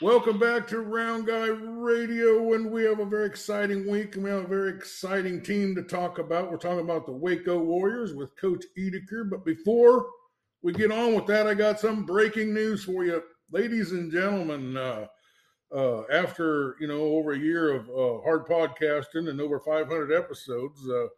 Welcome 0.00 0.38
back 0.38 0.68
to 0.68 0.78
Round 0.78 1.26
Guy 1.26 1.48
Radio, 1.48 2.52
and 2.52 2.70
we 2.70 2.84
have 2.84 3.00
a 3.00 3.04
very 3.04 3.26
exciting 3.26 3.90
week, 3.90 4.14
and 4.14 4.22
we 4.22 4.30
have 4.30 4.44
a 4.44 4.46
very 4.46 4.70
exciting 4.70 5.42
team 5.42 5.74
to 5.74 5.82
talk 5.82 6.20
about. 6.20 6.52
We're 6.52 6.58
talking 6.58 6.84
about 6.84 7.04
the 7.04 7.10
Waco 7.10 7.58
Warriors 7.58 8.14
with 8.14 8.36
Coach 8.36 8.64
Edeker. 8.78 9.28
But 9.28 9.44
before 9.44 10.06
we 10.62 10.72
get 10.72 10.92
on 10.92 11.16
with 11.16 11.26
that, 11.26 11.48
I 11.48 11.54
got 11.54 11.80
some 11.80 12.06
breaking 12.06 12.54
news 12.54 12.84
for 12.84 13.04
you, 13.04 13.24
ladies 13.50 13.90
and 13.90 14.12
gentlemen. 14.12 14.76
Uh, 14.76 15.08
uh, 15.74 16.02
after 16.12 16.76
you 16.78 16.86
know 16.86 17.00
over 17.00 17.32
a 17.32 17.38
year 17.38 17.74
of 17.74 17.90
uh, 17.90 18.20
hard 18.22 18.46
podcasting 18.46 19.28
and 19.28 19.40
over 19.40 19.58
500 19.58 20.12
episodes, 20.12 20.88
uh, 20.88 21.08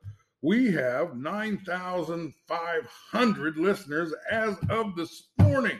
we 0.40 0.72
have 0.72 1.18
9,500 1.18 3.58
listeners 3.58 4.14
as 4.30 4.56
of 4.70 4.96
this 4.96 5.24
morning. 5.38 5.78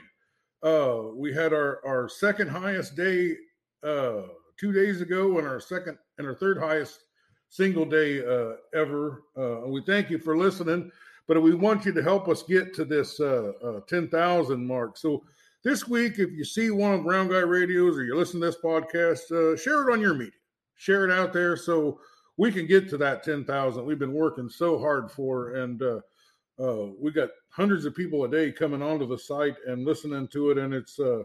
Uh, 0.63 1.09
we 1.15 1.33
had 1.33 1.53
our, 1.53 1.81
our 1.87 2.09
second 2.09 2.49
highest 2.49 2.97
day 2.97 3.35
uh, 3.83 4.23
two 4.59 4.73
days 4.73 5.01
ago 5.01 5.39
and 5.39 5.47
our 5.47 5.61
second 5.61 5.97
and 6.19 6.27
our 6.27 6.35
third 6.35 6.59
highest 6.59 7.05
single 7.49 7.85
day 7.85 8.25
uh, 8.25 8.57
ever. 8.75 9.25
Uh, 9.37 9.67
we 9.67 9.83
thank 9.83 10.11
you 10.11 10.19
for 10.19 10.37
listening, 10.37 10.91
but 11.27 11.41
we 11.43 11.55
want 11.55 11.85
you 11.85 11.93
to 11.93 12.03
help 12.03 12.29
us 12.29 12.43
get 12.43 12.75
to 12.75 12.85
this 12.85 13.21
uh, 13.21 13.53
uh, 13.65 13.81
10,000 13.89 14.67
mark. 14.67 14.97
So 14.97 15.25
this 15.65 15.89
week, 15.89 16.19
if 16.19 16.31
you 16.31 16.45
see 16.45 16.71
one 16.71 16.95
of 16.95 17.05
Round 17.05 17.31
Guy 17.31 17.39
Radios 17.39 17.97
or 17.97 18.05
you 18.05 18.17
listen 18.17 18.41
to 18.41 18.47
this 18.47 18.57
podcast, 18.63 19.31
uh, 19.33 19.57
share 19.57 19.89
it 19.89 19.93
on 19.93 20.01
your 20.01 20.15
media. 20.15 20.33
Share 20.77 21.05
it 21.05 21.11
out 21.11 21.33
there 21.33 21.57
so 21.57 22.01
we 22.37 22.51
can 22.51 22.67
get 22.67 22.89
to 22.91 22.97
that 22.99 23.23
10,000 23.23 23.85
we've 23.85 23.99
been 23.99 24.15
working 24.15 24.49
so 24.49 24.79
hard 24.79 25.11
for. 25.11 25.57
And 25.57 25.83
uh, 25.83 26.01
uh, 26.61 26.87
we 26.99 27.11
got 27.11 27.31
hundreds 27.49 27.85
of 27.85 27.95
people 27.95 28.25
a 28.25 28.31
day 28.31 28.53
coming 28.53 28.83
onto 28.83 29.07
the 29.07 29.19
site 29.19 29.57
and 29.67 29.85
listening 29.85 30.29
to 30.29 30.51
it. 30.51 30.59
And 30.59 30.75
it's, 30.75 31.01
uh, 31.01 31.23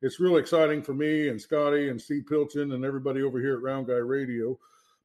it's 0.00 0.20
really 0.20 0.40
exciting 0.40 0.82
for 0.82 0.94
me 0.94 1.28
and 1.28 1.40
Scotty 1.40 1.88
and 1.88 2.00
Steve 2.00 2.24
Pilchin 2.30 2.74
and 2.74 2.84
everybody 2.84 3.22
over 3.22 3.40
here 3.40 3.54
at 3.54 3.62
Round 3.62 3.86
Guy 3.86 3.94
Radio. 3.94 4.58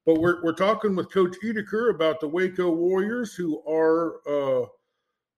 But 0.05 0.19
we're, 0.19 0.43
we're 0.43 0.53
talking 0.53 0.95
with 0.95 1.11
Coach 1.11 1.35
Edeker 1.43 1.93
about 1.93 2.19
the 2.19 2.27
Waco 2.27 2.69
Warriors, 2.71 3.33
who 3.33 3.63
are 3.67 4.19
uh, 4.27 4.65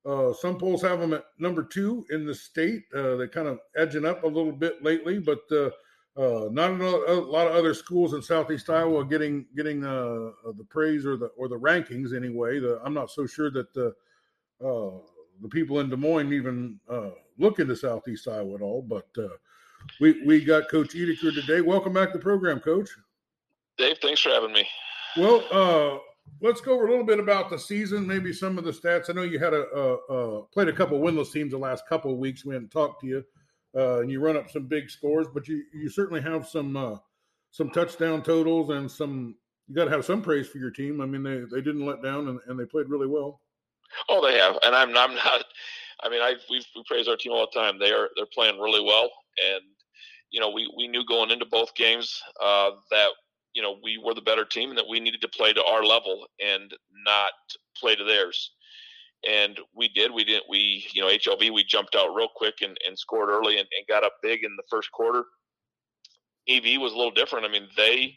uh, 0.07 0.33
some 0.33 0.57
polls 0.57 0.81
have 0.81 0.99
them 0.99 1.13
at 1.13 1.25
number 1.39 1.63
two 1.63 2.05
in 2.11 2.25
the 2.25 2.33
state. 2.33 2.83
Uh, 2.95 3.15
they're 3.15 3.27
kind 3.27 3.47
of 3.47 3.59
edging 3.75 4.05
up 4.05 4.23
a 4.23 4.27
little 4.27 4.51
bit 4.51 4.83
lately, 4.83 5.19
but 5.19 5.41
uh, 5.51 5.69
not 6.51 6.71
a, 6.79 7.13
lot 7.13 7.47
of 7.47 7.55
other 7.55 7.73
schools 7.73 8.13
in 8.13 8.21
Southeast 8.21 8.69
Iowa 8.69 9.05
getting 9.05 9.45
getting 9.55 9.81
the 9.81 10.65
praise 10.69 11.05
or 11.05 11.17
the 11.17 11.27
or 11.37 11.47
the 11.47 11.59
rankings 11.59 12.15
anyway. 12.15 12.59
The, 12.59 12.79
I'm 12.83 12.93
not 12.93 13.11
so 13.11 13.25
sure 13.25 13.51
that 13.51 13.73
the 13.73 13.93
uh, 14.63 14.91
the 15.41 15.49
people 15.49 15.79
in 15.79 15.89
Des 15.89 15.95
Moines 15.95 16.33
even 16.33 16.79
uh, 16.89 17.11
look 17.37 17.59
into 17.59 17.75
Southeast 17.75 18.27
Iowa 18.27 18.55
at 18.55 18.61
all. 18.61 18.81
But 18.81 19.07
uh, 19.17 19.35
we 19.99 20.23
we 20.25 20.43
got 20.43 20.69
Coach 20.69 20.93
Edeker 20.95 21.33
today. 21.33 21.61
Welcome 21.61 21.93
back 21.93 22.11
to 22.11 22.17
the 22.17 22.23
program, 22.23 22.59
Coach. 22.59 22.89
Dave, 23.77 23.97
thanks 24.01 24.21
for 24.21 24.29
having 24.29 24.53
me. 24.53 24.67
Well, 25.17 25.43
uh, 25.51 25.99
let's 26.41 26.61
go 26.61 26.73
over 26.73 26.87
a 26.87 26.89
little 26.89 27.05
bit 27.05 27.19
about 27.19 27.49
the 27.49 27.59
season, 27.59 28.07
maybe 28.07 28.31
some 28.31 28.57
of 28.57 28.63
the 28.63 28.71
stats. 28.71 29.09
I 29.09 29.13
know 29.13 29.23
you 29.23 29.39
had 29.39 29.53
a, 29.53 29.65
a, 29.73 29.93
a 30.13 30.43
played 30.47 30.69
a 30.69 30.73
couple 30.73 30.99
winless 30.99 31.31
teams 31.31 31.51
the 31.51 31.57
last 31.57 31.87
couple 31.87 32.11
of 32.11 32.17
weeks. 32.17 32.45
We 32.45 32.53
hadn't 32.53 32.71
talked 32.71 33.01
to 33.01 33.07
you 33.07 33.23
uh, 33.75 33.99
and 33.99 34.09
you 34.09 34.19
run 34.19 34.37
up 34.37 34.49
some 34.49 34.67
big 34.67 34.89
scores, 34.89 35.27
but 35.33 35.47
you 35.47 35.63
you 35.73 35.89
certainly 35.89 36.21
have 36.21 36.47
some 36.47 36.77
uh, 36.77 36.95
some 37.51 37.69
touchdown 37.69 38.23
totals 38.23 38.69
and 38.69 38.89
some. 38.89 39.35
You 39.67 39.75
got 39.75 39.85
to 39.85 39.91
have 39.91 40.05
some 40.05 40.21
praise 40.21 40.47
for 40.47 40.59
your 40.59 40.71
team. 40.71 41.01
I 41.01 41.05
mean, 41.05 41.23
they 41.23 41.39
they 41.51 41.61
didn't 41.61 41.85
let 41.85 42.01
down 42.01 42.27
and, 42.29 42.39
and 42.47 42.59
they 42.59 42.65
played 42.65 42.87
really 42.87 43.07
well. 43.07 43.41
Oh, 44.09 44.25
they 44.25 44.37
have, 44.37 44.57
and 44.63 44.75
I'm 44.75 44.89
I'm 44.89 45.15
not. 45.15 45.45
I 46.03 46.09
mean, 46.09 46.21
I 46.21 46.35
we 46.49 46.63
we 46.75 46.83
praise 46.87 47.07
our 47.07 47.17
team 47.17 47.31
all 47.31 47.47
the 47.51 47.59
time. 47.59 47.79
They 47.79 47.91
are 47.91 48.09
they're 48.15 48.25
playing 48.33 48.59
really 48.59 48.83
well, 48.83 49.09
and 49.53 49.63
you 50.31 50.39
know 50.39 50.49
we 50.49 50.71
we 50.77 50.87
knew 50.87 51.05
going 51.05 51.31
into 51.31 51.45
both 51.45 51.75
games 51.75 52.21
uh, 52.43 52.71
that 52.91 53.09
you 53.53 53.61
know 53.61 53.77
we 53.83 53.99
were 54.03 54.13
the 54.13 54.21
better 54.21 54.45
team 54.45 54.69
and 54.69 54.77
that 54.77 54.87
we 54.89 54.99
needed 54.99 55.21
to 55.21 55.29
play 55.29 55.53
to 55.53 55.63
our 55.63 55.83
level 55.83 56.25
and 56.45 56.73
not 57.05 57.31
play 57.79 57.95
to 57.95 58.03
theirs 58.03 58.51
and 59.27 59.59
we 59.75 59.89
did. 59.89 60.11
We 60.13 60.23
didn't. 60.23 60.45
We 60.49 60.85
you 60.93 61.01
know 61.01 61.07
HLV 61.07 61.53
we 61.53 61.63
jumped 61.63 61.95
out 61.95 62.13
real 62.15 62.29
quick 62.35 62.55
and, 62.61 62.77
and 62.87 62.97
scored 62.97 63.29
early 63.29 63.57
and, 63.57 63.67
and 63.77 63.87
got 63.87 64.03
up 64.03 64.13
big 64.21 64.43
in 64.43 64.55
the 64.55 64.63
first 64.69 64.91
quarter. 64.91 65.23
EV 66.47 66.79
was 66.79 66.93
a 66.93 66.97
little 66.97 67.11
different. 67.11 67.45
I 67.45 67.49
mean 67.49 67.67
they 67.75 68.15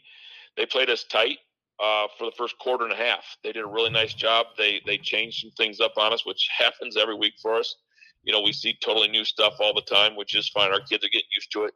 they 0.57 0.65
played 0.65 0.89
us 0.89 1.03
tight 1.05 1.37
uh, 1.81 2.07
for 2.17 2.25
the 2.25 2.35
first 2.37 2.57
quarter 2.59 2.83
and 2.83 2.93
a 2.93 2.97
half. 2.97 3.23
They 3.43 3.51
did 3.51 3.63
a 3.63 3.67
really 3.67 3.89
nice 3.89 4.13
job. 4.13 4.47
They 4.57 4.81
they 4.85 4.97
changed 4.97 5.41
some 5.41 5.51
things 5.51 5.79
up 5.79 5.93
on 5.97 6.13
us, 6.13 6.25
which 6.25 6.49
happens 6.57 6.97
every 6.97 7.15
week 7.15 7.33
for 7.41 7.55
us. 7.55 7.75
You 8.23 8.33
know 8.33 8.41
we 8.41 8.53
see 8.53 8.77
totally 8.83 9.07
new 9.07 9.25
stuff 9.25 9.55
all 9.59 9.73
the 9.73 9.81
time, 9.81 10.15
which 10.15 10.35
is 10.35 10.49
fine. 10.49 10.71
Our 10.71 10.81
kids 10.81 11.05
are 11.05 11.09
getting 11.09 11.29
used 11.35 11.51
to 11.53 11.63
it. 11.65 11.73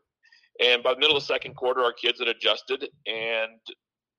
And 0.63 0.83
by 0.83 0.93
the 0.93 0.99
middle 0.99 1.17
of 1.17 1.23
the 1.23 1.27
second 1.27 1.55
quarter, 1.55 1.81
our 1.81 1.93
kids 1.93 2.19
had 2.19 2.27
adjusted 2.27 2.87
and 3.07 3.59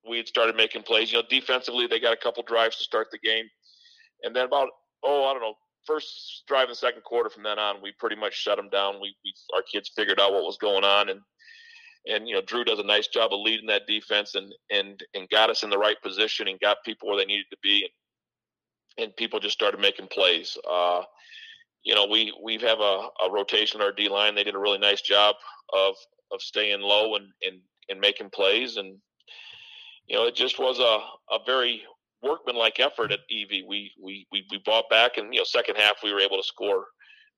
we 0.08 0.16
had 0.16 0.26
started 0.26 0.56
making 0.56 0.82
plays. 0.82 1.12
You 1.12 1.18
know, 1.18 1.24
defensively, 1.30 1.86
they 1.86 2.00
got 2.00 2.12
a 2.12 2.16
couple 2.16 2.42
drives 2.42 2.76
to 2.76 2.84
start 2.84 3.08
the 3.12 3.18
game. 3.18 3.44
And 4.22 4.34
then 4.34 4.46
about 4.46 4.68
oh, 5.04 5.26
I 5.26 5.32
don't 5.32 5.42
know, 5.42 5.54
first 5.86 6.44
drive 6.48 6.64
in 6.64 6.70
the 6.70 6.76
second 6.76 7.04
quarter 7.04 7.30
from 7.30 7.42
then 7.42 7.58
on, 7.58 7.82
we 7.82 7.92
pretty 7.98 8.16
much 8.16 8.34
shut 8.34 8.56
them 8.56 8.70
down. 8.70 8.94
We, 9.00 9.14
we 9.24 9.34
our 9.54 9.62
kids 9.62 9.92
figured 9.94 10.20
out 10.20 10.32
what 10.32 10.44
was 10.44 10.56
going 10.56 10.84
on, 10.84 11.10
and 11.10 11.20
and 12.06 12.28
you 12.28 12.34
know 12.34 12.42
Drew 12.42 12.64
does 12.64 12.78
a 12.78 12.84
nice 12.84 13.08
job 13.08 13.32
of 13.32 13.40
leading 13.40 13.66
that 13.68 13.86
defense 13.86 14.34
and 14.34 14.52
and 14.70 15.02
and 15.14 15.28
got 15.30 15.50
us 15.50 15.62
in 15.62 15.70
the 15.70 15.78
right 15.78 16.00
position 16.02 16.48
and 16.48 16.60
got 16.60 16.78
people 16.84 17.08
where 17.08 17.18
they 17.18 17.24
needed 17.24 17.46
to 17.50 17.56
be, 17.62 17.88
and, 18.98 19.06
and 19.06 19.16
people 19.16 19.40
just 19.40 19.54
started 19.54 19.80
making 19.80 20.08
plays. 20.08 20.56
Uh, 20.70 21.02
you 21.84 21.94
know, 21.94 22.06
we 22.06 22.32
we 22.42 22.58
have 22.58 22.80
a, 22.80 23.08
a 23.26 23.30
rotation 23.30 23.80
in 23.80 23.86
our 23.86 23.92
D 23.92 24.08
line. 24.08 24.34
They 24.34 24.44
did 24.44 24.54
a 24.54 24.58
really 24.58 24.78
nice 24.78 25.02
job 25.02 25.34
of 25.72 25.94
of 26.32 26.40
staying 26.40 26.80
low 26.80 27.16
and 27.16 27.26
and 27.42 27.60
and 27.88 28.00
making 28.00 28.30
plays, 28.30 28.76
and 28.76 28.98
you 30.06 30.16
know, 30.16 30.26
it 30.26 30.34
just 30.34 30.58
was 30.58 30.78
a 30.80 31.34
a 31.34 31.38
very 31.46 31.82
workmanlike 32.22 32.80
effort 32.80 33.12
at 33.12 33.20
EV. 33.30 33.64
We 33.66 33.92
we 34.02 34.26
we 34.30 34.44
we 34.50 34.62
bought 34.64 34.90
back, 34.90 35.16
and 35.16 35.32
you 35.32 35.40
know, 35.40 35.44
second 35.44 35.76
half 35.76 35.96
we 36.02 36.12
were 36.12 36.20
able 36.20 36.36
to 36.38 36.42
score 36.42 36.86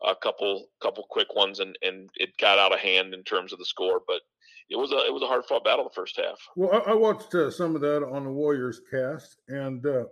a 0.04 0.14
couple 0.14 0.66
couple 0.82 1.04
quick 1.10 1.34
ones, 1.36 1.60
and 1.60 1.76
and 1.82 2.10
it 2.16 2.30
got 2.38 2.58
out 2.58 2.72
of 2.72 2.80
hand 2.80 3.14
in 3.14 3.22
terms 3.22 3.52
of 3.52 3.58
the 3.60 3.64
score, 3.64 4.00
but. 4.06 4.20
It 4.68 4.76
was 4.76 4.92
a 4.92 4.98
it 5.06 5.12
was 5.12 5.22
a 5.22 5.26
hard 5.26 5.44
fought 5.44 5.64
battle 5.64 5.84
the 5.84 5.94
first 5.94 6.16
half. 6.16 6.38
Well, 6.56 6.72
I, 6.72 6.90
I 6.90 6.94
watched 6.94 7.34
uh, 7.34 7.50
some 7.50 7.74
of 7.74 7.80
that 7.82 8.04
on 8.04 8.24
the 8.24 8.30
Warriors 8.30 8.80
cast, 8.90 9.36
and 9.48 9.84
uh, 9.86 10.04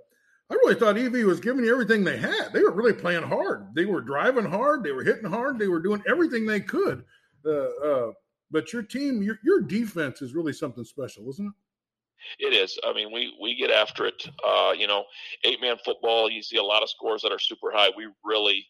I 0.50 0.54
really 0.54 0.76
thought 0.76 0.96
EV 0.96 1.26
was 1.26 1.40
giving 1.40 1.64
you 1.64 1.72
everything 1.72 2.04
they 2.04 2.18
had. 2.18 2.52
They 2.52 2.62
were 2.62 2.70
really 2.70 2.92
playing 2.92 3.24
hard. 3.24 3.74
They 3.74 3.86
were 3.86 4.00
driving 4.00 4.44
hard. 4.44 4.84
They 4.84 4.92
were 4.92 5.02
hitting 5.02 5.28
hard. 5.28 5.58
They 5.58 5.68
were 5.68 5.80
doing 5.80 6.02
everything 6.08 6.46
they 6.46 6.60
could. 6.60 7.04
Uh, 7.44 7.50
uh 7.50 8.12
but 8.50 8.72
your 8.72 8.82
team, 8.82 9.22
your 9.22 9.38
your 9.42 9.60
defense 9.60 10.22
is 10.22 10.34
really 10.34 10.52
something 10.52 10.84
special, 10.84 11.28
isn't 11.30 11.46
it? 11.46 12.46
It 12.46 12.54
is. 12.54 12.78
I 12.84 12.92
mean, 12.92 13.12
we 13.12 13.36
we 13.42 13.56
get 13.56 13.70
after 13.70 14.06
it. 14.06 14.28
Uh, 14.46 14.72
you 14.76 14.86
know, 14.86 15.04
eight 15.44 15.60
man 15.60 15.76
football. 15.84 16.30
You 16.30 16.42
see 16.42 16.58
a 16.58 16.62
lot 16.62 16.82
of 16.82 16.88
scores 16.88 17.22
that 17.22 17.32
are 17.32 17.38
super 17.38 17.72
high. 17.72 17.90
We 17.96 18.08
really 18.24 18.64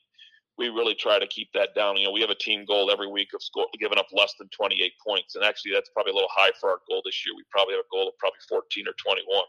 we 0.56 0.68
really 0.68 0.94
try 0.94 1.18
to 1.18 1.26
keep 1.26 1.48
that 1.54 1.74
down. 1.74 1.96
You 1.96 2.06
know, 2.06 2.12
we 2.12 2.20
have 2.20 2.30
a 2.30 2.34
team 2.34 2.64
goal 2.64 2.90
every 2.90 3.08
week 3.08 3.28
of 3.34 3.42
score, 3.42 3.66
giving 3.78 3.98
up 3.98 4.06
less 4.12 4.34
than 4.38 4.48
28 4.48 4.92
points, 5.04 5.34
and 5.34 5.44
actually 5.44 5.72
that's 5.72 5.90
probably 5.90 6.12
a 6.12 6.14
little 6.14 6.30
high 6.32 6.52
for 6.60 6.70
our 6.70 6.78
goal 6.88 7.02
this 7.04 7.26
year. 7.26 7.34
We 7.36 7.44
probably 7.50 7.74
have 7.74 7.84
a 7.84 7.94
goal 7.94 8.08
of 8.08 8.18
probably 8.18 8.40
14 8.48 8.86
or 8.86 8.94
21. 9.02 9.44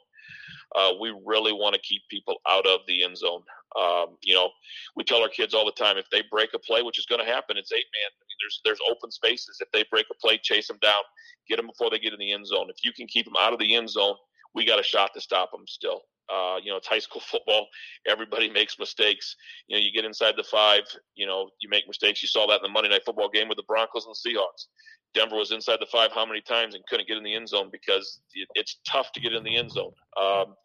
Uh, 0.75 0.91
we 0.99 1.15
really 1.25 1.53
want 1.53 1.75
to 1.75 1.81
keep 1.81 2.01
people 2.09 2.35
out 2.49 2.65
of 2.65 2.81
the 2.88 3.03
end 3.03 3.17
zone. 3.17 3.41
Um, 3.79 4.17
you 4.23 4.33
know, 4.33 4.49
we 4.95 5.03
tell 5.03 5.21
our 5.21 5.29
kids 5.29 5.53
all 5.53 5.65
the 5.65 5.71
time 5.71 5.97
if 5.97 6.09
they 6.09 6.23
break 6.31 6.49
a 6.53 6.59
play, 6.59 6.81
which 6.81 6.97
is 6.97 7.05
going 7.05 7.23
to 7.23 7.31
happen, 7.31 7.57
it's 7.57 7.71
eight 7.71 7.85
man. 7.94 8.11
I 8.11 8.23
mean, 8.27 8.38
there's 8.41 8.61
there's 8.65 8.89
open 8.89 9.11
spaces. 9.11 9.57
If 9.61 9.71
they 9.71 9.85
break 9.91 10.07
a 10.11 10.15
play, 10.15 10.39
chase 10.41 10.67
them 10.67 10.79
down, 10.81 11.01
get 11.47 11.57
them 11.57 11.67
before 11.67 11.89
they 11.89 11.99
get 11.99 12.13
in 12.13 12.19
the 12.19 12.31
end 12.31 12.47
zone. 12.47 12.69
If 12.69 12.83
you 12.83 12.94
can 12.94 13.07
keep 13.07 13.25
them 13.25 13.35
out 13.39 13.53
of 13.53 13.59
the 13.59 13.75
end 13.75 13.89
zone, 13.89 14.15
we 14.53 14.65
got 14.65 14.79
a 14.79 14.83
shot 14.83 15.11
to 15.13 15.21
stop 15.21 15.51
them 15.51 15.65
still. 15.67 16.01
Uh, 16.34 16.58
you 16.63 16.72
know, 16.72 16.78
it's 16.78 16.88
high 16.88 17.00
school 17.00 17.22
football. 17.22 17.68
Everybody 18.08 18.50
makes 18.50 18.78
mistakes. 18.80 19.36
You 19.68 19.78
know, 19.78 19.84
you 19.84 19.91
get 19.91 20.06
inside 20.06 20.36
the 20.38 20.44
five, 20.44 20.84
you 21.16 21.25
know, 21.25 21.50
you 21.62 21.69
make 21.69 21.88
mistakes. 21.88 22.22
You 22.22 22.28
saw 22.28 22.47
that 22.47 22.58
in 22.58 22.63
the 22.63 22.69
Monday 22.69 22.90
night 22.90 23.03
football 23.06 23.30
game 23.30 23.48
with 23.48 23.57
the 23.57 23.63
Broncos 23.68 24.06
and 24.06 24.16
the 24.16 24.30
Seahawks. 24.30 24.66
Denver 25.13 25.38
was 25.38 25.51
inside 25.51 25.77
the 25.80 25.88
five 25.92 26.12
how 26.12 26.25
many 26.25 26.42
times 26.42 26.75
and 26.75 26.83
couldn't 26.88 27.07
get 27.07 27.18
in 27.18 27.24
the 27.24 27.33
end 27.33 27.48
zone 27.48 27.69
because 27.72 28.19
it's 28.54 28.80
tough 28.88 29.12
to 29.13 29.22
get 29.22 29.33
in 29.33 29.44
the 29.44 29.56
end 29.56 29.72
zone. 29.72 29.94
Um, 30.22 30.56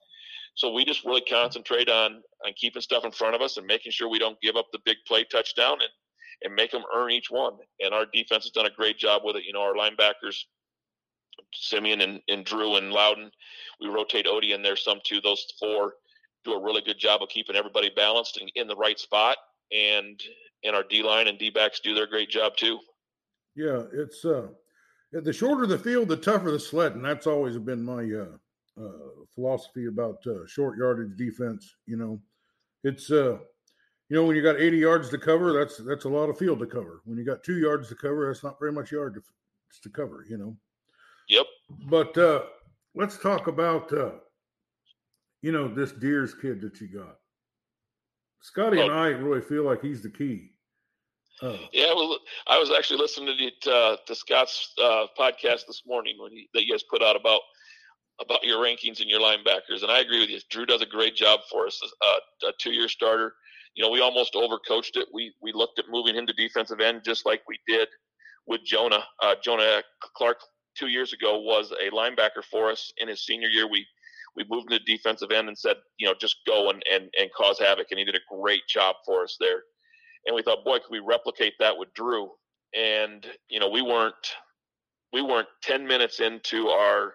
so 0.54 0.72
we 0.72 0.84
just 0.84 1.04
really 1.04 1.22
concentrate 1.22 1.88
on 1.88 2.22
on 2.44 2.52
keeping 2.56 2.82
stuff 2.82 3.04
in 3.04 3.12
front 3.12 3.34
of 3.34 3.40
us 3.40 3.56
and 3.56 3.66
making 3.66 3.92
sure 3.92 4.08
we 4.08 4.18
don't 4.18 4.40
give 4.40 4.56
up 4.56 4.66
the 4.72 4.80
big 4.84 4.96
play 5.06 5.24
touchdown 5.24 5.74
and 5.80 5.90
and 6.42 6.54
make 6.54 6.70
them 6.70 6.82
earn 6.94 7.10
each 7.10 7.30
one. 7.30 7.54
And 7.80 7.94
our 7.94 8.06
defense 8.12 8.44
has 8.44 8.50
done 8.50 8.66
a 8.66 8.70
great 8.70 8.98
job 8.98 9.22
with 9.24 9.36
it. 9.36 9.44
You 9.44 9.52
know, 9.52 9.60
our 9.60 9.74
linebackers, 9.74 10.36
Simeon 11.52 12.00
and, 12.00 12.20
and 12.28 12.44
Drew 12.44 12.76
and 12.76 12.92
Loudon, 12.92 13.30
we 13.80 13.88
rotate 13.88 14.26
Odie 14.26 14.54
in 14.54 14.62
there 14.62 14.76
some 14.76 15.00
too. 15.04 15.20
Those 15.20 15.46
four 15.58 15.94
do 16.44 16.52
a 16.52 16.62
really 16.62 16.82
good 16.82 16.98
job 16.98 17.22
of 17.22 17.28
keeping 17.28 17.56
everybody 17.56 17.90
balanced 17.94 18.38
and 18.38 18.50
in 18.54 18.66
the 18.66 18.76
right 18.76 18.98
spot. 18.98 19.36
And 19.72 20.20
and 20.64 20.74
our 20.74 20.82
D 20.82 21.02
line 21.02 21.28
and 21.28 21.38
D 21.38 21.50
backs 21.50 21.80
do 21.80 21.94
their 21.94 22.06
great 22.06 22.30
job 22.30 22.56
too. 22.56 22.78
Yeah, 23.54 23.84
it's 23.92 24.24
uh 24.24 24.48
the 25.12 25.32
shorter 25.32 25.66
the 25.66 25.78
field, 25.78 26.08
the 26.08 26.16
tougher 26.16 26.50
the 26.50 26.60
sled, 26.60 26.94
and 26.94 27.04
that's 27.04 27.26
always 27.26 27.56
been 27.58 27.82
my 27.82 28.02
uh 28.02 28.36
uh, 28.80 29.24
philosophy 29.34 29.86
about 29.86 30.24
uh, 30.26 30.46
short 30.46 30.78
yardage 30.78 31.16
defense. 31.16 31.76
You 31.86 31.96
know, 31.96 32.20
it's 32.84 33.10
uh, 33.10 33.38
you 34.08 34.16
know 34.16 34.24
when 34.24 34.36
you 34.36 34.42
got 34.42 34.60
80 34.60 34.78
yards 34.78 35.10
to 35.10 35.18
cover, 35.18 35.52
that's 35.52 35.78
that's 35.78 36.04
a 36.04 36.08
lot 36.08 36.30
of 36.30 36.38
field 36.38 36.60
to 36.60 36.66
cover. 36.66 37.02
When 37.04 37.18
you 37.18 37.24
got 37.24 37.42
two 37.42 37.58
yards 37.58 37.88
to 37.88 37.94
cover, 37.94 38.26
that's 38.26 38.44
not 38.44 38.58
very 38.58 38.72
much 38.72 38.92
yard 38.92 39.14
to 39.14 39.22
to 39.82 39.88
cover, 39.88 40.24
you 40.28 40.38
know. 40.38 40.56
Yep. 41.30 41.46
But 41.88 42.18
uh, 42.18 42.42
let's 42.94 43.16
talk 43.16 43.46
about 43.46 43.92
uh, 43.92 44.10
you 45.42 45.52
know 45.52 45.72
this 45.72 45.92
Deers 45.92 46.34
kid 46.34 46.60
that 46.60 46.80
you 46.80 46.88
got. 46.88 47.16
Scotty 48.42 48.80
oh. 48.80 48.84
and 48.84 48.92
I 48.92 49.08
really 49.08 49.40
feel 49.40 49.64
like 49.64 49.80
he's 49.80 50.02
the 50.02 50.10
key. 50.10 50.50
Uh, 51.40 51.56
yeah, 51.72 51.94
well, 51.94 52.18
I 52.48 52.58
was 52.58 52.70
actually 52.70 52.98
listening 52.98 53.38
to 53.62 53.72
uh, 53.72 53.96
to 54.06 54.14
Scott's 54.14 54.72
uh, 54.82 55.06
podcast 55.18 55.66
this 55.66 55.82
morning 55.86 56.16
when 56.18 56.32
he, 56.32 56.48
that 56.52 56.64
you 56.64 56.72
guys 56.72 56.82
put 56.90 57.00
out 57.00 57.16
about 57.16 57.40
about 58.20 58.44
your 58.44 58.58
rankings 58.58 59.00
and 59.00 59.08
your 59.08 59.20
linebackers, 59.20 59.82
and 59.82 59.90
I 59.90 60.00
agree 60.00 60.20
with 60.20 60.30
you. 60.30 60.40
Drew 60.50 60.66
does 60.66 60.82
a 60.82 60.86
great 60.86 61.14
job 61.14 61.40
for 61.48 61.66
us, 61.66 61.80
uh, 62.04 62.48
a 62.48 62.52
two 62.58 62.72
year 62.72 62.88
starter. 62.88 63.34
You 63.76 63.84
know, 63.84 63.90
we 63.90 64.00
almost 64.00 64.34
overcoached 64.34 64.96
it. 64.96 65.06
We 65.14 65.32
we 65.40 65.52
looked 65.52 65.78
at 65.78 65.84
moving 65.88 66.16
him 66.16 66.26
to 66.26 66.32
defensive 66.32 66.80
end 66.80 67.02
just 67.04 67.24
like 67.24 67.42
we 67.46 67.58
did 67.68 67.88
with 68.48 68.62
Jonah. 68.64 69.04
Uh, 69.22 69.36
Jonah 69.42 69.82
Clark 70.16 70.38
two 70.80 70.88
years 70.88 71.12
ago 71.12 71.38
was 71.38 71.72
a 71.72 71.90
linebacker 71.90 72.42
for 72.50 72.70
us. 72.70 72.92
In 72.96 73.08
his 73.08 73.24
senior 73.24 73.48
year, 73.48 73.68
we 73.68 73.86
we 74.34 74.44
moved 74.48 74.70
to 74.70 74.78
defensive 74.80 75.30
end 75.30 75.48
and 75.48 75.58
said, 75.58 75.76
you 75.98 76.06
know, 76.06 76.14
just 76.18 76.36
go 76.46 76.70
and, 76.70 76.82
and, 76.90 77.12
and 77.18 77.30
cause 77.36 77.58
havoc. 77.58 77.88
And 77.90 77.98
he 77.98 78.04
did 78.04 78.14
a 78.14 78.36
great 78.40 78.62
job 78.68 78.94
for 79.04 79.24
us 79.24 79.36
there. 79.40 79.62
And 80.24 80.36
we 80.36 80.42
thought, 80.42 80.64
boy, 80.64 80.78
could 80.78 80.92
we 80.92 81.00
replicate 81.00 81.54
that 81.58 81.76
with 81.76 81.92
Drew? 81.94 82.30
And, 82.72 83.26
you 83.48 83.58
know, 83.58 83.68
we 83.68 83.82
weren't 83.82 84.14
we 85.12 85.20
weren't 85.22 85.48
10 85.62 85.86
minutes 85.86 86.20
into 86.20 86.68
our 86.68 87.14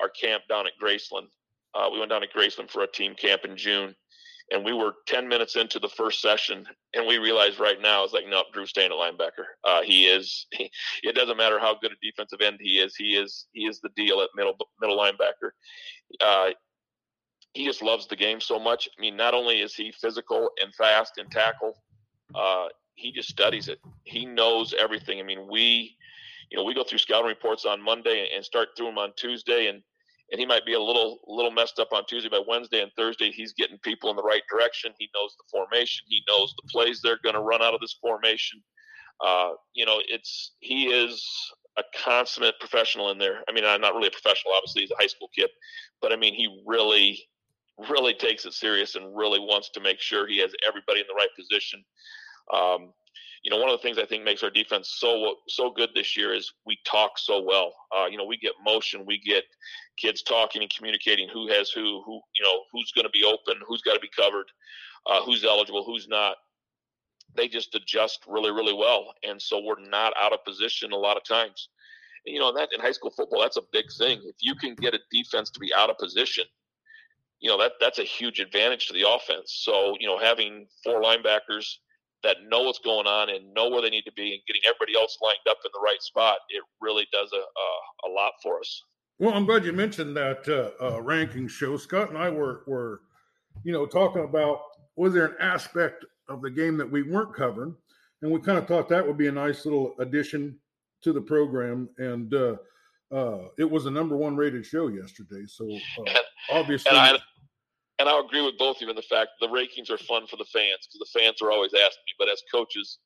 our 0.00 0.08
camp 0.08 0.44
down 0.48 0.66
at 0.66 0.72
Graceland. 0.80 1.28
Uh, 1.74 1.88
we 1.92 1.98
went 1.98 2.10
down 2.10 2.22
to 2.22 2.28
Graceland 2.28 2.70
for 2.70 2.82
a 2.82 2.90
team 2.90 3.14
camp 3.14 3.44
in 3.44 3.56
June 3.56 3.94
and 4.52 4.64
we 4.64 4.72
were 4.72 4.94
10 5.06 5.26
minutes 5.28 5.56
into 5.56 5.78
the 5.78 5.88
first 5.88 6.20
session 6.20 6.66
and 6.94 7.06
we 7.06 7.18
realized 7.18 7.58
right 7.58 7.80
now 7.80 8.04
it's 8.04 8.12
like 8.12 8.28
no 8.28 8.44
drew's 8.52 8.70
staying 8.70 8.92
at 8.92 8.96
linebacker. 8.96 9.44
Uh, 9.64 9.82
he 9.82 10.06
is 10.06 10.46
he, 10.52 10.70
it 11.02 11.14
doesn't 11.14 11.36
matter 11.36 11.58
how 11.58 11.76
good 11.80 11.92
a 11.92 11.94
defensive 12.02 12.40
end 12.40 12.58
he 12.60 12.78
is 12.78 12.94
he 12.94 13.16
is 13.16 13.46
he 13.52 13.62
is 13.62 13.80
the 13.80 13.88
deal 13.96 14.20
at 14.20 14.28
middle 14.36 14.56
middle 14.80 14.98
linebacker. 14.98 15.50
Uh, 16.20 16.50
he 17.54 17.66
just 17.66 17.82
loves 17.82 18.06
the 18.06 18.16
game 18.16 18.40
so 18.40 18.58
much. 18.58 18.88
I 18.96 19.00
mean 19.00 19.16
not 19.16 19.34
only 19.34 19.60
is 19.60 19.74
he 19.74 19.92
physical 19.92 20.50
and 20.62 20.74
fast 20.74 21.14
and 21.18 21.30
tackle 21.30 21.74
uh, 22.34 22.66
he 22.94 23.10
just 23.10 23.28
studies 23.30 23.68
it. 23.68 23.78
He 24.04 24.26
knows 24.26 24.74
everything. 24.78 25.18
I 25.18 25.22
mean 25.22 25.48
we 25.50 25.96
you 26.50 26.58
know 26.58 26.64
we 26.64 26.74
go 26.74 26.84
through 26.84 26.98
scouting 26.98 27.28
reports 27.28 27.64
on 27.64 27.82
monday 27.82 28.28
and 28.34 28.44
start 28.44 28.68
through 28.76 28.86
them 28.86 28.98
on 28.98 29.10
tuesday 29.16 29.68
and 29.68 29.82
and 30.32 30.40
he 30.40 30.46
might 30.46 30.64
be 30.64 30.72
a 30.72 30.80
little 30.80 31.20
little 31.26 31.50
messed 31.50 31.78
up 31.78 31.92
on 31.92 32.04
Tuesday, 32.06 32.30
but 32.30 32.48
Wednesday 32.48 32.82
and 32.82 32.90
Thursday 32.96 33.30
he's 33.30 33.52
getting 33.52 33.78
people 33.78 34.10
in 34.10 34.16
the 34.16 34.22
right 34.22 34.42
direction. 34.50 34.92
He 34.98 35.08
knows 35.14 35.36
the 35.36 35.44
formation. 35.50 36.04
He 36.08 36.22
knows 36.26 36.54
the 36.56 36.68
plays 36.68 37.00
they're 37.00 37.20
going 37.22 37.34
to 37.34 37.42
run 37.42 37.62
out 37.62 37.74
of 37.74 37.80
this 37.80 37.96
formation. 38.00 38.60
Uh, 39.24 39.50
you 39.74 39.84
know, 39.84 40.00
it's 40.08 40.52
he 40.60 40.86
is 40.86 41.24
a 41.78 41.82
consummate 42.02 42.58
professional 42.58 43.10
in 43.10 43.18
there. 43.18 43.42
I 43.48 43.52
mean, 43.52 43.64
I'm 43.64 43.80
not 43.80 43.94
really 43.94 44.08
a 44.08 44.10
professional. 44.10 44.54
Obviously, 44.56 44.82
he's 44.82 44.90
a 44.90 44.96
high 44.98 45.06
school 45.06 45.28
kid, 45.36 45.50
but 46.00 46.12
I 46.12 46.16
mean, 46.16 46.34
he 46.34 46.62
really, 46.66 47.22
really 47.90 48.14
takes 48.14 48.44
it 48.46 48.54
serious 48.54 48.94
and 48.94 49.16
really 49.16 49.38
wants 49.38 49.70
to 49.70 49.80
make 49.80 50.00
sure 50.00 50.26
he 50.26 50.38
has 50.38 50.52
everybody 50.66 51.00
in 51.00 51.06
the 51.08 51.14
right 51.14 51.28
position. 51.36 51.84
Um, 52.52 52.92
you 53.42 53.50
know, 53.50 53.58
one 53.58 53.68
of 53.68 53.78
the 53.78 53.82
things 53.82 53.98
I 53.98 54.06
think 54.06 54.24
makes 54.24 54.42
our 54.42 54.50
defense 54.50 54.96
so 54.98 55.36
so 55.48 55.70
good 55.70 55.90
this 55.94 56.16
year 56.16 56.32
is 56.32 56.52
we 56.64 56.78
talk 56.84 57.18
so 57.18 57.42
well. 57.42 57.74
Uh, 57.96 58.06
you 58.06 58.16
know, 58.16 58.24
we 58.24 58.36
get 58.36 58.52
motion, 58.64 59.04
we 59.06 59.18
get 59.18 59.44
kids 59.96 60.22
talking 60.22 60.62
and 60.62 60.72
communicating 60.74 61.28
who 61.28 61.48
has 61.48 61.70
who, 61.70 62.02
who 62.04 62.20
you 62.38 62.44
know, 62.44 62.62
who's 62.72 62.92
going 62.92 63.04
to 63.04 63.10
be 63.10 63.24
open, 63.24 63.60
who's 63.66 63.82
got 63.82 63.94
to 63.94 64.00
be 64.00 64.10
covered, 64.16 64.46
uh, 65.06 65.22
who's 65.22 65.44
eligible, 65.44 65.84
who's 65.84 66.06
not. 66.08 66.36
They 67.34 67.48
just 67.48 67.74
adjust 67.74 68.24
really, 68.28 68.50
really 68.50 68.74
well, 68.74 69.14
and 69.22 69.40
so 69.40 69.60
we're 69.62 69.88
not 69.88 70.12
out 70.20 70.32
of 70.32 70.44
position 70.44 70.92
a 70.92 70.96
lot 70.96 71.16
of 71.16 71.24
times. 71.24 71.68
And, 72.26 72.34
you 72.34 72.40
know, 72.40 72.52
that 72.52 72.68
in 72.72 72.80
high 72.80 72.92
school 72.92 73.10
football, 73.10 73.40
that's 73.40 73.56
a 73.56 73.62
big 73.72 73.86
thing. 73.98 74.20
If 74.24 74.36
you 74.40 74.54
can 74.54 74.74
get 74.74 74.94
a 74.94 75.00
defense 75.10 75.50
to 75.50 75.58
be 75.58 75.72
out 75.74 75.88
of 75.88 75.96
position, 75.96 76.44
you 77.40 77.50
know 77.50 77.58
that 77.58 77.72
that's 77.80 77.98
a 77.98 78.04
huge 78.04 78.38
advantage 78.38 78.86
to 78.86 78.92
the 78.92 79.08
offense. 79.08 79.60
So 79.64 79.96
you 79.98 80.06
know, 80.06 80.18
having 80.18 80.66
four 80.84 81.02
linebackers 81.02 81.78
that 82.22 82.36
know 82.48 82.62
what's 82.62 82.78
going 82.78 83.06
on 83.06 83.30
and 83.30 83.52
know 83.54 83.68
where 83.68 83.82
they 83.82 83.90
need 83.90 84.04
to 84.04 84.12
be 84.12 84.32
and 84.32 84.40
getting 84.46 84.62
everybody 84.66 84.94
else 84.96 85.18
lined 85.22 85.38
up 85.48 85.58
in 85.64 85.70
the 85.72 85.80
right 85.84 86.02
spot, 86.02 86.38
it 86.48 86.62
really 86.80 87.06
does 87.12 87.30
a, 87.32 87.36
a, 87.36 88.08
a 88.08 88.12
lot 88.12 88.32
for 88.42 88.58
us. 88.60 88.82
Well, 89.18 89.34
I'm 89.34 89.46
glad 89.46 89.64
you 89.64 89.72
mentioned 89.72 90.16
that 90.16 90.48
uh, 90.48 90.84
uh, 90.84 91.02
ranking 91.02 91.46
show. 91.46 91.76
Scott 91.76 92.08
and 92.08 92.18
I 92.18 92.30
were, 92.30 92.62
were, 92.66 93.02
you 93.64 93.72
know, 93.72 93.86
talking 93.86 94.24
about 94.24 94.60
was 94.96 95.12
there 95.12 95.26
an 95.26 95.36
aspect 95.40 96.04
of 96.28 96.42
the 96.42 96.50
game 96.50 96.76
that 96.78 96.90
we 96.90 97.02
weren't 97.02 97.34
covering, 97.34 97.74
and 98.22 98.30
we 98.30 98.40
kind 98.40 98.58
of 98.58 98.66
thought 98.66 98.88
that 98.88 99.06
would 99.06 99.18
be 99.18 99.28
a 99.28 99.32
nice 99.32 99.64
little 99.64 99.94
addition 99.98 100.58
to 101.02 101.12
the 101.12 101.20
program. 101.20 101.88
And 101.98 102.32
uh, 102.34 102.56
uh 103.12 103.48
it 103.58 103.70
was 103.70 103.86
a 103.86 103.90
number 103.90 104.16
one 104.16 104.36
rated 104.36 104.64
show 104.64 104.88
yesterday, 104.88 105.44
so 105.46 105.68
uh, 106.06 106.12
obviously. 106.50 106.90
And 106.96 106.98
I, 106.98 107.18
and 108.02 108.10
I 108.10 108.18
agree 108.18 108.42
with 108.42 108.58
both 108.58 108.76
of 108.76 108.82
you 108.82 108.90
in 108.90 108.96
the 108.96 109.02
fact 109.02 109.30
the 109.40 109.46
rankings 109.46 109.88
are 109.88 109.96
fun 109.96 110.26
for 110.26 110.36
the 110.36 110.50
fans 110.52 110.88
because 110.90 110.98
the 110.98 111.20
fans 111.20 111.40
are 111.40 111.52
always 111.52 111.72
asking 111.72 112.02
me. 112.02 112.18
But 112.18 112.28
as 112.28 112.42
coaches, 112.52 112.98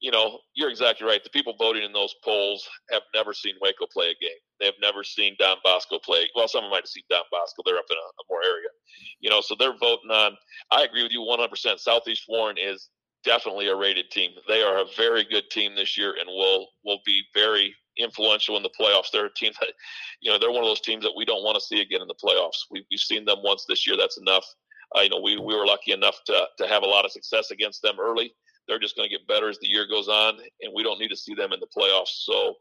you 0.00 0.10
know, 0.10 0.40
you're 0.54 0.68
exactly 0.68 1.06
right. 1.06 1.22
The 1.22 1.30
people 1.30 1.54
voting 1.56 1.84
in 1.84 1.92
those 1.92 2.12
polls 2.24 2.68
have 2.90 3.02
never 3.14 3.32
seen 3.32 3.54
Waco 3.62 3.86
play 3.92 4.06
a 4.06 4.18
game. 4.20 4.42
They 4.58 4.66
have 4.66 4.74
never 4.82 5.04
seen 5.04 5.36
Don 5.38 5.58
Bosco 5.62 6.00
play. 6.04 6.28
Well, 6.34 6.48
some 6.48 6.58
of 6.58 6.64
them 6.64 6.70
might 6.72 6.82
have 6.82 6.88
seen 6.88 7.04
Don 7.08 7.22
Bosco. 7.30 7.62
They're 7.64 7.78
up 7.78 7.84
in 7.88 7.96
a, 7.96 8.00
a 8.00 8.24
more 8.28 8.42
area, 8.42 8.68
you 9.20 9.30
know. 9.30 9.40
So 9.40 9.54
they're 9.56 9.78
voting 9.78 10.10
on. 10.10 10.36
I 10.72 10.82
agree 10.82 11.04
with 11.04 11.12
you 11.12 11.20
100%. 11.20 11.78
Southeast 11.78 12.24
Warren 12.28 12.56
is 12.58 12.88
definitely 13.22 13.68
a 13.68 13.76
rated 13.76 14.10
team. 14.10 14.32
They 14.48 14.62
are 14.62 14.78
a 14.78 14.86
very 14.96 15.24
good 15.24 15.44
team 15.52 15.76
this 15.76 15.96
year, 15.96 16.16
and 16.18 16.26
will 16.26 16.66
will 16.84 17.00
be 17.06 17.22
very 17.32 17.72
influential 17.98 18.56
in 18.56 18.62
the 18.62 18.70
playoffs. 18.78 19.10
They're 19.12 19.26
a 19.26 19.34
team 19.34 19.52
that, 19.60 19.72
you 20.20 20.30
know, 20.30 20.38
they're 20.38 20.50
one 20.50 20.62
of 20.62 20.68
those 20.68 20.80
teams 20.80 21.04
that 21.04 21.14
we 21.16 21.24
don't 21.24 21.44
want 21.44 21.56
to 21.56 21.60
see 21.64 21.80
again 21.80 22.02
in 22.02 22.08
the 22.08 22.14
playoffs. 22.14 22.66
We, 22.70 22.84
we've 22.90 23.00
seen 23.00 23.24
them 23.24 23.38
once 23.42 23.64
this 23.68 23.86
year. 23.86 23.96
That's 23.96 24.18
enough. 24.18 24.44
Uh, 24.96 25.00
you 25.00 25.10
know, 25.10 25.20
we, 25.20 25.36
we 25.36 25.54
were 25.54 25.66
lucky 25.66 25.92
enough 25.92 26.18
to, 26.26 26.46
to 26.58 26.66
have 26.68 26.82
a 26.82 26.86
lot 26.86 27.04
of 27.04 27.12
success 27.12 27.50
against 27.50 27.82
them 27.82 27.96
early. 28.00 28.32
They're 28.68 28.78
just 28.78 28.96
going 28.96 29.08
to 29.08 29.16
get 29.16 29.26
better 29.28 29.48
as 29.48 29.58
the 29.58 29.68
year 29.68 29.86
goes 29.86 30.08
on, 30.08 30.38
and 30.60 30.72
we 30.74 30.82
don't 30.82 30.98
need 30.98 31.08
to 31.08 31.16
see 31.16 31.34
them 31.34 31.52
in 31.52 31.60
the 31.60 31.66
playoffs. 31.66 32.24
So, 32.24 32.54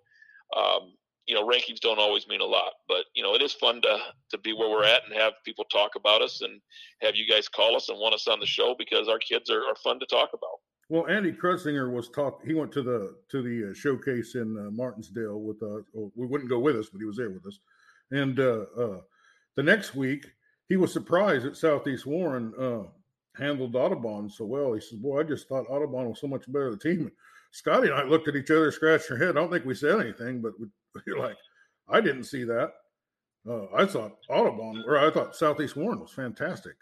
um, 0.55 0.93
you 1.27 1.33
know, 1.33 1.47
rankings 1.47 1.79
don't 1.79 1.99
always 1.99 2.27
mean 2.27 2.41
a 2.41 2.45
lot, 2.45 2.73
but 2.87 3.05
you 3.15 3.23
know, 3.23 3.33
it 3.33 3.41
is 3.41 3.53
fun 3.53 3.81
to 3.81 3.97
to 4.29 4.37
be 4.37 4.53
where 4.53 4.69
we're 4.69 4.83
at 4.83 5.01
and 5.05 5.19
have 5.19 5.33
people 5.43 5.65
talk 5.65 5.95
about 5.95 6.21
us 6.21 6.41
and 6.41 6.61
have 7.01 7.15
you 7.15 7.27
guys 7.27 7.49
call 7.49 7.75
us 7.75 7.89
and 7.89 7.97
want 7.97 8.13
us 8.13 8.27
on 8.27 8.39
the 8.39 8.45
show 8.45 8.75
because 8.77 9.07
our 9.07 9.17
kids 9.17 9.49
are, 9.49 9.63
are 9.63 9.75
fun 9.83 9.99
to 9.99 10.05
talk 10.05 10.29
about. 10.33 10.54
Well, 10.89 11.07
Andy 11.07 11.31
Krutzinger 11.31 11.91
was 11.91 12.09
talk. 12.09 12.45
He 12.45 12.53
went 12.53 12.71
to 12.73 12.83
the 12.83 13.15
to 13.29 13.41
the 13.41 13.71
uh, 13.71 13.73
showcase 13.73 14.35
in 14.35 14.55
uh, 14.57 14.69
Martensdale 14.69 15.39
with 15.39 15.63
us. 15.63 15.83
Oh, 15.97 16.11
we 16.15 16.27
wouldn't 16.27 16.49
go 16.49 16.59
with 16.59 16.75
us, 16.75 16.89
but 16.89 16.99
he 16.99 17.05
was 17.05 17.17
there 17.17 17.31
with 17.31 17.45
us. 17.47 17.59
And 18.11 18.39
uh, 18.39 18.65
uh 18.77 19.01
the 19.55 19.63
next 19.63 19.95
week, 19.95 20.25
he 20.69 20.77
was 20.77 20.93
surprised 20.93 21.45
that 21.45 21.57
Southeast 21.57 22.05
Warren 22.05 22.53
uh, 22.59 22.83
handled 23.35 23.75
Audubon 23.75 24.29
so 24.29 24.45
well. 24.45 24.73
He 24.73 24.81
says, 24.81 24.99
"Boy, 24.99 25.21
I 25.21 25.23
just 25.23 25.47
thought 25.47 25.69
Audubon 25.69 26.09
was 26.09 26.19
so 26.19 26.27
much 26.27 26.51
better 26.51 26.71
the 26.71 26.77
team." 26.77 27.11
Scotty 27.51 27.87
and 27.87 27.97
I 27.97 28.03
looked 28.03 28.27
at 28.27 28.35
each 28.35 28.51
other, 28.51 28.71
scratched 28.71 29.09
our 29.09 29.17
head. 29.17 29.29
I 29.29 29.33
don't 29.33 29.49
think 29.49 29.65
we 29.65 29.73
said 29.73 29.99
anything, 29.99 30.41
but 30.41 30.53
we, 30.59 30.67
are 31.13 31.19
like, 31.19 31.37
"I 31.89 31.99
didn't 31.99 32.25
see 32.25 32.43
that." 32.43 32.73
Uh, 33.47 33.65
I 33.75 33.85
thought 33.85 34.17
Audubon, 34.29 34.83
or 34.85 34.97
I 34.97 35.09
thought 35.09 35.35
Southeast 35.35 35.75
Warren 35.75 35.99
was 35.99 36.11
fantastic. 36.11 36.75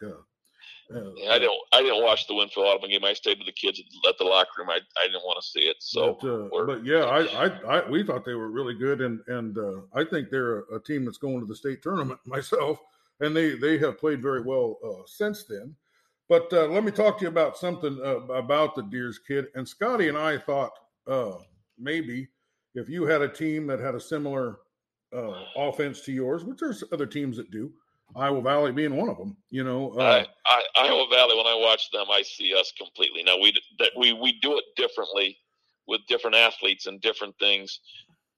Yeah, 0.89 1.31
I 1.31 1.39
didn't. 1.39 1.59
I 1.71 1.81
didn't 1.81 2.03
watch 2.03 2.27
the 2.27 2.35
Winfield 2.35 2.67
Audubon 2.67 2.89
game. 2.89 3.03
I 3.03 3.13
stayed 3.13 3.37
with 3.37 3.47
the 3.47 3.53
kids 3.53 3.81
at 4.07 4.17
the 4.17 4.23
locker 4.23 4.49
room. 4.59 4.69
I, 4.69 4.79
I 4.97 5.07
didn't 5.07 5.23
want 5.23 5.41
to 5.41 5.47
see 5.47 5.61
it. 5.61 5.77
So, 5.79 6.17
but, 6.21 6.27
uh, 6.27 6.65
but 6.65 6.85
yeah, 6.85 7.05
I, 7.05 7.45
I, 7.45 7.77
I, 7.77 7.89
we 7.89 8.03
thought 8.03 8.25
they 8.25 8.33
were 8.33 8.49
really 8.49 8.73
good, 8.73 9.01
and 9.01 9.21
and 9.27 9.57
uh, 9.57 9.81
I 9.93 10.03
think 10.03 10.29
they're 10.29 10.59
a, 10.59 10.75
a, 10.75 10.79
team 10.79 11.05
that's 11.05 11.17
going 11.17 11.39
to 11.39 11.45
the 11.45 11.55
state 11.55 11.81
tournament 11.81 12.19
myself, 12.25 12.79
and 13.21 13.35
they 13.35 13.55
they 13.55 13.77
have 13.79 13.99
played 13.99 14.21
very 14.21 14.41
well 14.41 14.77
uh, 14.85 15.03
since 15.05 15.45
then. 15.45 15.75
But 16.29 16.51
uh, 16.53 16.67
let 16.67 16.83
me 16.83 16.91
talk 16.91 17.17
to 17.19 17.23
you 17.23 17.29
about 17.29 17.57
something 17.57 17.99
uh, 18.03 18.21
about 18.33 18.75
the 18.75 18.83
Deers 18.83 19.19
kid. 19.19 19.47
And 19.55 19.67
Scotty 19.67 20.07
and 20.09 20.17
I 20.17 20.37
thought 20.37 20.71
uh, 21.07 21.33
maybe 21.77 22.27
if 22.75 22.89
you 22.89 23.05
had 23.05 23.21
a 23.21 23.27
team 23.27 23.67
that 23.67 23.79
had 23.79 23.95
a 23.95 23.99
similar 23.99 24.59
offense 25.55 26.01
to 26.01 26.11
yours, 26.11 26.43
which 26.43 26.59
there's 26.59 26.83
other 26.91 27.05
teams 27.05 27.37
that 27.37 27.51
do 27.51 27.71
Iowa 28.15 28.41
Valley 28.41 28.71
being 28.71 28.95
one 28.95 29.09
of 29.09 29.17
them. 29.17 29.35
You 29.49 29.63
know, 29.63 29.93
uh, 29.97 30.25
I, 30.45 30.61
I, 30.77 30.87
Iowa 30.87 31.07
Valley. 31.09 31.35
When 31.35 31.47
I 31.47 31.55
watch 31.55 31.91
them, 31.91 32.05
I 32.11 32.21
see 32.21 32.53
us 32.53 32.71
completely. 32.77 33.23
Now 33.23 33.37
we 33.39 33.53
that 33.79 33.91
we 33.97 34.13
we 34.13 34.39
do 34.41 34.57
it 34.57 34.65
differently 34.75 35.37
with 35.87 36.01
different 36.07 36.35
athletes 36.35 36.85
and 36.85 37.01
different 37.01 37.37
things, 37.39 37.79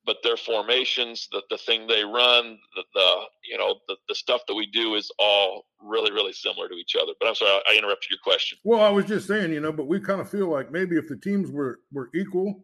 but 0.06 0.18
their 0.24 0.38
formations, 0.38 1.28
the 1.32 1.42
the 1.50 1.58
thing 1.58 1.88
they 1.88 2.04
run, 2.04 2.58
the, 2.76 2.84
the 2.94 3.16
you 3.50 3.58
know 3.58 3.76
the 3.88 3.98
the 4.08 4.16
stuff 4.16 4.42
that 4.48 4.56
we 4.56 4.66
do 4.68 4.96
is 4.96 5.12
all 5.20 5.66
really 5.82 6.12
really 6.12 6.34
similar 6.34 6.70
to 6.70 6.76
each 6.76 6.96
other. 6.96 7.12
But 7.20 7.28
I'm 7.28 7.36
sorry, 7.36 7.52
I, 7.68 7.74
I 7.74 7.78
interrupted 7.78 8.10
your 8.10 8.20
question. 8.24 8.58
Well, 8.64 8.82
I 8.82 8.90
was 8.90 9.06
just 9.06 9.28
saying, 9.28 9.52
you 9.52 9.60
know, 9.60 9.72
but 9.72 9.88
we 9.88 10.00
kind 10.00 10.22
of 10.22 10.30
feel 10.30 10.48
like 10.48 10.72
maybe 10.72 10.98
if 10.98 11.08
the 11.08 11.18
teams 11.18 11.52
were 11.52 11.80
were 11.92 12.10
equal, 12.16 12.64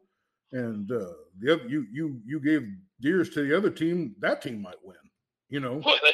and 0.53 0.89
uh, 0.91 1.13
the 1.39 1.53
other 1.53 1.67
you 1.67 1.85
you 1.91 2.21
you 2.25 2.39
gave 2.39 2.67
Deers 3.01 3.29
to 3.31 3.45
the 3.45 3.57
other 3.57 3.69
team, 3.69 4.15
that 4.19 4.41
team 4.41 4.61
might 4.61 4.75
win 4.83 4.95
you 5.51 5.59
know. 5.59 5.81
Well, 5.85 5.97
they, 6.01 6.13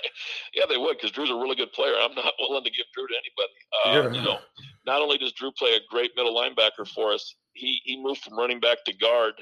yeah, 0.53 0.65
they 0.67 0.77
would 0.77 0.97
because 0.97 1.11
Drew's 1.11 1.29
a 1.29 1.35
really 1.35 1.55
good 1.55 1.71
player. 1.71 1.93
I'm 1.99 2.13
not 2.15 2.33
willing 2.39 2.65
to 2.65 2.71
give 2.71 2.85
Drew 2.93 3.07
to 3.07 3.13
anybody. 3.13 4.11
Uh, 4.11 4.15
yeah. 4.15 4.21
You 4.21 4.25
know, 4.25 4.39
not 4.85 5.01
only 5.01 5.17
does 5.17 5.31
Drew 5.33 5.51
play 5.53 5.75
a 5.75 5.79
great 5.89 6.11
middle 6.15 6.35
linebacker 6.35 6.87
for 6.93 7.13
us, 7.13 7.35
he 7.53 7.79
he 7.85 8.01
moved 8.01 8.21
from 8.21 8.37
running 8.37 8.59
back 8.59 8.83
to 8.85 8.93
guard 8.93 9.33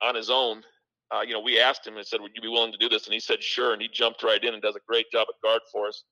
on 0.00 0.14
his 0.14 0.30
own 0.30 0.62
uh, 1.10 1.22
you 1.22 1.32
know, 1.32 1.40
we 1.40 1.58
asked 1.58 1.86
him 1.86 1.96
and 1.96 2.06
said, 2.06 2.20
"Would 2.20 2.32
you 2.34 2.42
be 2.42 2.48
willing 2.48 2.72
to 2.72 2.78
do 2.78 2.88
this?" 2.88 3.06
And 3.06 3.14
he 3.14 3.20
said, 3.20 3.42
"Sure." 3.42 3.72
And 3.72 3.80
he 3.80 3.88
jumped 3.88 4.22
right 4.22 4.42
in 4.42 4.52
and 4.52 4.62
does 4.62 4.76
a 4.76 4.80
great 4.86 5.10
job 5.10 5.26
at 5.28 5.42
guard 5.42 5.62
for 5.72 5.88
us. 5.88 6.04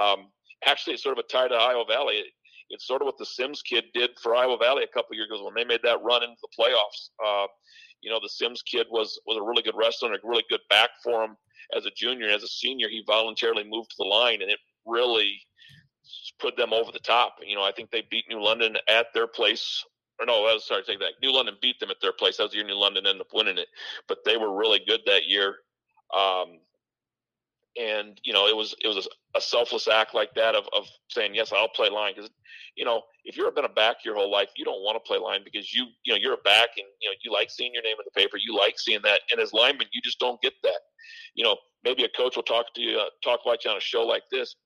Um, 0.00 0.28
actually, 0.64 0.94
it's 0.94 1.02
sort 1.02 1.18
of 1.18 1.24
a 1.24 1.28
tie 1.28 1.48
to 1.48 1.54
Iowa 1.54 1.84
Valley. 1.86 2.14
It, 2.16 2.26
it's 2.70 2.86
sort 2.86 3.02
of 3.02 3.06
what 3.06 3.18
the 3.18 3.26
Sims 3.26 3.62
kid 3.62 3.84
did 3.94 4.10
for 4.22 4.34
Iowa 4.34 4.56
Valley 4.58 4.84
a 4.84 4.94
couple 4.94 5.16
years 5.16 5.28
ago 5.30 5.44
when 5.44 5.54
they 5.54 5.64
made 5.64 5.80
that 5.84 6.02
run 6.02 6.22
into 6.22 6.36
the 6.40 6.48
playoffs. 6.58 7.10
Uh, 7.24 7.46
you 8.00 8.10
know, 8.10 8.20
the 8.22 8.28
Sims 8.28 8.62
kid 8.62 8.86
was 8.90 9.20
was 9.26 9.36
a 9.36 9.42
really 9.42 9.62
good 9.62 9.76
wrestler 9.76 10.12
and 10.12 10.18
a 10.22 10.26
really 10.26 10.44
good 10.48 10.60
back 10.70 10.90
for 11.02 11.24
him 11.24 11.36
as 11.76 11.86
a 11.86 11.90
junior. 11.96 12.26
And 12.26 12.34
as 12.34 12.42
a 12.42 12.48
senior, 12.48 12.88
he 12.88 13.02
voluntarily 13.06 13.64
moved 13.64 13.90
to 13.90 13.96
the 13.98 14.04
line, 14.04 14.42
and 14.42 14.50
it 14.50 14.58
really 14.86 15.40
put 16.38 16.56
them 16.56 16.72
over 16.72 16.92
the 16.92 17.00
top. 17.00 17.36
You 17.44 17.56
know, 17.56 17.64
I 17.64 17.72
think 17.72 17.90
they 17.90 18.02
beat 18.10 18.24
New 18.28 18.42
London 18.42 18.76
at 18.88 19.06
their 19.14 19.26
place. 19.26 19.84
Or 20.20 20.26
no, 20.26 20.46
I 20.46 20.54
was 20.54 20.66
sorry, 20.66 20.82
to 20.82 20.86
take 20.86 21.00
that. 21.00 21.12
New 21.22 21.32
London 21.32 21.56
beat 21.62 21.78
them 21.78 21.90
at 21.90 22.00
their 22.00 22.12
place. 22.12 22.36
That 22.36 22.44
was 22.44 22.52
the 22.52 22.58
year 22.58 22.66
New 22.66 22.78
London 22.78 23.06
ended 23.06 23.20
up 23.20 23.28
winning 23.32 23.58
it, 23.58 23.68
but 24.08 24.18
they 24.24 24.36
were 24.36 24.56
really 24.56 24.80
good 24.86 25.00
that 25.06 25.26
year. 25.26 25.56
Um, 26.16 26.58
and 27.76 28.20
you 28.24 28.32
know 28.32 28.46
it 28.46 28.56
was 28.56 28.74
it 28.82 28.88
was 28.88 29.06
a, 29.34 29.40
selfless 29.40 29.86
act 29.86 30.14
like 30.14 30.34
that 30.34 30.54
of, 30.54 30.64
of 30.76 30.84
saying 31.10 31.34
yes 31.34 31.52
i'll 31.52 31.68
play 31.68 31.88
line 31.88 32.12
because 32.14 32.30
you 32.76 32.84
know 32.84 33.02
if 33.24 33.36
you've 33.36 33.54
been 33.54 33.64
a 33.64 33.68
back 33.68 33.98
your 34.04 34.14
whole 34.14 34.30
life 34.30 34.48
you 34.56 34.64
don't 34.64 34.82
want 34.82 34.96
to 34.96 35.06
play 35.06 35.18
line 35.18 35.40
because 35.44 35.72
you 35.72 35.86
you 36.04 36.12
know 36.12 36.18
you're 36.18 36.34
a 36.34 36.38
back 36.38 36.70
and 36.76 36.86
you 37.00 37.08
know 37.08 37.14
you 37.22 37.32
like 37.32 37.50
seeing 37.50 37.72
your 37.72 37.82
name 37.82 37.96
in 37.98 38.04
the 38.04 38.20
paper 38.20 38.36
you 38.36 38.56
like 38.56 38.78
seeing 38.78 39.00
that 39.02 39.20
and 39.30 39.40
as 39.40 39.52
lineman 39.52 39.86
you 39.92 40.00
just 40.02 40.18
don't 40.18 40.40
get 40.40 40.54
that. 40.62 40.80
You 41.34 41.44
know 41.44 41.56
maybe 41.84 42.04
a 42.04 42.08
coach 42.08 42.36
will 42.36 42.42
talk 42.42 42.66
to 42.74 42.80
you 42.80 42.98
uh, 42.98 43.06
talk 43.22 43.40
about 43.44 43.64
you 43.64 43.70
on 43.70 43.76
a 43.76 43.80
show 43.80 44.02
like 44.02 44.24
this 44.30 44.56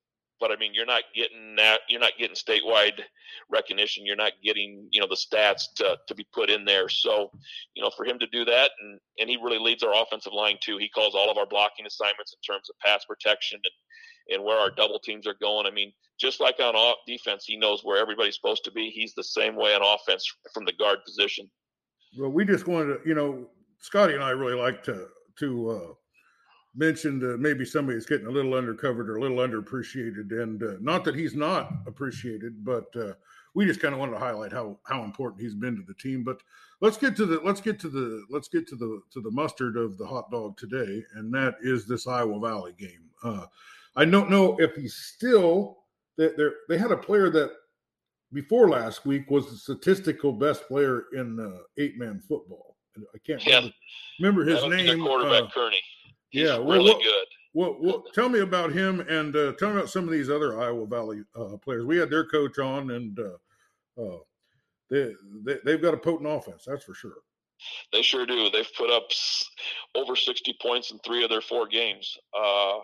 but 0.43 0.51
I 0.51 0.57
mean, 0.57 0.75
you're 0.75 0.85
not 0.85 1.05
getting 1.15 1.55
that. 1.57 1.83
You're 1.89 2.01
not 2.01 2.19
getting 2.19 2.35
statewide 2.35 3.01
recognition. 3.49 4.05
You're 4.05 4.17
not 4.17 4.33
getting, 4.43 4.89
you 4.91 5.01
know, 5.01 5.07
the 5.07 5.15
stats 5.15 5.73
to, 5.77 5.97
to 6.09 6.15
be 6.17 6.27
put 6.35 6.51
in 6.51 6.65
there. 6.65 6.89
So, 6.89 7.31
you 7.77 7.83
know, 7.83 7.91
for 7.97 8.05
him 8.05 8.19
to 8.19 8.27
do 8.27 8.45
that, 8.47 8.73
and 8.81 8.99
and 9.21 9.31
he 9.31 9.37
really 9.37 9.61
leads 9.61 9.85
our 9.85 9.95
offensive 10.03 10.33
line 10.33 10.59
too. 10.61 10.79
He 10.79 10.89
calls 10.89 11.15
all 11.15 11.31
of 11.31 11.39
our 11.39 11.47
blocking 11.47 11.87
assignments 11.87 12.35
in 12.35 12.41
terms 12.43 12.69
of 12.69 12.79
pass 12.81 13.05
protection 13.05 13.61
and 13.63 14.35
and 14.35 14.45
where 14.45 14.59
our 14.59 14.71
double 14.71 14.99
teams 14.99 15.29
are 15.29 15.37
going. 15.41 15.65
I 15.67 15.71
mean, 15.71 15.93
just 16.19 16.41
like 16.41 16.59
on 16.59 16.75
off 16.75 16.99
defense, 17.07 17.45
he 17.47 17.57
knows 17.57 17.83
where 17.85 18.01
everybody's 18.01 18.35
supposed 18.35 18.65
to 18.65 18.73
be. 18.73 18.91
He's 18.91 19.15
the 19.15 19.25
same 19.25 19.55
way 19.55 19.75
on 19.77 19.83
offense 19.83 20.27
from 20.53 20.65
the 20.65 20.73
guard 20.73 20.99
position. 21.07 21.49
Well, 22.19 22.31
we 22.31 22.45
just 22.45 22.67
wanted 22.67 22.95
to, 22.95 23.09
you 23.09 23.15
know, 23.15 23.47
Scotty 23.79 24.15
and 24.15 24.25
I 24.25 24.31
really 24.31 24.55
like 24.55 24.83
to 24.85 25.07
to 25.39 25.71
uh, 25.71 25.95
mentioned 26.75 27.23
uh, 27.23 27.37
maybe 27.38 27.64
somebody 27.64 27.99
is 27.99 28.07
getting 28.07 28.26
a 28.26 28.31
little 28.31 28.52
undercovered 28.52 29.09
or 29.09 29.17
a 29.17 29.21
little 29.21 29.38
underappreciated, 29.38 30.31
and 30.43 30.62
uh, 30.62 30.75
not 30.81 31.05
that 31.05 31.14
he's 31.14 31.35
not 31.35 31.73
appreciated, 31.87 32.64
but 32.64 32.87
uh, 32.97 33.12
we 33.55 33.67
just 33.67 33.81
kind 33.81 33.93
of 33.93 34.00
wanted 34.00 34.12
to 34.12 34.19
highlight 34.19 34.52
how 34.52 34.79
how 34.85 35.02
important 35.02 35.43
he's 35.43 35.55
been 35.55 35.76
to 35.76 35.83
the 35.83 35.95
team. 35.95 36.25
But 36.25 36.41
let's 36.81 36.97
get 36.97 37.17
to 37.17 37.26
the 37.26 37.41
let's 37.45 37.61
get 37.61 37.79
to 37.81 37.88
the 37.88 38.25
let's 38.31 38.49
get 38.49 38.67
to 38.69 38.76
the 38.76 39.02
to 39.12 39.21
the 39.21 39.31
mustard 39.31 39.76
of 39.76 39.99
the 39.99 40.07
hot 40.07 40.31
dog 40.31 40.57
today, 40.57 41.05
and 41.14 41.33
that 41.35 41.57
is 41.62 41.87
this 41.87 42.07
Iowa 42.07 42.41
Valley 42.41 42.75
game. 42.79 43.11
Uh, 43.23 43.47
I 43.97 44.05
don't 44.05 44.31
know 44.31 44.57
if 44.59 44.75
he's 44.75 44.95
still 44.95 45.79
that 46.17 46.37
they 46.37 46.49
they 46.69 46.79
had 46.79 46.93
a 46.93 46.97
player 46.97 47.29
that 47.31 47.52
before 48.33 48.71
last 48.71 49.05
week 49.05 49.31
was 49.31 49.50
the 49.50 49.57
statistical 49.57 50.33
best 50.33 50.67
player 50.67 51.05
in 51.12 51.38
uh, 51.38 51.62
eight 51.76 51.99
man 51.99 52.19
football. 52.19 52.76
I 52.97 53.19
can't 53.26 53.45
yeah. 53.47 53.57
remember, 54.21 54.41
remember 54.41 54.45
his 54.45 54.87
name. 54.87 55.02
Quarterback 55.02 55.45
uh, 55.45 55.49
Kearney. 55.49 55.81
He's 56.33 56.49
yeah, 56.49 56.57
well, 56.57 56.79
really 56.79 56.95
what, 56.95 57.03
good. 57.03 57.27
Well, 57.53 57.77
well, 57.79 58.05
tell 58.15 58.31
me 58.31 58.41
about 58.41 58.73
him 58.73 59.01
and 59.01 59.37
uh, 59.37 59.53
tell 59.53 59.69
me 59.69 59.77
about 59.77 59.91
some 59.91 60.05
of 60.05 60.11
these 60.11 60.31
other 60.31 60.59
Iowa 60.59 60.87
Valley 60.87 61.23
uh, 61.37 61.59
players. 61.59 61.85
We 61.85 61.99
had 61.99 62.09
their 62.09 62.25
coach 62.25 62.59
on, 62.59 62.91
and 62.91 63.19
uh, 63.19 64.03
uh 64.03 64.19
they, 64.91 65.12
they 65.45 65.59
they've 65.62 65.83
got 65.83 65.93
a 65.93 65.99
potent 65.99 66.31
offense, 66.31 66.65
that's 66.67 66.85
for 66.85 66.95
sure. 66.95 67.19
They 67.93 68.01
sure 68.01 68.25
do. 68.25 68.49
They've 68.51 68.69
put 68.77 68.91
up 68.91 69.09
over 69.95 70.17
60 70.17 70.57
points 70.61 70.91
in 70.91 70.99
three 71.01 71.23
of 71.23 71.31
their 71.31 71.43
four 71.43 71.69
games. 71.69 72.19
Uh, 72.35 72.79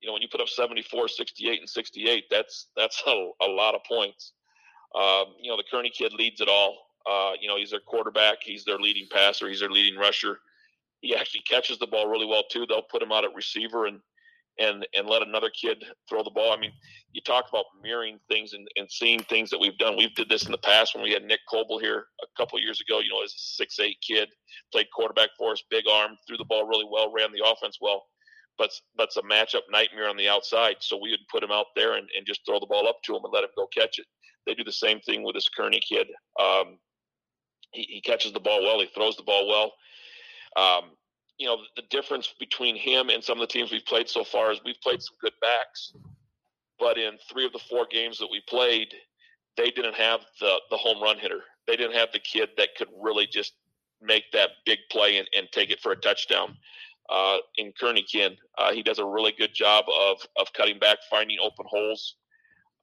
you 0.00 0.06
know, 0.06 0.12
when 0.12 0.22
you 0.22 0.28
put 0.30 0.40
up 0.40 0.48
74, 0.48 1.08
68, 1.08 1.58
and 1.58 1.68
68, 1.68 2.24
that's 2.30 2.68
that's 2.76 3.02
a, 3.06 3.30
a 3.42 3.48
lot 3.48 3.74
of 3.74 3.82
points. 3.84 4.32
Um, 4.94 5.34
you 5.42 5.50
know, 5.50 5.56
the 5.56 5.64
Kearney 5.68 5.90
kid 5.90 6.12
leads 6.12 6.40
it 6.40 6.48
all. 6.48 6.78
Uh, 7.10 7.32
you 7.40 7.48
know, 7.48 7.56
he's 7.56 7.72
their 7.72 7.80
quarterback. 7.80 8.38
He's 8.42 8.64
their 8.64 8.78
leading 8.78 9.08
passer. 9.10 9.48
He's 9.48 9.60
their 9.60 9.70
leading 9.70 9.98
rusher 9.98 10.38
he 11.04 11.14
actually 11.14 11.42
catches 11.42 11.78
the 11.78 11.86
ball 11.86 12.08
really 12.08 12.26
well 12.26 12.44
too. 12.50 12.64
They'll 12.66 12.90
put 12.90 13.02
him 13.02 13.12
out 13.12 13.24
at 13.24 13.34
receiver 13.34 13.86
and 13.86 14.00
and 14.58 14.86
and 14.96 15.08
let 15.08 15.22
another 15.22 15.50
kid 15.50 15.84
throw 16.08 16.22
the 16.22 16.30
ball. 16.30 16.52
I 16.52 16.56
mean, 16.58 16.72
you 17.12 17.20
talk 17.22 17.46
about 17.48 17.66
mirroring 17.82 18.18
things 18.28 18.54
and, 18.54 18.66
and 18.76 18.90
seeing 18.90 19.20
things 19.24 19.50
that 19.50 19.60
we've 19.60 19.76
done. 19.78 19.96
We've 19.96 20.14
did 20.14 20.28
this 20.28 20.46
in 20.46 20.52
the 20.52 20.58
past 20.58 20.94
when 20.94 21.04
we 21.04 21.12
had 21.12 21.24
Nick 21.24 21.40
Coble 21.50 21.78
here 21.78 22.06
a 22.22 22.26
couple 22.40 22.58
years 22.60 22.80
ago. 22.80 23.00
You 23.00 23.10
know, 23.10 23.22
as 23.22 23.32
a 23.32 23.38
six 23.38 23.78
eight 23.80 23.98
kid, 24.06 24.28
played 24.72 24.86
quarterback 24.94 25.30
for 25.36 25.52
us, 25.52 25.62
big 25.70 25.84
arm, 25.92 26.12
threw 26.26 26.36
the 26.38 26.44
ball 26.44 26.66
really 26.66 26.86
well, 26.90 27.12
ran 27.12 27.32
the 27.32 27.44
offense 27.46 27.78
well. 27.80 28.04
But 28.56 28.70
but 28.96 29.08
it's 29.08 29.18
a 29.18 29.22
matchup 29.22 29.64
nightmare 29.70 30.08
on 30.08 30.16
the 30.16 30.28
outside. 30.28 30.76
So 30.80 30.96
we 30.96 31.10
would 31.10 31.28
put 31.30 31.42
him 31.42 31.50
out 31.50 31.66
there 31.76 31.94
and, 31.94 32.08
and 32.16 32.26
just 32.26 32.40
throw 32.46 32.60
the 32.60 32.66
ball 32.66 32.88
up 32.88 32.98
to 33.04 33.16
him 33.16 33.24
and 33.24 33.32
let 33.32 33.44
him 33.44 33.50
go 33.56 33.66
catch 33.76 33.98
it. 33.98 34.06
They 34.46 34.54
do 34.54 34.64
the 34.64 34.72
same 34.72 35.00
thing 35.00 35.22
with 35.22 35.34
this 35.34 35.48
Kearney 35.48 35.80
kid. 35.86 36.06
Um, 36.40 36.78
he, 37.72 37.82
he 37.82 38.00
catches 38.00 38.32
the 38.32 38.40
ball 38.40 38.62
well. 38.62 38.80
He 38.80 38.88
throws 38.94 39.16
the 39.16 39.22
ball 39.24 39.48
well. 39.48 39.72
Um, 40.56 40.92
you 41.38 41.46
know, 41.46 41.58
the 41.76 41.82
difference 41.90 42.32
between 42.38 42.76
him 42.76 43.10
and 43.10 43.22
some 43.22 43.40
of 43.40 43.40
the 43.40 43.52
teams 43.52 43.72
we've 43.72 43.84
played 43.86 44.08
so 44.08 44.22
far 44.24 44.52
is 44.52 44.60
we've 44.64 44.80
played 44.82 45.02
some 45.02 45.16
good 45.20 45.32
backs, 45.40 45.92
but 46.78 46.96
in 46.96 47.18
three 47.30 47.44
of 47.44 47.52
the 47.52 47.58
four 47.58 47.86
games 47.90 48.18
that 48.18 48.28
we 48.30 48.40
played, 48.48 48.94
they 49.56 49.70
didn't 49.70 49.94
have 49.94 50.20
the 50.40 50.60
the 50.70 50.76
home 50.76 51.02
run 51.02 51.18
hitter. 51.18 51.40
They 51.66 51.76
didn't 51.76 51.96
have 51.96 52.12
the 52.12 52.18
kid 52.18 52.50
that 52.56 52.70
could 52.76 52.88
really 53.00 53.26
just 53.26 53.54
make 54.00 54.24
that 54.32 54.50
big 54.66 54.78
play 54.90 55.18
and, 55.18 55.28
and 55.36 55.48
take 55.52 55.70
it 55.70 55.80
for 55.80 55.92
a 55.92 55.96
touchdown. 55.96 56.56
Uh, 57.10 57.38
in 57.58 57.72
Kernigan, 57.78 58.36
uh, 58.58 58.72
he 58.72 58.82
does 58.82 58.98
a 58.98 59.04
really 59.04 59.32
good 59.32 59.54
job 59.54 59.84
of 59.88 60.18
of 60.36 60.52
cutting 60.52 60.78
back, 60.78 60.98
finding 61.10 61.38
open 61.42 61.66
holes. 61.68 62.16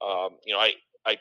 Um, 0.06 0.38
you 0.46 0.54
know, 0.54 0.60
I 0.60 0.74
I 1.06 1.18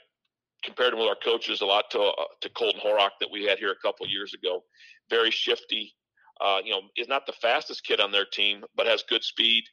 compared 0.62 0.92
him 0.92 0.98
with 0.98 1.08
our 1.08 1.16
coaches 1.16 1.60
a 1.60 1.66
lot 1.66 1.90
to 1.92 2.00
uh, 2.00 2.24
to 2.40 2.48
Colton 2.50 2.80
Horak 2.80 3.10
that 3.20 3.30
we 3.30 3.44
had 3.44 3.58
here 3.58 3.72
a 3.72 3.86
couple 3.86 4.06
years 4.06 4.34
ago. 4.34 4.64
Very 5.08 5.30
shifty, 5.30 5.94
uh, 6.42 6.58
you 6.64 6.70
know, 6.70 6.82
is 6.96 7.08
not 7.08 7.26
the 7.26 7.32
fastest 7.32 7.84
kid 7.84 8.00
on 8.00 8.12
their 8.12 8.24
team, 8.24 8.64
but 8.76 8.86
has 8.86 9.02
good 9.08 9.22
speed 9.22 9.64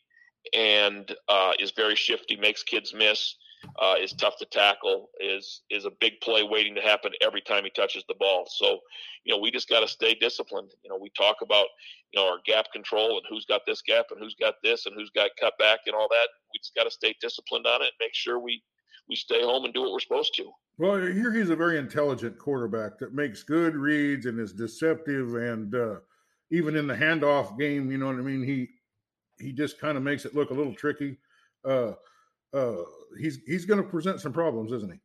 and 0.53 1.13
uh, 1.27 1.53
is 1.59 1.71
very 1.75 1.95
shifty, 1.95 2.35
makes 2.35 2.63
kids 2.63 2.93
miss, 2.93 3.35
uh, 3.81 3.95
is 3.99 4.13
tough 4.13 4.37
to 4.37 4.45
tackle, 4.45 5.09
is 5.19 5.61
is 5.69 5.85
a 5.85 5.91
big 5.99 6.13
play 6.21 6.43
waiting 6.43 6.75
to 6.75 6.81
happen 6.81 7.11
every 7.21 7.41
time 7.41 7.63
he 7.63 7.69
touches 7.71 8.03
the 8.07 8.15
ball. 8.19 8.47
So, 8.49 8.79
you 9.23 9.33
know, 9.33 9.41
we 9.41 9.51
just 9.51 9.69
got 9.69 9.81
to 9.81 9.87
stay 9.87 10.15
disciplined. 10.15 10.71
You 10.83 10.89
know, 10.89 10.97
we 11.01 11.09
talk 11.17 11.37
about 11.41 11.67
you 12.11 12.19
know 12.19 12.27
our 12.27 12.39
gap 12.45 12.65
control 12.71 13.17
and 13.17 13.25
who's 13.29 13.45
got 13.45 13.61
this 13.65 13.81
gap 13.81 14.05
and 14.11 14.19
who's 14.21 14.35
got 14.39 14.55
this 14.63 14.85
and 14.85 14.95
who's 14.95 15.11
got 15.15 15.31
cut 15.39 15.53
back 15.59 15.79
and 15.85 15.95
all 15.95 16.07
that. 16.09 16.27
We 16.53 16.59
just 16.59 16.75
got 16.75 16.83
to 16.83 16.91
stay 16.91 17.15
disciplined 17.21 17.65
on 17.65 17.81
it 17.81 17.85
and 17.85 17.99
make 17.99 18.13
sure 18.13 18.39
we 18.39 18.61
we 19.09 19.15
stay 19.15 19.41
home 19.41 19.65
and 19.65 19.73
do 19.73 19.81
what 19.81 19.91
we're 19.91 19.99
supposed 19.99 20.33
to. 20.35 20.51
Well, 20.77 20.97
here 20.97 21.33
he's 21.33 21.49
a 21.49 21.55
very 21.55 21.79
intelligent 21.79 22.37
quarterback 22.37 22.99
that 22.99 23.13
makes 23.13 23.41
good 23.41 23.75
reads 23.75 24.27
and 24.27 24.39
is 24.39 24.53
deceptive 24.53 25.33
and 25.33 25.73
uh, 25.73 25.95
even 26.51 26.75
in 26.75 26.87
the 26.87 26.95
handoff 26.95 27.57
game, 27.57 27.91
you 27.91 27.97
know 27.97 28.07
what 28.07 28.15
I 28.15 28.21
mean. 28.21 28.43
He 28.43 28.69
he 29.39 29.51
just 29.51 29.79
kind 29.79 29.97
of 29.97 30.03
makes 30.03 30.25
it 30.25 30.35
look 30.35 30.49
a 30.49 30.53
little 30.53 30.73
tricky. 30.73 31.17
Uh, 31.65 31.93
uh, 32.53 32.77
he's 33.19 33.39
he's 33.45 33.65
going 33.65 33.81
to 33.81 33.87
present 33.87 34.21
some 34.21 34.33
problems, 34.33 34.71
isn't 34.71 34.91
he? 34.91 34.99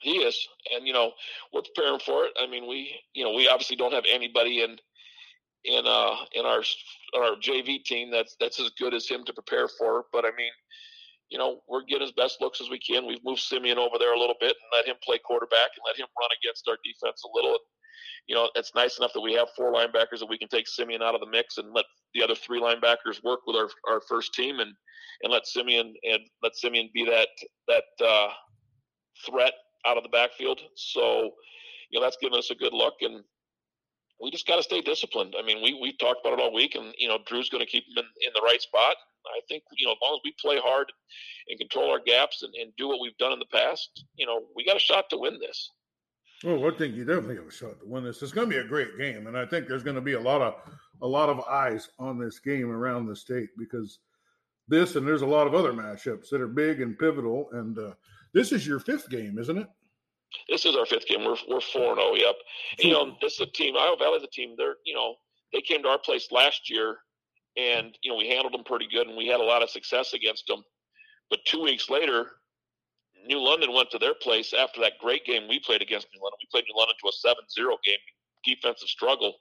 He 0.00 0.16
is, 0.18 0.48
and 0.74 0.86
you 0.86 0.92
know 0.92 1.12
we're 1.52 1.62
preparing 1.62 2.00
for 2.00 2.24
it. 2.24 2.32
I 2.38 2.46
mean, 2.46 2.68
we 2.68 2.94
you 3.14 3.24
know 3.24 3.32
we 3.32 3.48
obviously 3.48 3.76
don't 3.76 3.92
have 3.92 4.04
anybody 4.10 4.62
in 4.62 4.76
in 5.64 5.86
uh 5.86 6.16
in 6.32 6.44
our 6.44 6.62
our 7.16 7.36
JV 7.36 7.84
team 7.84 8.10
that's 8.10 8.36
that's 8.40 8.58
as 8.58 8.70
good 8.70 8.94
as 8.94 9.08
him 9.08 9.24
to 9.24 9.32
prepare 9.32 9.68
for. 9.68 10.06
But 10.12 10.24
I 10.24 10.30
mean, 10.36 10.50
you 11.30 11.38
know, 11.38 11.60
we're 11.68 11.84
getting 11.84 12.06
as 12.06 12.12
best 12.12 12.40
looks 12.40 12.60
as 12.60 12.68
we 12.68 12.80
can. 12.80 13.06
We've 13.06 13.24
moved 13.24 13.40
Simeon 13.40 13.78
over 13.78 13.96
there 13.98 14.12
a 14.12 14.18
little 14.18 14.36
bit 14.40 14.56
and 14.56 14.70
let 14.76 14.86
him 14.86 14.96
play 15.04 15.18
quarterback 15.18 15.70
and 15.76 15.84
let 15.86 15.96
him 15.96 16.08
run 16.18 16.30
against 16.42 16.68
our 16.68 16.76
defense 16.84 17.22
a 17.24 17.30
little 17.34 17.58
you 18.26 18.34
know, 18.34 18.50
it's 18.54 18.72
nice 18.74 18.98
enough 18.98 19.12
that 19.14 19.20
we 19.20 19.34
have 19.34 19.48
four 19.56 19.72
linebackers 19.72 20.20
that 20.20 20.28
we 20.28 20.38
can 20.38 20.48
take 20.48 20.68
Simeon 20.68 21.02
out 21.02 21.14
of 21.14 21.20
the 21.20 21.26
mix 21.26 21.58
and 21.58 21.72
let 21.72 21.84
the 22.14 22.22
other 22.22 22.34
three 22.34 22.60
linebackers 22.60 23.22
work 23.24 23.40
with 23.46 23.56
our, 23.56 23.68
our 23.88 24.00
first 24.08 24.34
team 24.34 24.60
and, 24.60 24.72
and 25.22 25.32
let 25.32 25.46
Simeon 25.46 25.94
and 26.04 26.20
let 26.42 26.56
Simeon 26.56 26.88
be 26.94 27.04
that 27.04 27.28
that 27.68 28.06
uh, 28.06 28.28
threat 29.26 29.52
out 29.86 29.96
of 29.96 30.02
the 30.02 30.08
backfield. 30.08 30.60
So, 30.76 31.30
you 31.90 31.98
know, 31.98 32.02
that's 32.02 32.18
given 32.20 32.38
us 32.38 32.50
a 32.50 32.54
good 32.54 32.72
look 32.72 32.94
and 33.00 33.22
we 34.22 34.30
just 34.30 34.46
got 34.46 34.56
to 34.56 34.62
stay 34.62 34.80
disciplined. 34.80 35.34
I 35.36 35.42
mean, 35.42 35.62
we 35.62 35.76
we 35.82 35.96
talked 35.96 36.20
about 36.24 36.38
it 36.38 36.42
all 36.42 36.54
week, 36.54 36.76
and 36.76 36.94
you 36.96 37.08
know, 37.08 37.18
Drew's 37.26 37.48
going 37.48 37.64
to 37.64 37.70
keep 37.70 37.82
him 37.84 37.98
in, 37.98 38.04
in 38.04 38.32
the 38.34 38.42
right 38.42 38.62
spot. 38.62 38.94
I 39.26 39.40
think 39.48 39.64
you 39.76 39.86
know, 39.86 39.92
as 39.92 39.98
long 40.00 40.14
as 40.14 40.20
we 40.24 40.34
play 40.40 40.58
hard 40.58 40.90
and 41.48 41.58
control 41.58 41.90
our 41.90 42.00
gaps 42.00 42.42
and, 42.42 42.54
and 42.54 42.72
do 42.76 42.88
what 42.88 43.00
we've 43.00 43.16
done 43.18 43.32
in 43.32 43.40
the 43.40 43.52
past, 43.52 44.04
you 44.16 44.26
know, 44.26 44.42
we 44.54 44.64
got 44.64 44.76
a 44.76 44.80
shot 44.80 45.10
to 45.10 45.18
win 45.18 45.38
this. 45.40 45.70
Well, 46.44 46.66
I 46.66 46.76
think 46.76 46.96
you 46.96 47.04
definitely 47.04 47.36
have 47.36 47.46
a 47.46 47.52
shot 47.52 47.78
to 47.80 47.86
win 47.86 48.04
this. 48.04 48.20
It's 48.20 48.32
going 48.32 48.48
to 48.50 48.54
be 48.54 48.60
a 48.60 48.66
great 48.66 48.98
game, 48.98 49.28
and 49.28 49.38
I 49.38 49.46
think 49.46 49.68
there's 49.68 49.84
going 49.84 49.96
to 49.96 50.02
be 50.02 50.14
a 50.14 50.20
lot 50.20 50.42
of 50.42 50.54
a 51.00 51.06
lot 51.06 51.28
of 51.28 51.40
eyes 51.40 51.88
on 51.98 52.18
this 52.18 52.38
game 52.38 52.70
around 52.70 53.06
the 53.06 53.16
state 53.16 53.50
because 53.56 53.98
this 54.68 54.96
and 54.96 55.06
there's 55.06 55.22
a 55.22 55.26
lot 55.26 55.46
of 55.46 55.54
other 55.54 55.72
matchups 55.72 56.30
that 56.30 56.40
are 56.40 56.48
big 56.48 56.80
and 56.80 56.98
pivotal. 56.98 57.48
And 57.52 57.78
uh, 57.78 57.92
this 58.32 58.52
is 58.52 58.66
your 58.66 58.80
fifth 58.80 59.08
game, 59.08 59.38
isn't 59.38 59.58
it? 59.58 59.68
This 60.48 60.64
is 60.64 60.74
our 60.76 60.86
fifth 60.86 61.06
game. 61.06 61.24
We're 61.24 61.36
we're 61.48 61.60
four 61.60 61.90
and 61.90 61.98
zero. 61.98 62.10
Oh, 62.12 62.14
yep. 62.16 62.34
And, 62.78 62.86
you 62.86 62.92
know, 62.92 63.16
this 63.20 63.34
is 63.34 63.40
a 63.40 63.46
team. 63.46 63.76
Iowa 63.76 63.96
Valley's 63.98 64.24
a 64.24 64.28
team. 64.28 64.54
They're 64.56 64.76
you 64.84 64.94
know 64.94 65.14
they 65.52 65.60
came 65.60 65.82
to 65.82 65.88
our 65.88 65.98
place 65.98 66.28
last 66.32 66.70
year, 66.70 66.96
and 67.56 67.96
you 68.02 68.10
know 68.10 68.16
we 68.16 68.28
handled 68.28 68.54
them 68.54 68.64
pretty 68.64 68.88
good, 68.92 69.06
and 69.06 69.16
we 69.16 69.26
had 69.26 69.40
a 69.40 69.44
lot 69.44 69.62
of 69.62 69.70
success 69.70 70.12
against 70.12 70.46
them. 70.48 70.64
But 71.30 71.40
two 71.44 71.62
weeks 71.62 71.88
later, 71.88 72.32
New 73.26 73.40
London 73.40 73.72
went 73.72 73.90
to 73.90 73.98
their 73.98 74.14
place 74.14 74.52
after 74.52 74.80
that 74.80 74.98
great 75.00 75.24
game 75.24 75.48
we 75.48 75.60
played 75.60 75.82
against 75.82 76.08
New 76.14 76.22
London. 76.22 76.38
We 76.40 76.48
played 76.50 76.64
New 76.68 76.78
London 76.78 76.96
to 77.00 77.08
a 77.08 77.34
7-0 77.34 77.76
game, 77.84 77.98
defensive 78.44 78.88
struggle, 78.88 79.34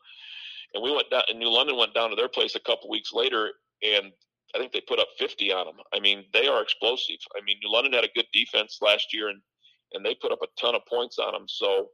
and 0.74 0.84
we 0.84 0.94
went 0.94 1.10
down. 1.10 1.24
And 1.30 1.40
New 1.40 1.50
London 1.50 1.78
went 1.78 1.94
down 1.94 2.10
to 2.10 2.16
their 2.16 2.30
place 2.30 2.56
a 2.56 2.60
couple 2.60 2.90
weeks 2.90 3.12
later, 3.14 3.52
and 3.84 4.12
I 4.56 4.60
think 4.60 4.72
they 4.72 4.82
put 4.82 5.00
up 5.00 5.08
50 5.18 5.52
on 5.52 5.66
them. 5.66 5.76
I 5.94 6.00
mean, 6.00 6.26
they 6.34 6.48
are 6.48 6.62
explosive. 6.62 7.18
I 7.36 7.44
mean, 7.46 7.58
New 7.64 7.72
London 7.72 7.94
had 7.94 8.04
a 8.04 8.12
good 8.16 8.28
defense 8.34 8.80
last 8.82 9.14
year, 9.14 9.30
and 9.30 9.42
and 9.94 10.06
they 10.06 10.16
put 10.16 10.32
up 10.32 10.40
a 10.42 10.48
ton 10.60 10.76
of 10.76 10.86
points 10.86 11.20
on 11.20 11.34
them. 11.34 11.46
So, 11.48 11.90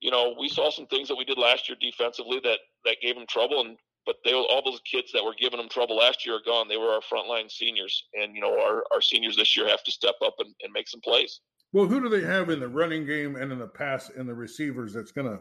you 0.00 0.10
know, 0.10 0.36
we 0.38 0.48
saw 0.48 0.70
some 0.70 0.86
things 0.86 1.08
that 1.08 1.16
we 1.16 1.24
did 1.24 1.38
last 1.38 1.68
year 1.68 1.76
defensively 1.80 2.40
that 2.44 2.58
that 2.84 2.96
gave 3.00 3.14
them 3.14 3.26
trouble, 3.26 3.60
and 3.60 3.76
but 4.08 4.16
they 4.24 4.32
all 4.32 4.62
those 4.64 4.80
kids 4.90 5.12
that 5.12 5.22
were 5.22 5.34
giving 5.38 5.58
them 5.58 5.68
trouble 5.68 5.98
last 5.98 6.24
year 6.24 6.36
are 6.36 6.42
gone. 6.44 6.66
They 6.66 6.78
were 6.78 6.94
our 6.94 7.02
frontline 7.02 7.50
seniors, 7.50 8.04
and 8.14 8.34
you 8.34 8.40
know, 8.40 8.58
our 8.58 8.82
our 8.90 9.02
seniors 9.02 9.36
this 9.36 9.54
year 9.54 9.68
have 9.68 9.84
to 9.84 9.92
step 9.92 10.14
up 10.24 10.34
and, 10.38 10.54
and 10.62 10.72
make 10.72 10.88
some 10.88 11.02
plays. 11.02 11.40
Well, 11.74 11.84
who 11.84 12.00
do 12.00 12.08
they 12.08 12.26
have 12.26 12.48
in 12.48 12.58
the 12.58 12.68
running 12.68 13.04
game 13.04 13.36
and 13.36 13.52
in 13.52 13.58
the 13.58 13.66
pass 13.66 14.08
and 14.08 14.26
the 14.26 14.34
receivers 14.34 14.94
that's 14.94 15.12
going 15.12 15.38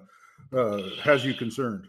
to 0.51 0.59
uh, 0.59 0.89
has 1.01 1.24
you 1.24 1.33
concerned? 1.33 1.88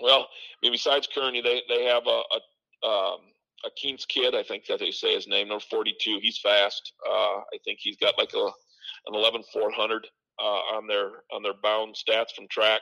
Well, 0.00 0.20
I 0.20 0.26
mean, 0.62 0.72
besides 0.72 1.06
Kearney, 1.14 1.42
they 1.42 1.60
they 1.68 1.84
have 1.84 2.06
a, 2.06 2.22
a 2.32 2.88
um, 2.88 3.18
a 3.66 3.70
Keen's 3.76 4.06
kid, 4.06 4.34
I 4.34 4.42
think 4.42 4.64
that 4.66 4.78
they 4.78 4.92
say 4.92 5.14
his 5.14 5.28
name, 5.28 5.48
number 5.48 5.62
42. 5.70 6.18
He's 6.22 6.38
fast. 6.38 6.94
Uh, 7.06 7.40
I 7.40 7.58
think 7.62 7.78
he's 7.82 7.98
got 7.98 8.16
like 8.16 8.32
a 8.32 8.46
an 9.06 9.14
11 9.14 9.42
400 9.52 10.06
uh, 10.38 10.42
on 10.42 10.86
their 10.86 11.10
on 11.30 11.42
their 11.42 11.52
bound 11.62 11.94
stats 11.94 12.32
from 12.34 12.48
track. 12.48 12.80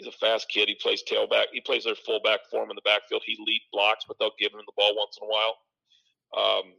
He's 0.00 0.08
a 0.08 0.12
fast 0.12 0.48
kid. 0.48 0.66
He 0.66 0.76
plays 0.76 1.02
tailback. 1.02 1.46
He 1.52 1.60
plays 1.60 1.84
their 1.84 1.94
fullback 1.94 2.40
form 2.50 2.70
in 2.70 2.74
the 2.74 2.80
backfield. 2.86 3.22
He 3.26 3.36
lead 3.46 3.60
blocks, 3.70 4.06
but 4.08 4.18
they'll 4.18 4.32
give 4.38 4.50
him 4.50 4.60
the 4.64 4.72
ball 4.74 4.96
once 4.96 5.18
in 5.20 5.28
a 5.28 5.30
while. 5.30 5.56
Um, 6.38 6.72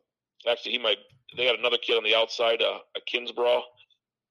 actually, 0.49 0.71
he 0.71 0.79
might. 0.79 0.97
They 1.37 1.45
got 1.45 1.59
another 1.59 1.77
kid 1.77 1.97
on 1.97 2.03
the 2.03 2.15
outside, 2.15 2.63
uh, 2.63 2.79
a 2.97 2.99
Kinsborough. 3.07 3.61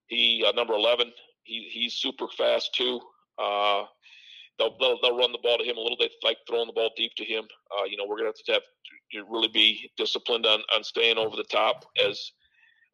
He 0.09 0.45
uh, 0.45 0.51
number 0.53 0.75
11. 0.75 1.13
He 1.45 1.69
he's 1.71 1.95
super 1.95 2.27
fast 2.37 2.75
too. 2.75 3.01
Uh, 3.39 3.85
they'll, 4.59 4.77
they'll, 4.81 4.99
they'll 5.01 5.17
run 5.17 5.31
the 5.31 5.39
ball 5.41 5.59
to 5.59 5.65
him 5.65 5.77
a 5.77 5.81
little. 5.81 5.97
They 5.97 6.11
like 6.25 6.39
throwing 6.49 6.67
the 6.67 6.73
ball 6.73 6.91
deep 6.97 7.13
to 7.19 7.25
him. 7.25 7.45
Uh, 7.79 7.85
you 7.85 7.97
know, 7.97 8.07
we're 8.09 8.17
gonna 8.17 8.31
have 8.31 8.45
to 8.45 8.53
have 8.55 8.63
to 9.13 9.25
really 9.31 9.51
be 9.55 9.89
disciplined 9.97 10.47
on 10.47 10.63
on 10.75 10.83
staying 10.83 11.17
over 11.17 11.37
the 11.37 11.45
top 11.45 11.85
as 12.05 12.33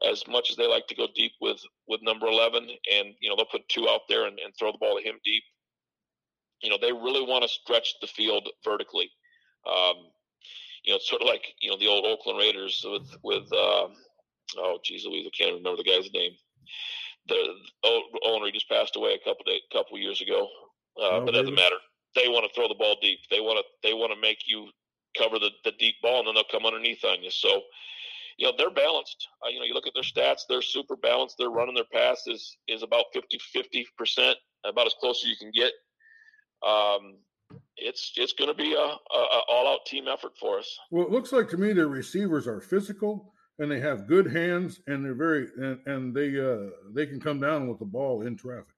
as 0.07 0.23
much 0.29 0.51
as 0.51 0.57
they 0.57 0.67
like 0.67 0.87
to 0.89 0.95
go 0.95 1.07
deep 1.15 1.33
with 1.41 1.59
with 1.89 2.03
number 2.03 2.27
11 2.27 2.69
and 2.93 3.15
you 3.19 3.31
know 3.31 3.35
they'll 3.35 3.47
put 3.47 3.67
two 3.71 3.89
out 3.89 4.03
there 4.11 4.27
and, 4.27 4.39
and 4.45 4.53
throw 4.59 4.71
the 4.71 4.79
ball 4.79 4.99
to 4.99 5.03
him 5.03 5.15
deep 5.25 5.43
you 6.63 6.71
know 6.71 6.79
they 6.81 6.93
really 6.93 7.23
want 7.23 7.43
to 7.43 7.49
stretch 7.49 7.95
the 8.01 8.07
field 8.07 8.49
vertically 8.65 9.11
um, 9.67 9.97
you 10.85 10.93
know 10.93 10.97
it's 10.97 11.09
sort 11.09 11.23
of 11.23 11.29
like 11.29 11.45
you 11.61 11.71
know 11.71 11.79
the 11.79 11.87
old 11.87 12.05
oakland 12.05 12.39
raiders 12.39 12.85
with 12.89 13.09
with 13.23 13.53
uh, 13.53 13.89
oh 14.59 14.79
geez 14.85 15.05
louise 15.05 15.27
i 15.27 15.37
can't 15.37 15.57
remember 15.57 15.83
the 15.83 15.89
guy's 15.89 16.11
name 16.13 16.33
the 17.29 17.55
owner 18.25 18.51
just 18.53 18.69
passed 18.69 18.95
away 18.95 19.15
a 19.15 19.19
couple 19.19 19.45
day, 19.45 19.61
couple 19.73 19.99
years 19.99 20.21
ago 20.21 20.49
uh, 21.01 21.11
oh, 21.11 21.25
but 21.25 21.35
it 21.35 21.39
doesn't 21.39 21.55
matter 21.55 21.77
they 22.15 22.29
want 22.29 22.47
to 22.47 22.55
throw 22.55 22.69
the 22.69 22.75
ball 22.75 22.97
deep 23.03 23.19
they 23.31 23.41
want 23.41 23.59
to 23.59 23.65
they 23.87 23.95
want 23.95 24.13
to 24.13 24.21
make 24.21 24.39
you 24.47 24.69
cover 25.19 25.39
the, 25.39 25.51
the 25.65 25.73
deep 25.79 25.95
ball 26.03 26.21
and 26.21 26.29
then 26.29 26.35
they'll 26.35 26.45
come 26.51 26.67
underneath 26.67 27.05
on 27.05 27.23
you 27.23 27.31
so 27.31 27.63
you 28.37 28.47
know 28.47 28.53
they're 28.57 28.71
balanced. 28.71 29.29
Uh, 29.45 29.49
you 29.49 29.59
know, 29.59 29.65
you 29.65 29.75
look 29.75 29.87
at 29.87 29.95
their 29.95 30.03
stats; 30.03 30.43
they're 30.49 30.63
super 30.63 30.97
balanced. 30.97 31.37
They're 31.39 31.51
running 31.51 31.75
their 31.75 31.85
pass 31.93 32.23
is 32.27 32.57
is 32.69 32.83
about 32.83 33.07
50 33.13 33.39
50 33.53 33.87
percent, 33.97 34.37
about 34.65 34.87
as 34.87 34.95
close 35.01 35.23
as 35.25 35.31
you 35.31 35.37
can 35.37 35.51
get. 35.55 35.73
Um, 36.67 37.17
it's 37.77 38.13
it's 38.17 38.33
going 38.33 38.51
to 38.51 38.57
be 38.57 38.75
a, 38.75 38.79
a, 38.79 39.19
a 39.19 39.41
all 39.49 39.69
out 39.69 39.87
team 39.87 40.07
effort 40.09 40.33
for 40.39 40.59
us. 40.59 40.79
Well, 40.91 41.07
it 41.07 41.11
looks 41.11 41.33
like 41.33 41.49
to 41.51 41.57
me 41.57 41.73
their 41.73 41.89
receivers 41.89 42.47
are 42.47 42.61
physical 42.61 43.33
and 43.59 43.71
they 43.71 43.81
have 43.81 44.07
good 44.07 44.31
hands 44.31 44.81
and 44.87 45.05
they're 45.05 45.15
very 45.15 45.47
and, 45.57 45.79
and 45.87 46.15
they 46.15 46.39
uh 46.39 46.71
they 46.95 47.07
can 47.07 47.21
come 47.21 47.41
down 47.41 47.69
with 47.69 47.79
the 47.79 47.85
ball 47.85 48.23
in 48.23 48.37
traffic. 48.37 48.75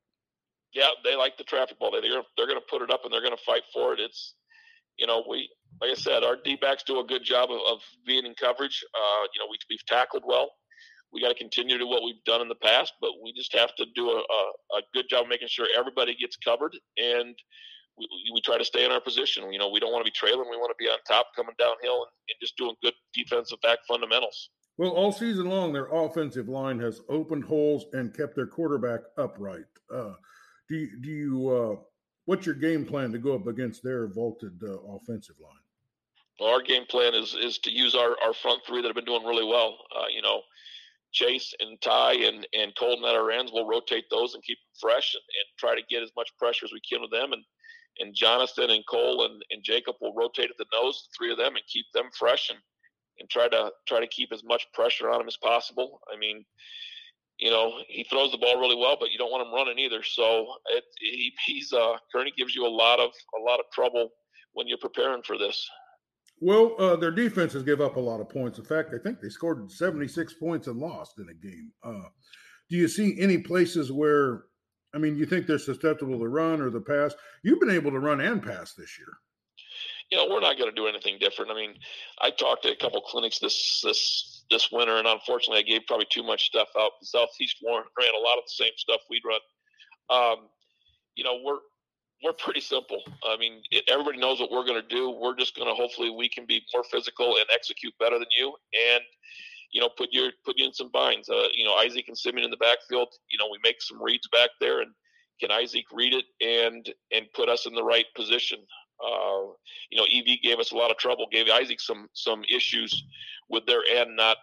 Yeah, 0.75 0.89
they 1.05 1.17
like 1.17 1.39
the 1.39 1.45
traffic 1.45 1.79
ball. 1.79 1.91
They 1.91 2.01
they're, 2.01 2.23
they're 2.37 2.47
going 2.47 2.61
to 2.61 2.67
put 2.69 2.83
it 2.83 2.91
up 2.91 3.01
and 3.05 3.13
they're 3.13 3.23
going 3.23 3.37
to 3.37 3.45
fight 3.45 3.63
for 3.73 3.95
it. 3.95 4.01
It's 4.01 4.35
you 4.99 5.07
know 5.07 5.25
we 5.29 5.49
like 5.81 5.91
I 5.91 5.95
said, 5.95 6.25
our 6.25 6.37
D 6.37 6.57
backs 6.57 6.83
do 6.83 7.01
a 7.01 7.05
good 7.05 7.23
job 7.25 7.51
of, 7.51 7.61
of 7.71 7.79
being 8.07 8.27
in 8.27 8.35
coverage. 8.35 8.85
Uh, 8.95 9.27
you 9.35 9.41
know, 9.41 9.47
we, 9.51 9.59
we've 9.71 9.85
tackled 9.87 10.25
well. 10.27 10.51
We 11.13 11.23
got 11.23 11.29
to 11.29 11.35
continue 11.35 11.79
to 11.79 11.87
what 11.87 12.03
we've 12.03 12.23
done 12.25 12.43
in 12.43 12.49
the 12.49 12.55
past, 12.55 12.93
but 13.01 13.13
we 13.23 13.33
just 13.33 13.55
have 13.55 13.75
to 13.77 13.87
do 13.95 14.11
a, 14.11 14.17
a, 14.17 14.79
a 14.79 14.83
good 14.93 15.07
job 15.09 15.27
making 15.29 15.49
sure 15.49 15.67
everybody 15.77 16.15
gets 16.15 16.37
covered 16.37 16.77
and 16.99 17.35
we, 17.99 18.07
we 18.35 18.41
try 18.41 18.59
to 18.59 18.65
stay 18.65 18.85
in 18.85 18.93
our 18.93 19.01
position. 19.01 19.53
You 19.53 19.59
know, 19.59 19.69
we 19.69 19.81
don't 19.81 19.93
want 19.93 20.05
to 20.05 20.11
be 20.11 20.15
trailing. 20.15 20.49
We 20.51 20.57
want 20.57 20.71
to 20.71 20.83
be 20.83 20.89
on 20.89 20.99
top, 21.07 21.29
coming 21.35 21.55
downhill, 21.59 22.03
and, 22.03 22.13
and 22.29 22.37
just 22.41 22.57
doing 22.57 22.75
good 22.83 22.95
defensive 23.15 23.61
back 23.63 23.79
fundamentals. 23.87 24.51
Well, 24.77 24.91
all 24.91 25.11
season 25.11 25.49
long, 25.49 25.73
their 25.73 25.87
offensive 25.87 26.49
line 26.49 26.79
has 26.79 27.01
opened 27.09 27.45
holes 27.45 27.87
and 27.93 28.17
kept 28.17 28.37
their 28.37 28.47
quarterback 28.47 29.01
upright. 29.17 29.65
Uh, 29.93 30.13
do 30.69 30.77
you, 30.77 31.01
do 31.01 31.11
you 31.11 31.51
uh, 31.51 31.77
what's 32.27 32.47
your 32.47 32.55
game 32.55 32.85
plan 32.85 33.11
to 33.13 33.19
go 33.19 33.35
up 33.35 33.47
against 33.47 33.83
their 33.83 34.07
vaulted 34.07 34.63
uh, 34.63 34.79
offensive 34.95 35.37
line? 35.43 35.53
Well, 36.39 36.51
our 36.51 36.63
game 36.63 36.85
plan 36.87 37.15
is 37.15 37.35
is 37.35 37.59
to 37.59 37.73
use 37.73 37.97
our, 37.97 38.15
our 38.25 38.33
front 38.33 38.61
three 38.67 38.81
that 38.81 38.89
have 38.89 38.95
been 38.95 39.05
doing 39.05 39.25
really 39.25 39.45
well. 39.45 39.79
Uh, 39.97 40.07
you 40.15 40.23
know, 40.23 40.43
Chase 41.19 41.53
and 41.59 41.81
Ty 41.81 42.13
and 42.29 42.47
and 42.53 42.77
Colton 42.79 43.05
at 43.05 43.17
our 43.17 43.31
ends. 43.31 43.51
We'll 43.53 43.67
rotate 43.67 44.05
those 44.11 44.35
and 44.35 44.43
keep 44.45 44.59
them 44.59 44.79
fresh 44.81 45.15
and, 45.15 45.23
and 45.23 45.47
try 45.59 45.75
to 45.75 45.91
get 45.91 46.03
as 46.03 46.13
much 46.17 46.31
pressure 46.39 46.67
as 46.67 46.73
we 46.73 46.81
can 46.89 47.03
with 47.03 47.11
them. 47.11 47.33
And 47.33 47.45
and 48.01 48.15
Jonathan 48.15 48.71
and 48.71 48.85
Cole 48.89 49.25
and, 49.25 49.43
and 49.51 49.65
Jacob 49.65 49.97
will 50.01 50.15
rotate 50.15 50.51
at 50.51 50.57
the 50.59 50.67
nose, 50.73 51.03
the 51.03 51.17
three 51.19 51.33
of 51.33 51.39
them, 51.39 51.57
and 51.57 51.65
keep 51.67 51.87
them 51.93 52.09
fresh 52.17 52.51
and 52.51 52.59
and 53.19 53.29
try 53.29 53.49
to 53.49 53.71
try 53.89 54.01
to 54.01 54.07
keep 54.07 54.31
as 54.33 54.45
much 54.45 54.67
pressure 54.73 55.11
on 55.11 55.21
him 55.21 55.27
as 55.27 55.37
possible. 55.43 56.01
I 56.13 56.17
mean, 56.17 56.45
you 57.39 57.51
know, 57.51 57.73
he 57.89 58.05
throws 58.05 58.31
the 58.31 58.39
ball 58.39 58.61
really 58.61 58.77
well, 58.77 58.97
but 58.99 59.11
you 59.11 59.19
don't 59.19 59.31
want 59.31 59.47
him 59.47 59.55
running 59.55 59.79
either. 59.79 60.03
So 60.03 60.47
it, 60.71 60.85
he, 61.01 61.33
he's 61.47 61.73
uh, 61.73 61.95
Kearney 62.13 62.33
gives 62.37 62.55
you 62.55 62.67
a 62.67 62.69
lot 62.69 63.01
of 63.01 63.11
a 63.39 63.43
lot 63.43 63.59
of 63.59 63.67
trouble 63.73 64.11
when 64.53 64.69
you're 64.69 64.79
preparing 64.79 65.23
for 65.23 65.37
this. 65.37 65.69
Well, 66.41 66.75
uh, 66.79 66.97
their 66.97 67.11
defenses 67.11 67.63
give 67.63 67.81
up 67.81 67.97
a 67.97 68.01
lot 68.01 68.21
of 68.21 68.29
points. 68.29 68.59
In 68.59 68.65
fact, 68.65 68.95
I 68.95 68.99
think 68.99 69.21
they 69.21 69.29
scored 69.29 69.71
76 69.71 70.35
points 70.35 70.69
and 70.69 70.79
lost 70.79 71.19
in 71.19 71.29
a 71.29 71.35
game. 71.35 71.73
Uh, 71.83 72.09
do 72.71 72.77
you 72.77 72.87
see 72.87 73.19
any 73.21 73.39
places 73.39 73.91
where, 73.91 74.45
I 74.95 74.99
mean, 74.99 75.17
you 75.17 75.27
think 75.27 75.47
they're 75.47 75.59
susceptible 75.59 76.19
to 76.19 76.29
run 76.29 76.61
or 76.61 76.71
the 76.71 76.81
pass? 76.81 77.15
You've 77.43 77.61
been 77.61 77.71
able 77.71 77.91
to 77.91 77.99
run 77.99 78.21
and 78.21 78.43
pass 78.43 78.75
this 78.75 78.99
year. 78.99 79.09
You 80.11 80.19
know, 80.19 80.29
we're 80.33 80.41
not 80.41 80.57
going 80.57 80.71
to 80.71 80.77
do 80.77 80.87
anything 80.87 81.19
different. 81.21 81.51
I 81.51 81.55
mean, 81.55 81.75
I 82.21 82.31
talked 82.31 82.63
to 82.63 82.73
a 82.73 82.77
couple 82.77 83.01
clinics 83.03 83.41
this 83.41 83.83
this 83.85 84.45
this 84.51 84.73
winter, 84.73 84.97
and 84.97 85.07
unfortunately, 85.07 85.59
I 85.59 85.69
gave 85.71 85.87
probably 85.87 86.07
too 86.09 86.23
much 86.23 86.47
stuff 86.47 86.69
out. 86.79 86.93
The 87.01 87.07
Southeast 87.07 87.57
Warren 87.63 87.85
ran 87.99 88.15
a 88.15 88.25
lot 88.25 88.39
of 88.39 88.45
the 88.45 88.65
same 88.65 88.73
stuff 88.79 89.01
we'd 89.11 89.23
run. 89.27 89.41
Um, 90.09 90.49
you 91.15 91.25
know, 91.25 91.41
we're 91.45 91.59
we're 92.23 92.33
pretty 92.33 92.61
simple. 92.61 93.03
I 93.25 93.37
mean, 93.37 93.63
it, 93.71 93.85
everybody 93.89 94.19
knows 94.19 94.41
what 94.41 94.51
we're 94.51 94.65
going 94.65 94.81
to 94.81 94.95
do. 94.95 95.11
We're 95.11 95.37
just 95.37 95.55
going 95.57 95.69
to 95.69 95.75
hopefully 95.75 96.11
we 96.11 96.29
can 96.29 96.47
be 96.47 96.63
more 96.75 96.85
physical 96.85 97.37
and 97.37 97.47
execute 97.55 97.95
better 97.99 98.19
than 98.19 98.29
you, 98.37 98.55
and 98.93 99.03
you 99.73 99.81
know, 99.81 99.89
put 99.97 100.09
your 100.13 100.31
put 100.45 100.59
you 100.59 100.67
in 100.67 100.73
some 100.73 100.91
binds. 100.91 101.29
Uh, 101.29 101.49
you 101.55 101.65
know, 101.65 101.75
Isaac 101.75 102.07
and 102.09 102.19
Simeon 102.19 102.45
in 102.45 102.51
the 102.51 102.57
backfield. 102.57 103.09
You 103.31 103.39
know, 103.39 103.49
we 103.51 103.59
make 103.63 103.81
some 103.81 104.03
reads 104.03 104.29
back 104.29 104.51
there, 104.61 104.81
and 104.81 104.93
can 105.41 105.51
Isaac 105.51 105.85
read 105.93 106.15
it 106.15 106.25
and 106.41 106.89
and 107.13 107.27
put 107.35 107.49
us 107.49 107.67
in 107.67 107.75
the 107.75 107.85
right 107.85 108.07
position? 108.17 108.59
Uh, 109.05 109.53
you 109.91 109.99
know, 109.99 110.05
EV 110.05 110.41
gave 110.43 110.59
us 110.59 110.73
a 110.73 110.77
lot 110.77 110.91
of 110.91 110.97
trouble. 110.97 111.27
Gave 111.31 111.49
Isaac 111.49 111.81
some 111.81 112.09
some 112.15 112.43
issues 112.53 113.05
with 113.49 113.67
their 113.67 113.83
end 113.91 114.17
not. 114.17 114.39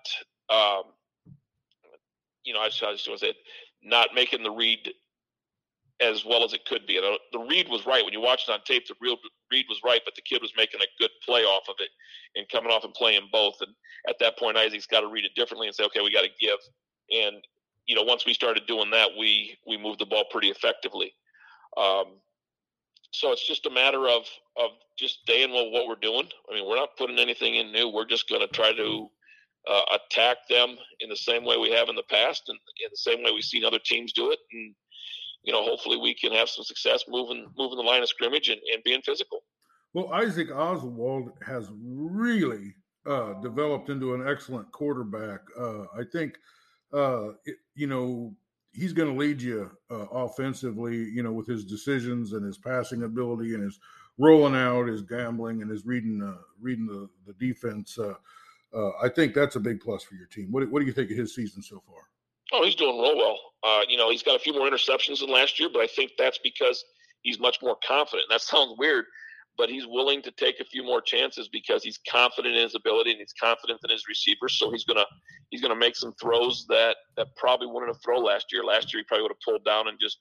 Um, 0.49 0.83
you 2.43 2.53
know, 2.53 2.59
I 2.59 2.67
just, 2.67 2.83
I 2.83 2.91
just 2.91 3.07
want 3.07 3.19
to 3.21 3.25
say, 3.25 3.33
not 3.81 4.09
making 4.13 4.43
the 4.43 4.51
read 4.51 4.93
as 6.01 6.25
well 6.25 6.43
as 6.43 6.53
it 6.53 6.65
could 6.65 6.85
be. 6.85 6.97
And 6.97 7.05
uh, 7.05 7.17
the 7.31 7.39
read 7.39 7.69
was 7.69 7.85
right 7.85 8.03
when 8.03 8.13
you 8.13 8.21
watched 8.21 8.49
it 8.49 8.51
on 8.51 8.59
tape. 8.65 8.85
The 8.87 8.95
real 9.01 9.17
read 9.51 9.65
was 9.69 9.79
right, 9.83 10.01
but 10.03 10.15
the 10.15 10.21
kid 10.21 10.41
was 10.41 10.51
making 10.57 10.81
a 10.81 10.87
good 10.99 11.11
play 11.25 11.43
off 11.43 11.69
of 11.69 11.75
it 11.79 11.89
and 12.35 12.47
coming 12.49 12.71
off 12.71 12.83
and 12.83 12.93
playing 12.93 13.29
both. 13.31 13.55
And 13.61 13.73
at 14.09 14.17
that 14.19 14.37
point, 14.37 14.57
Isaac's 14.57 14.87
got 14.87 15.01
to 15.01 15.07
read 15.07 15.25
it 15.25 15.31
differently 15.35 15.67
and 15.67 15.75
say, 15.75 15.85
okay, 15.85 16.01
we 16.01 16.11
got 16.11 16.23
to 16.23 16.29
give. 16.39 16.59
And 17.11 17.37
you 17.85 17.95
know, 17.95 18.03
once 18.03 18.25
we 18.25 18.33
started 18.33 18.65
doing 18.67 18.89
that, 18.91 19.09
we 19.17 19.57
we 19.67 19.77
moved 19.77 19.99
the 19.99 20.05
ball 20.05 20.25
pretty 20.31 20.49
effectively. 20.49 21.13
Um, 21.77 22.17
so 23.11 23.31
it's 23.31 23.47
just 23.47 23.65
a 23.65 23.69
matter 23.69 24.07
of 24.07 24.23
of 24.57 24.71
just 24.97 25.21
staying 25.21 25.51
with 25.51 25.71
what 25.71 25.87
we're 25.87 25.95
doing. 25.95 26.27
I 26.49 26.55
mean, 26.55 26.67
we're 26.67 26.75
not 26.75 26.97
putting 26.97 27.19
anything 27.19 27.55
in 27.55 27.71
new. 27.71 27.89
We're 27.89 28.07
just 28.07 28.27
going 28.27 28.41
to 28.41 28.47
try 28.47 28.73
to 28.73 29.09
uh, 29.69 29.81
attack 29.95 30.37
them 30.49 30.77
in 30.99 31.09
the 31.09 31.15
same 31.15 31.45
way 31.45 31.57
we 31.57 31.71
have 31.71 31.89
in 31.89 31.95
the 31.95 32.03
past, 32.09 32.43
and 32.47 32.57
in 32.83 32.89
the 32.91 32.97
same 32.97 33.23
way 33.23 33.31
we've 33.31 33.43
seen 33.43 33.65
other 33.65 33.79
teams 33.83 34.13
do 34.13 34.31
it, 34.31 34.39
and 34.51 34.75
you 35.45 35.53
know, 35.53 35.63
hopefully 35.63 35.97
we 35.97 36.13
can 36.13 36.31
have 36.33 36.49
some 36.49 36.63
success 36.63 37.03
moving 37.07 37.47
moving 37.57 37.77
the 37.77 37.83
line 37.83 38.01
of 38.01 38.09
scrimmage 38.09 38.49
and, 38.49 38.59
and 38.73 38.83
being 38.83 39.01
physical. 39.01 39.43
Well, 39.93 40.11
Isaac 40.11 40.51
Oswald 40.51 41.31
has 41.45 41.69
really 41.79 42.75
uh, 43.05 43.33
developed 43.41 43.89
into 43.89 44.13
an 44.13 44.27
excellent 44.27 44.71
quarterback. 44.71 45.39
Uh, 45.57 45.83
I 45.97 46.03
think, 46.11 46.37
uh, 46.93 47.29
it, 47.45 47.55
you 47.75 47.87
know, 47.87 48.35
he's 48.73 48.91
going 48.91 49.09
to 49.09 49.17
lead 49.17 49.41
you 49.41 49.71
uh, 49.89 50.07
offensively, 50.11 50.97
you 50.97 51.23
know, 51.23 51.31
with 51.31 51.47
his 51.47 51.63
decisions 51.63 52.33
and 52.33 52.43
his 52.43 52.57
passing 52.57 53.03
ability 53.03 53.53
and 53.53 53.63
his 53.63 53.79
rolling 54.17 54.55
out, 54.55 54.87
his 54.87 55.01
gambling, 55.01 55.61
and 55.61 55.71
his 55.71 55.85
reading 55.85 56.21
uh, 56.21 56.41
reading 56.59 56.87
the 56.87 57.07
the 57.25 57.33
defense. 57.33 57.97
Uh, 57.97 58.13
I 59.01 59.07
think 59.07 59.33
that's 59.33 59.55
a 59.55 59.59
big 59.61 59.79
plus 59.79 60.03
for 60.03 60.15
your 60.15 60.27
team. 60.27 60.51
What, 60.51 60.69
what 60.69 60.81
do 60.81 60.85
you 60.85 60.91
think 60.91 61.09
of 61.09 61.15
his 61.17 61.33
season 61.33 61.61
so 61.61 61.81
far? 61.87 62.09
Oh, 62.51 62.63
he's 62.63 62.75
doing 62.75 62.99
real 62.99 63.17
well. 63.17 63.39
Uh, 63.63 63.81
you 63.89 63.97
know, 63.97 64.11
he's 64.11 64.23
got 64.23 64.35
a 64.35 64.39
few 64.39 64.53
more 64.53 64.69
interceptions 64.69 65.19
than 65.19 65.29
last 65.29 65.59
year, 65.59 65.69
but 65.71 65.81
I 65.81 65.87
think 65.87 66.11
that's 66.17 66.39
because 66.43 66.83
he's 67.21 67.39
much 67.39 67.57
more 67.61 67.77
confident. 67.85 68.27
That 68.29 68.41
sounds 68.41 68.75
weird, 68.77 69.05
but 69.57 69.69
he's 69.69 69.87
willing 69.87 70.21
to 70.23 70.31
take 70.31 70.59
a 70.59 70.65
few 70.65 70.83
more 70.83 71.01
chances 71.01 71.47
because 71.47 71.83
he's 71.83 71.99
confident 72.09 72.55
in 72.55 72.61
his 72.61 72.75
ability 72.75 73.11
and 73.11 73.19
he's 73.19 73.33
confident 73.39 73.79
in 73.83 73.89
his 73.89 74.03
receivers. 74.07 74.59
So 74.59 74.71
he's 74.71 74.83
gonna 74.83 75.05
he's 75.49 75.61
gonna 75.61 75.75
make 75.75 75.95
some 75.95 76.13
throws 76.21 76.65
that 76.69 76.97
that 77.17 77.27
probably 77.35 77.67
wouldn't 77.67 77.89
have 77.89 78.01
thrown 78.03 78.23
last 78.23 78.47
year. 78.51 78.63
Last 78.63 78.93
year 78.93 79.01
he 79.01 79.05
probably 79.05 79.23
would 79.23 79.31
have 79.31 79.45
pulled 79.45 79.65
down 79.65 79.87
and 79.87 79.97
just 79.99 80.19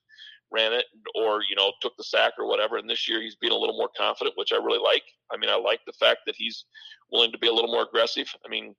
ran 0.53 0.73
it 0.73 0.85
or 1.15 1.41
you 1.49 1.57
know 1.57 1.73
took 1.83 1.97
the 1.97 2.05
sack 2.05 2.35
or 2.39 2.47
whatever. 2.47 2.77
And 2.77 2.89
this 2.89 3.09
year 3.09 3.21
he's 3.21 3.37
being 3.37 3.53
a 3.53 3.59
little 3.59 3.77
more 3.77 3.91
confident, 3.97 4.37
which 4.37 4.53
I 4.53 4.57
really 4.57 4.83
like. 4.83 5.03
I 5.33 5.37
mean, 5.37 5.51
I 5.51 5.57
like 5.57 5.81
the 5.87 5.93
fact 5.93 6.21
that 6.27 6.37
he's 6.37 6.65
willing 7.11 7.33
to 7.33 7.39
be 7.39 7.49
a 7.49 7.53
little 7.53 7.73
more 7.73 7.83
aggressive. 7.85 8.29
I 8.47 8.49
mean, 8.49 8.75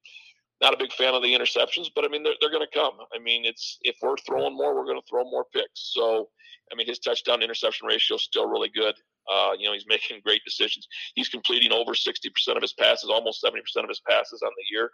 not 0.62 0.74
a 0.74 0.78
big 0.78 0.94
fan 0.94 1.14
of 1.14 1.22
the 1.22 1.34
interceptions, 1.34 1.88
but 1.96 2.06
I 2.06 2.08
mean 2.08 2.24
they're 2.24 2.36
they're 2.40 2.52
going 2.52 2.66
to 2.66 2.80
come. 2.80 2.94
I 3.16 3.20
mean, 3.20 3.46
it's 3.46 3.78
if 3.82 3.98
we're 4.02 4.18
throwing 4.26 4.56
more, 4.56 4.76
we're 4.76 4.86
going 4.86 5.00
to 5.00 5.08
throw 5.10 5.24
more 5.24 5.46
picks. 5.54 5.94
So 5.94 6.30
I 6.72 6.76
mean, 6.76 6.88
his 6.88 7.00
touchdown 7.00 7.42
interception 7.42 7.88
ratio 7.88 8.16
is 8.16 8.24
still 8.24 8.48
really 8.48 8.70
good. 8.70 8.96
Uh, 9.32 9.52
you 9.58 9.68
know, 9.68 9.74
he's 9.74 9.86
making 9.90 10.22
great 10.24 10.42
decisions. 10.46 10.88
He's 11.16 11.30
completing 11.30 11.72
over 11.72 11.94
60% 11.94 12.16
of 12.56 12.62
his 12.62 12.74
passes, 12.74 13.10
almost 13.10 13.44
70% 13.44 13.60
of 13.84 13.90
his 13.90 14.02
passes 14.08 14.42
on 14.44 14.52
the 14.56 14.76
year. 14.76 14.90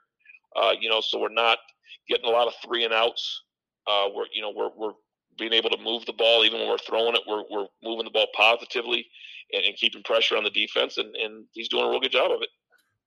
Uh, 0.55 0.73
you 0.79 0.89
know, 0.89 1.01
so 1.01 1.19
we're 1.19 1.29
not 1.29 1.59
getting 2.09 2.25
a 2.25 2.29
lot 2.29 2.47
of 2.47 2.53
three 2.65 2.83
and 2.83 2.93
outs. 2.93 3.43
Uh, 3.87 4.07
we're, 4.13 4.25
you 4.33 4.41
know, 4.41 4.51
we're, 4.55 4.69
we're 4.77 4.93
being 5.37 5.53
able 5.53 5.69
to 5.69 5.81
move 5.81 6.05
the 6.05 6.13
ball 6.13 6.43
even 6.43 6.59
when 6.59 6.69
we're 6.69 6.77
throwing 6.77 7.15
it. 7.15 7.21
We're, 7.27 7.43
we're 7.49 7.67
moving 7.83 8.05
the 8.05 8.11
ball 8.11 8.27
positively 8.35 9.05
and, 9.53 9.63
and 9.63 9.75
keeping 9.75 10.03
pressure 10.03 10.37
on 10.37 10.43
the 10.43 10.49
defense, 10.49 10.97
and, 10.97 11.15
and 11.15 11.45
he's 11.53 11.69
doing 11.69 11.85
a 11.85 11.89
real 11.89 12.01
good 12.01 12.11
job 12.11 12.31
of 12.31 12.41
it. 12.41 12.49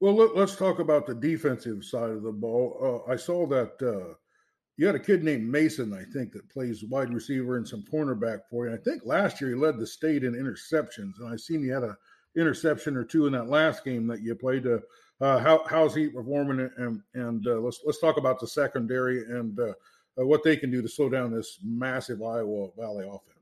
Well, 0.04 0.16
let, 0.16 0.36
us 0.36 0.54
talk 0.54 0.80
about 0.80 1.06
the 1.06 1.14
defensive 1.14 1.82
side 1.82 2.10
of 2.10 2.22
the 2.22 2.30
ball. 2.30 3.02
Uh, 3.08 3.10
I 3.10 3.16
saw 3.16 3.46
that 3.46 3.72
uh, 3.80 4.12
you 4.76 4.84
had 4.84 4.96
a 4.96 5.00
kid 5.00 5.24
named 5.24 5.50
Mason, 5.50 5.94
I 5.94 6.04
think, 6.12 6.32
that 6.32 6.46
plays 6.50 6.84
wide 6.84 7.08
receiver 7.08 7.56
and 7.56 7.66
some 7.66 7.86
cornerback 7.90 8.40
for 8.50 8.68
you. 8.68 8.74
I 8.74 8.76
think 8.76 9.06
last 9.06 9.40
year 9.40 9.48
he 9.48 9.56
led 9.56 9.78
the 9.78 9.86
state 9.86 10.22
in 10.22 10.34
interceptions, 10.34 11.20
and 11.20 11.32
I 11.32 11.36
seen 11.36 11.62
he 11.62 11.70
had 11.70 11.84
a 11.84 11.96
interception 12.36 12.98
or 12.98 13.04
two 13.04 13.26
in 13.26 13.32
that 13.32 13.48
last 13.48 13.82
game 13.82 14.06
that 14.08 14.20
you 14.20 14.34
played. 14.34 14.66
Uh, 14.66 14.80
uh, 15.22 15.38
how, 15.38 15.64
how's 15.70 15.94
he 15.94 16.08
performing? 16.08 16.68
And 16.76 17.00
and 17.14 17.46
uh, 17.46 17.60
let's 17.60 17.80
let's 17.86 17.98
talk 17.98 18.18
about 18.18 18.38
the 18.38 18.46
secondary 18.46 19.24
and 19.24 19.58
uh, 19.58 19.72
uh, 20.20 20.26
what 20.26 20.42
they 20.44 20.58
can 20.58 20.70
do 20.70 20.82
to 20.82 20.88
slow 20.88 21.08
down 21.08 21.32
this 21.32 21.60
massive 21.64 22.20
Iowa 22.20 22.68
Valley 22.76 23.06
offense. 23.06 23.33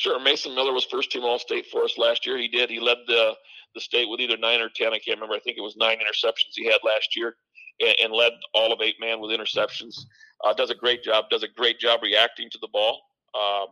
Sure, 0.00 0.18
Mason 0.18 0.54
Miller 0.54 0.72
was 0.72 0.86
first 0.86 1.12
team 1.12 1.24
All 1.24 1.38
State 1.38 1.66
for 1.66 1.84
us 1.84 1.98
last 1.98 2.24
year. 2.24 2.38
He 2.38 2.48
did. 2.48 2.70
He 2.70 2.80
led 2.80 2.96
the 3.06 3.34
the 3.74 3.82
state 3.82 4.08
with 4.08 4.18
either 4.18 4.38
nine 4.38 4.62
or 4.62 4.70
ten. 4.74 4.94
I 4.94 4.98
can't 4.98 5.18
remember. 5.18 5.34
I 5.34 5.40
think 5.40 5.58
it 5.58 5.60
was 5.60 5.76
nine 5.76 5.98
interceptions 5.98 6.54
he 6.54 6.64
had 6.64 6.78
last 6.82 7.14
year, 7.14 7.34
and, 7.80 7.94
and 8.04 8.12
led 8.14 8.32
all 8.54 8.72
of 8.72 8.80
eight 8.80 8.94
man 8.98 9.20
with 9.20 9.30
interceptions. 9.30 9.94
Uh, 10.42 10.54
does 10.54 10.70
a 10.70 10.74
great 10.74 11.04
job. 11.04 11.26
Does 11.30 11.42
a 11.42 11.48
great 11.48 11.78
job 11.78 12.00
reacting 12.02 12.48
to 12.48 12.58
the 12.62 12.68
ball. 12.72 13.02
Um, 13.34 13.66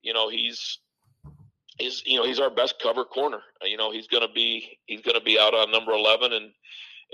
you 0.00 0.14
know, 0.14 0.30
he's 0.30 0.78
he's 1.78 2.02
you 2.06 2.16
know 2.16 2.24
he's 2.24 2.40
our 2.40 2.48
best 2.48 2.76
cover 2.82 3.04
corner. 3.04 3.42
Uh, 3.62 3.66
you 3.66 3.76
know, 3.76 3.92
he's 3.92 4.06
gonna 4.06 4.32
be 4.34 4.78
he's 4.86 5.02
gonna 5.02 5.20
be 5.20 5.38
out 5.38 5.52
on 5.52 5.70
number 5.70 5.92
eleven, 5.92 6.32
and 6.32 6.50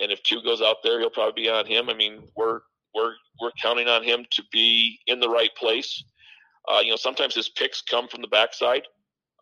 and 0.01 0.13
if 0.13 0.23
two 0.23 0.41
goes 0.43 0.63
out 0.63 0.77
there, 0.85 1.01
he'll 1.01 1.11
probably 1.11 1.43
be 1.43 1.51
on 1.51 1.67
him. 1.67 1.91
I 1.91 1.95
mean, 1.95 2.23
we're 2.37 2.61
we're 2.95 3.15
we're 3.41 3.51
counting 3.61 3.89
on 3.89 4.05
him 4.05 4.25
to 4.31 4.45
be 4.53 5.01
in 5.09 5.19
the 5.19 5.29
right 5.29 5.53
place. 5.57 6.05
Uh, 6.71 6.81
you 6.81 6.91
know, 6.91 6.97
sometimes 6.97 7.35
his 7.35 7.49
picks 7.49 7.83
come 7.83 8.09
from 8.09 8.23
the 8.23 8.29
backside. 8.29 8.83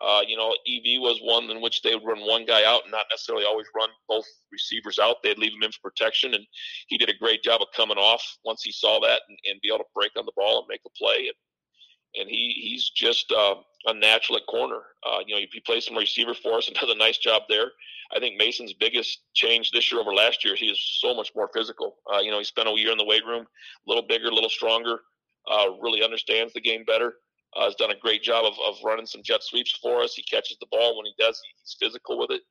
Uh, 0.01 0.21
you 0.27 0.37
know, 0.37 0.55
EV 0.69 1.01
was 1.01 1.19
one 1.23 1.49
in 1.51 1.63
which 1.63 1.81
they 1.81 1.95
would 1.95 2.05
run 2.05 2.21
one 2.21 2.45
guy 2.45 2.65
out 2.65 2.83
and 2.83 2.93
not 2.93 3.07
necessarily 3.11 3.47
always 3.47 3.67
run 3.75 3.89
both 4.09 4.27
receivers 4.53 4.99
out. 4.99 5.23
They'd 5.23 5.39
leave 5.39 5.55
him 5.55 5.63
in 5.63 5.73
for 5.73 5.91
protection, 5.91 6.35
and 6.35 6.45
he 6.89 6.99
did 6.99 7.09
a 7.09 7.17
great 7.17 7.43
job 7.43 7.63
of 7.63 7.69
coming 7.75 7.97
off 7.97 8.23
once 8.45 8.63
he 8.63 8.73
saw 8.73 9.01
that 9.01 9.23
and, 9.29 9.39
and 9.49 9.61
be 9.63 9.69
able 9.69 9.79
to 9.79 9.85
break 9.95 10.13
on 10.19 10.27
the 10.27 10.33
ball 10.37 10.59
and 10.59 10.67
make 10.69 10.83
a 10.87 10.91
play. 10.91 11.29
And, 11.29 12.21
and 12.21 12.31
he 12.31 12.53
he's 12.57 12.91
just 12.91 13.33
uh, 13.33 13.55
a 13.87 13.95
natural 13.95 14.37
at 14.37 14.47
corner. 14.47 14.83
Uh, 15.07 15.21
you 15.27 15.35
know, 15.35 15.41
he 15.51 15.61
plays 15.61 15.87
some 15.87 15.97
receiver 15.97 16.35
for 16.35 16.59
us 16.59 16.69
and 16.69 16.77
does 16.81 16.91
a 16.91 16.95
nice 16.95 17.17
job 17.17 17.43
there. 17.49 17.71
I 18.15 18.21
think 18.21 18.39
Mason's 18.39 18.75
biggest 18.75 19.21
change 19.35 19.71
this 19.71 19.91
year 19.91 20.01
over 20.01 20.15
last 20.15 20.45
year, 20.45 20.55
he 20.55 20.67
is 20.67 20.81
so 21.01 21.15
much 21.15 21.33
more 21.35 21.51
physical. 21.53 21.97
Uh, 22.13 22.19
you 22.19 22.31
know, 22.31 22.39
he 22.39 22.45
spent 22.45 22.69
a 22.69 22.73
year 22.73 22.93
in 22.93 22.99
the 22.99 23.05
weight 23.05 23.25
room, 23.27 23.45
a 23.45 23.91
little 23.91 24.07
bigger, 24.07 24.29
a 24.29 24.35
little 24.35 24.51
stronger, 24.51 25.01
uh, 25.51 25.67
really 25.81 26.03
understands 26.03 26.53
the 26.53 26.61
game 26.61 26.85
better 26.85 27.15
uh, 27.57 27.65
has 27.65 27.75
done 27.77 27.91
a 27.91 27.99
great 27.99 28.23
job 28.23 28.45
of, 28.45 28.55
of 28.67 28.77
running 28.85 29.07
some 29.07 29.23
jet 29.25 29.43
sweeps 29.43 29.79
for 29.83 30.03
us. 30.03 30.15
He 30.15 30.23
catches 30.23 30.59
the 30.59 30.67
ball 30.71 30.97
when 30.97 31.07
he 31.07 31.15
does. 31.19 31.41
He's 31.63 31.77
physical 31.81 32.19
with 32.19 32.31
it. 32.31 32.43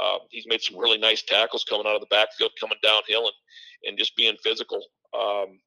Uh, 0.00 0.18
he's 0.30 0.46
made 0.46 0.62
some 0.62 0.78
really 0.78 0.98
nice 0.98 1.22
tackles 1.22 1.64
coming 1.64 1.86
out 1.86 1.94
of 1.94 2.00
the 2.00 2.06
backfield, 2.06 2.52
coming 2.58 2.78
downhill, 2.82 3.26
and 3.26 3.34
and 3.84 3.98
just 3.98 4.16
being 4.16 4.36
physical. 4.42 4.82
Um, 5.14 5.58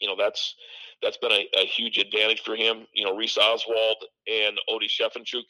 you 0.00 0.08
know 0.08 0.16
that's 0.18 0.54
that's 1.02 1.16
been 1.16 1.32
a, 1.32 1.48
a, 1.58 1.66
huge 1.66 1.98
advantage 1.98 2.42
for 2.42 2.54
him. 2.54 2.86
You 2.92 3.04
know, 3.04 3.16
Reese 3.16 3.38
Oswald 3.38 3.96
and 4.30 4.58
Odie 4.70 4.88
Sheffenchuk 4.88 5.44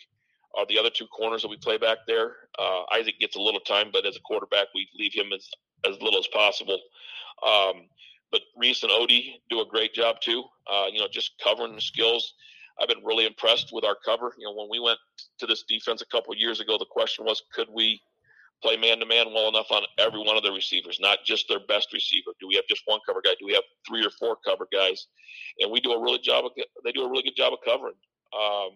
are 0.57 0.67
the 0.67 0.79
other 0.79 0.91
two 0.91 1.07
corners 1.07 1.43
that 1.43 1.49
we 1.49 1.57
play 1.59 1.77
back 1.77 1.99
there. 2.07 2.37
Uh, 2.59 2.83
Isaac 2.95 3.15
gets 3.21 3.37
a 3.37 3.41
little 3.41 3.61
time, 3.61 3.91
but 3.93 4.07
as 4.07 4.17
a 4.17 4.21
quarterback, 4.21 4.69
we 4.75 4.89
leave 4.99 5.13
him 5.15 5.33
as 5.35 5.49
as 5.89 6.01
little 6.01 6.21
as 6.21 6.29
possible. 6.29 6.79
Um, 7.47 7.89
but 8.33 8.41
Reese 8.57 8.83
and 8.83 8.91
Odie 8.91 9.35
do 9.51 9.61
a 9.61 9.67
great 9.67 9.95
job 9.95 10.17
too. 10.21 10.43
Uh, 10.71 10.87
you 10.91 10.99
know, 10.99 11.07
just 11.11 11.33
covering 11.45 11.79
skills. 11.79 12.35
I've 12.81 12.89
been 12.89 13.05
really 13.05 13.27
impressed 13.27 13.71
with 13.73 13.85
our 13.85 13.97
cover. 14.05 14.33
You 14.39 14.47
know, 14.47 14.55
when 14.55 14.69
we 14.71 14.81
went 14.81 14.99
to 15.39 15.47
this 15.47 15.65
defense 15.69 16.03
a 16.03 16.07
couple 16.07 16.35
years 16.35 16.61
ago, 16.61 16.79
the 16.79 16.87
question 16.91 17.25
was, 17.25 17.43
could 17.55 17.69
we 17.73 18.01
play 18.63 18.77
man 18.77 18.99
to 19.01 19.07
man 19.07 19.27
well 19.35 19.49
enough 19.49 19.71
on 19.71 19.83
every 19.99 20.21
one 20.21 20.37
of 20.37 20.43
their 20.43 20.53
receivers, 20.53 20.99
not 21.01 21.19
just 21.25 21.49
their 21.49 21.61
best 21.69 21.93
receiver? 21.93 22.31
Do 22.41 22.49
we 22.49 22.55
have 22.55 22.65
just 22.69 22.83
one 22.87 23.01
cover 23.07 23.21
guy? 23.23 23.33
Do 23.39 23.47
we 23.47 23.53
have 23.53 23.65
three 23.87 24.05
or 24.05 24.11
four 24.19 24.37
cover 24.45 24.67
guys? 24.73 25.07
And 25.61 25.71
we 25.71 25.81
do 25.81 25.93
a 25.93 26.03
really 26.03 26.19
job 26.19 26.47
of 26.47 26.53
they 26.85 26.93
do 26.93 27.03
a 27.03 27.11
really 27.11 27.25
good 27.25 27.37
job 27.37 27.53
of 27.53 27.59
covering. 27.65 27.95
Um, 28.35 28.71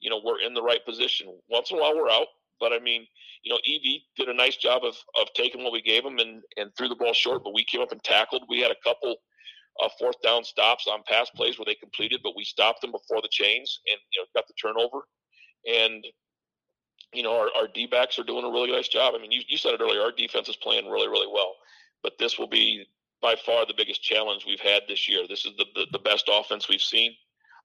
you 0.00 0.10
know, 0.10 0.20
we're 0.24 0.40
in 0.40 0.54
the 0.54 0.62
right 0.62 0.84
position. 0.84 1.26
Once 1.50 1.70
in 1.70 1.78
a 1.78 1.80
while, 1.80 1.96
we're 1.96 2.10
out, 2.10 2.28
but 2.60 2.72
I 2.72 2.78
mean, 2.78 3.06
you 3.42 3.52
know, 3.52 3.58
EV 3.58 4.00
did 4.16 4.28
a 4.28 4.36
nice 4.36 4.56
job 4.56 4.82
of, 4.84 4.96
of 5.20 5.28
taking 5.34 5.62
what 5.62 5.72
we 5.72 5.82
gave 5.82 6.04
him 6.04 6.18
and, 6.18 6.42
and 6.56 6.70
threw 6.76 6.88
the 6.88 6.96
ball 6.96 7.12
short, 7.12 7.44
but 7.44 7.54
we 7.54 7.64
came 7.64 7.80
up 7.80 7.92
and 7.92 8.02
tackled. 8.02 8.42
We 8.48 8.60
had 8.60 8.70
a 8.70 8.82
couple 8.82 9.16
uh, 9.82 9.88
fourth 9.98 10.20
down 10.22 10.44
stops 10.44 10.86
on 10.90 11.02
pass 11.06 11.30
plays 11.30 11.58
where 11.58 11.66
they 11.66 11.74
completed, 11.74 12.20
but 12.22 12.34
we 12.36 12.44
stopped 12.44 12.80
them 12.80 12.92
before 12.92 13.22
the 13.22 13.28
chains 13.30 13.80
and, 13.90 13.98
you 14.12 14.20
know, 14.20 14.26
got 14.34 14.46
the 14.48 14.54
turnover. 14.60 15.06
And, 15.66 16.04
you 17.12 17.22
know, 17.22 17.36
our, 17.38 17.48
our 17.56 17.68
D 17.72 17.86
backs 17.86 18.18
are 18.18 18.24
doing 18.24 18.44
a 18.44 18.50
really 18.50 18.72
nice 18.72 18.88
job. 18.88 19.14
I 19.16 19.20
mean, 19.20 19.32
you, 19.32 19.42
you 19.48 19.58
said 19.58 19.74
it 19.74 19.80
earlier, 19.80 20.00
our 20.00 20.12
defense 20.12 20.48
is 20.48 20.56
playing 20.56 20.90
really, 20.90 21.08
really 21.08 21.30
well, 21.32 21.54
but 22.02 22.14
this 22.18 22.38
will 22.38 22.48
be 22.48 22.84
by 23.22 23.36
far 23.44 23.66
the 23.66 23.74
biggest 23.76 24.02
challenge 24.02 24.44
we've 24.46 24.60
had 24.60 24.82
this 24.88 25.08
year. 25.08 25.26
This 25.28 25.44
is 25.44 25.52
the, 25.56 25.66
the, 25.74 25.86
the 25.92 25.98
best 25.98 26.30
offense 26.32 26.68
we've 26.68 26.80
seen. 26.80 27.12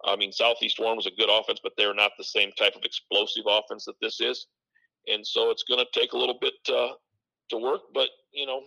I 0.05 0.15
mean, 0.15 0.31
Southeast 0.31 0.79
Warren 0.79 0.97
was 0.97 1.05
a 1.05 1.11
good 1.11 1.29
offense, 1.29 1.59
but 1.61 1.73
they're 1.77 1.93
not 1.93 2.11
the 2.17 2.23
same 2.23 2.51
type 2.57 2.75
of 2.75 2.83
explosive 2.83 3.43
offense 3.47 3.85
that 3.85 3.99
this 4.01 4.19
is 4.19 4.47
and 5.07 5.25
so 5.25 5.51
it's 5.51 5.63
going 5.63 5.83
to 5.83 5.99
take 5.99 6.13
a 6.13 6.17
little 6.17 6.37
bit 6.39 6.53
uh, 6.69 6.93
to 7.49 7.57
work. 7.57 7.81
But 7.93 8.09
you 8.33 8.45
know, 8.45 8.61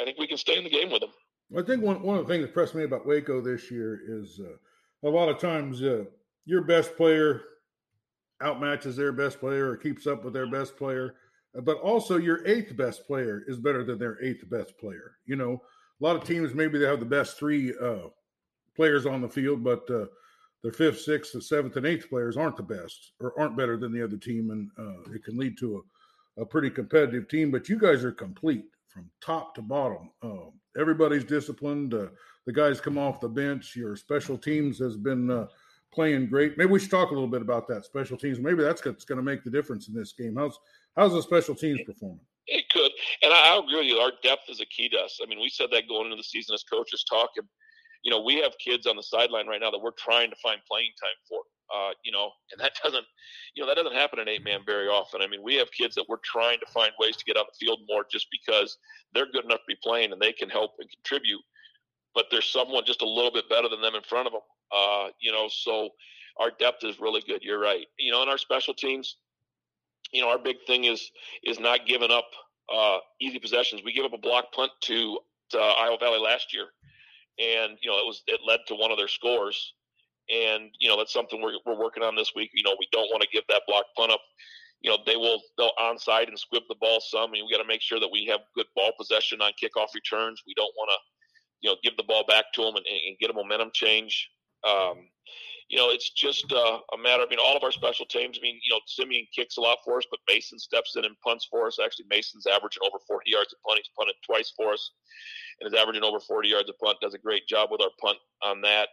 I 0.00 0.04
think 0.04 0.18
we 0.18 0.26
can 0.26 0.38
stay 0.38 0.56
in 0.56 0.64
the 0.64 0.70
game 0.70 0.90
with 0.90 1.00
them. 1.00 1.10
I 1.56 1.62
think 1.62 1.82
one 1.82 2.02
one 2.02 2.18
of 2.18 2.26
the 2.26 2.32
things 2.32 2.42
that 2.42 2.48
impressed 2.48 2.74
me 2.74 2.84
about 2.84 3.06
Waco 3.06 3.40
this 3.40 3.70
year 3.70 4.00
is 4.06 4.40
uh, 4.40 5.08
a 5.08 5.10
lot 5.10 5.28
of 5.28 5.38
times 5.38 5.82
uh, 5.82 6.04
your 6.44 6.62
best 6.62 6.96
player 6.96 7.42
outmatches 8.42 8.96
their 8.96 9.12
best 9.12 9.38
player 9.38 9.70
or 9.70 9.76
keeps 9.76 10.06
up 10.06 10.24
with 10.24 10.34
their 10.34 10.50
best 10.50 10.76
player, 10.76 11.14
but 11.62 11.78
also 11.78 12.16
your 12.16 12.46
eighth 12.46 12.76
best 12.76 13.06
player 13.06 13.42
is 13.46 13.58
better 13.58 13.84
than 13.84 13.98
their 13.98 14.22
eighth 14.22 14.48
best 14.50 14.76
player. 14.78 15.16
You 15.26 15.36
know, 15.36 15.62
a 16.00 16.04
lot 16.04 16.16
of 16.16 16.24
teams 16.24 16.54
maybe 16.54 16.78
they 16.78 16.86
have 16.86 17.00
the 17.00 17.06
best 17.06 17.38
three 17.38 17.72
uh, 17.80 18.08
players 18.74 19.06
on 19.06 19.20
the 19.20 19.28
field, 19.28 19.62
but 19.62 19.88
uh, 19.90 20.06
their 20.62 20.72
fifth, 20.72 21.00
sixth, 21.00 21.32
the 21.32 21.42
seventh, 21.42 21.76
and 21.76 21.86
eighth 21.86 22.08
players 22.08 22.36
aren't 22.36 22.56
the 22.56 22.62
best 22.62 23.12
or 23.20 23.38
aren't 23.38 23.56
better 23.56 23.76
than 23.76 23.92
the 23.92 24.02
other 24.02 24.16
team, 24.16 24.50
and 24.50 24.70
uh, 24.78 25.12
it 25.12 25.24
can 25.24 25.36
lead 25.36 25.58
to 25.58 25.84
a, 26.38 26.42
a, 26.42 26.46
pretty 26.46 26.70
competitive 26.70 27.28
team. 27.28 27.50
But 27.50 27.68
you 27.68 27.78
guys 27.78 28.04
are 28.04 28.12
complete 28.12 28.66
from 28.88 29.10
top 29.20 29.54
to 29.56 29.62
bottom. 29.62 30.10
Uh, 30.22 30.50
everybody's 30.78 31.24
disciplined. 31.24 31.94
Uh, 31.94 32.06
the 32.46 32.52
guys 32.52 32.80
come 32.80 32.96
off 32.96 33.20
the 33.20 33.28
bench. 33.28 33.74
Your 33.74 33.96
special 33.96 34.38
teams 34.38 34.78
has 34.78 34.96
been 34.96 35.30
uh, 35.30 35.46
playing 35.92 36.28
great. 36.28 36.56
Maybe 36.56 36.70
we 36.70 36.78
should 36.78 36.90
talk 36.90 37.10
a 37.10 37.14
little 37.14 37.28
bit 37.28 37.42
about 37.42 37.66
that 37.68 37.84
special 37.84 38.16
teams. 38.16 38.38
Maybe 38.38 38.62
that's 38.62 38.84
what's 38.84 39.04
going 39.04 39.18
to 39.18 39.24
make 39.24 39.42
the 39.42 39.50
difference 39.50 39.88
in 39.88 39.94
this 39.94 40.12
game. 40.12 40.36
How's 40.36 40.58
how's 40.96 41.12
the 41.12 41.22
special 41.22 41.56
teams 41.56 41.80
performing? 41.84 42.20
It 42.46 42.68
could, 42.70 42.90
and 43.22 43.32
I, 43.32 43.54
I 43.54 43.58
agree 43.58 43.78
with 43.78 43.86
you. 43.86 43.96
Our 43.96 44.12
depth 44.22 44.48
is 44.48 44.60
a 44.60 44.66
key 44.66 44.88
to 44.90 44.98
us. 44.98 45.18
I 45.22 45.26
mean, 45.26 45.40
we 45.40 45.48
said 45.48 45.68
that 45.72 45.88
going 45.88 46.06
into 46.06 46.16
the 46.16 46.22
season 46.22 46.54
as 46.54 46.62
coaches 46.62 47.04
talking 47.08 47.44
you 48.02 48.10
know, 48.10 48.20
we 48.20 48.36
have 48.40 48.52
kids 48.58 48.86
on 48.86 48.96
the 48.96 49.02
sideline 49.02 49.46
right 49.46 49.60
now 49.60 49.70
that 49.70 49.80
we're 49.80 49.92
trying 49.92 50.30
to 50.30 50.36
find 50.42 50.60
playing 50.68 50.90
time 51.00 51.18
for. 51.28 51.40
Uh, 51.74 51.92
you 52.04 52.12
know, 52.12 52.30
and 52.50 52.60
that 52.60 52.72
doesn't, 52.84 53.04
you 53.54 53.62
know, 53.62 53.68
that 53.68 53.76
doesn't 53.76 53.96
happen 53.96 54.18
in 54.18 54.28
eight 54.28 54.44
man 54.44 54.60
very 54.66 54.88
often. 54.88 55.22
I 55.22 55.26
mean, 55.26 55.42
we 55.42 55.54
have 55.54 55.70
kids 55.72 55.94
that 55.94 56.04
we're 56.08 56.18
trying 56.22 56.58
to 56.58 56.72
find 56.72 56.92
ways 56.98 57.16
to 57.16 57.24
get 57.24 57.36
on 57.36 57.44
the 57.48 57.66
field 57.66 57.80
more 57.88 58.04
just 58.10 58.26
because 58.30 58.76
they're 59.14 59.30
good 59.32 59.44
enough 59.44 59.60
to 59.60 59.68
be 59.68 59.76
playing 59.82 60.12
and 60.12 60.20
they 60.20 60.32
can 60.32 60.50
help 60.50 60.72
and 60.78 60.90
contribute. 60.90 61.40
But 62.14 62.26
there's 62.30 62.50
someone 62.52 62.84
just 62.84 63.00
a 63.00 63.08
little 63.08 63.32
bit 63.32 63.48
better 63.48 63.68
than 63.68 63.80
them 63.80 63.94
in 63.94 64.02
front 64.02 64.26
of 64.26 64.32
them. 64.32 64.42
Uh, 64.70 65.08
you 65.20 65.32
know, 65.32 65.48
so 65.50 65.90
our 66.38 66.50
depth 66.50 66.84
is 66.84 67.00
really 67.00 67.22
good. 67.26 67.42
You're 67.42 67.60
right. 67.60 67.86
You 67.98 68.12
know, 68.12 68.22
in 68.22 68.28
our 68.28 68.38
special 68.38 68.74
teams, 68.74 69.16
you 70.12 70.20
know, 70.20 70.28
our 70.28 70.38
big 70.38 70.56
thing 70.66 70.84
is 70.84 71.10
is 71.42 71.58
not 71.58 71.86
giving 71.86 72.10
up 72.10 72.26
uh, 72.72 72.98
easy 73.20 73.38
possessions. 73.38 73.82
We 73.84 73.92
gave 73.92 74.04
up 74.04 74.12
a 74.12 74.18
block 74.18 74.52
punt 74.52 74.70
to, 74.82 75.18
to 75.50 75.58
Iowa 75.58 75.98
Valley 75.98 76.18
last 76.18 76.52
year, 76.52 76.66
and 77.38 77.78
you 77.80 77.90
know 77.90 77.98
it 77.98 78.06
was 78.06 78.22
it 78.26 78.40
led 78.46 78.60
to 78.68 78.74
one 78.74 78.90
of 78.90 78.98
their 78.98 79.08
scores, 79.08 79.74
and 80.30 80.70
you 80.78 80.88
know 80.88 80.96
that's 80.96 81.12
something 81.12 81.40
we're 81.40 81.58
we're 81.66 81.78
working 81.78 82.02
on 82.02 82.16
this 82.16 82.32
week. 82.34 82.50
You 82.54 82.62
know, 82.62 82.76
we 82.78 82.88
don't 82.92 83.10
want 83.10 83.22
to 83.22 83.28
give 83.32 83.44
that 83.48 83.62
block 83.66 83.84
punt 83.96 84.12
up. 84.12 84.20
You 84.80 84.90
know, 84.90 84.98
they 85.06 85.16
will 85.16 85.40
they'll 85.58 85.72
onside 85.80 86.28
and 86.28 86.38
squib 86.38 86.64
the 86.68 86.76
ball 86.80 87.00
some, 87.00 87.32
and 87.34 87.42
we 87.46 87.52
got 87.52 87.62
to 87.62 87.68
make 87.68 87.82
sure 87.82 88.00
that 88.00 88.10
we 88.10 88.26
have 88.26 88.40
good 88.54 88.66
ball 88.74 88.92
possession 88.98 89.40
on 89.40 89.52
kickoff 89.62 89.94
returns. 89.94 90.42
We 90.46 90.54
don't 90.54 90.72
want 90.76 90.90
to, 90.90 90.98
you 91.60 91.70
know, 91.70 91.76
give 91.82 91.96
the 91.96 92.04
ball 92.04 92.24
back 92.26 92.46
to 92.54 92.62
them 92.62 92.76
and, 92.76 92.86
and 92.86 93.18
get 93.20 93.30
a 93.30 93.34
momentum 93.34 93.70
change. 93.72 94.28
Um, 94.68 95.08
you 95.72 95.78
know, 95.78 95.88
it's 95.88 96.10
just 96.10 96.52
uh, 96.52 96.78
a 96.92 96.98
matter. 96.98 97.22
I 97.22 97.26
mean, 97.30 97.38
all 97.42 97.56
of 97.56 97.64
our 97.64 97.72
special 97.72 98.04
teams. 98.04 98.36
I 98.38 98.42
mean, 98.42 98.60
you 98.62 98.74
know, 98.74 98.80
Simeon 98.86 99.24
kicks 99.34 99.56
a 99.56 99.62
lot 99.62 99.78
for 99.82 99.96
us, 99.96 100.04
but 100.10 100.20
Mason 100.28 100.58
steps 100.58 100.96
in 100.96 101.06
and 101.06 101.16
punts 101.24 101.48
for 101.50 101.66
us. 101.66 101.78
Actually, 101.82 102.04
Mason's 102.10 102.46
averaging 102.46 102.82
over 102.84 102.98
40 103.08 103.30
yards 103.30 103.54
a 103.54 103.66
punt. 103.66 103.80
He's 103.80 103.90
punted 103.96 104.14
twice 104.22 104.52
for 104.54 104.74
us, 104.74 104.90
and 105.58 105.66
is 105.66 105.80
averaging 105.80 106.04
over 106.04 106.20
40 106.20 106.46
yards 106.46 106.68
a 106.68 106.74
punt. 106.84 106.98
Does 107.00 107.14
a 107.14 107.18
great 107.18 107.48
job 107.48 107.70
with 107.72 107.80
our 107.80 107.88
punt 107.98 108.18
on 108.44 108.60
that. 108.60 108.90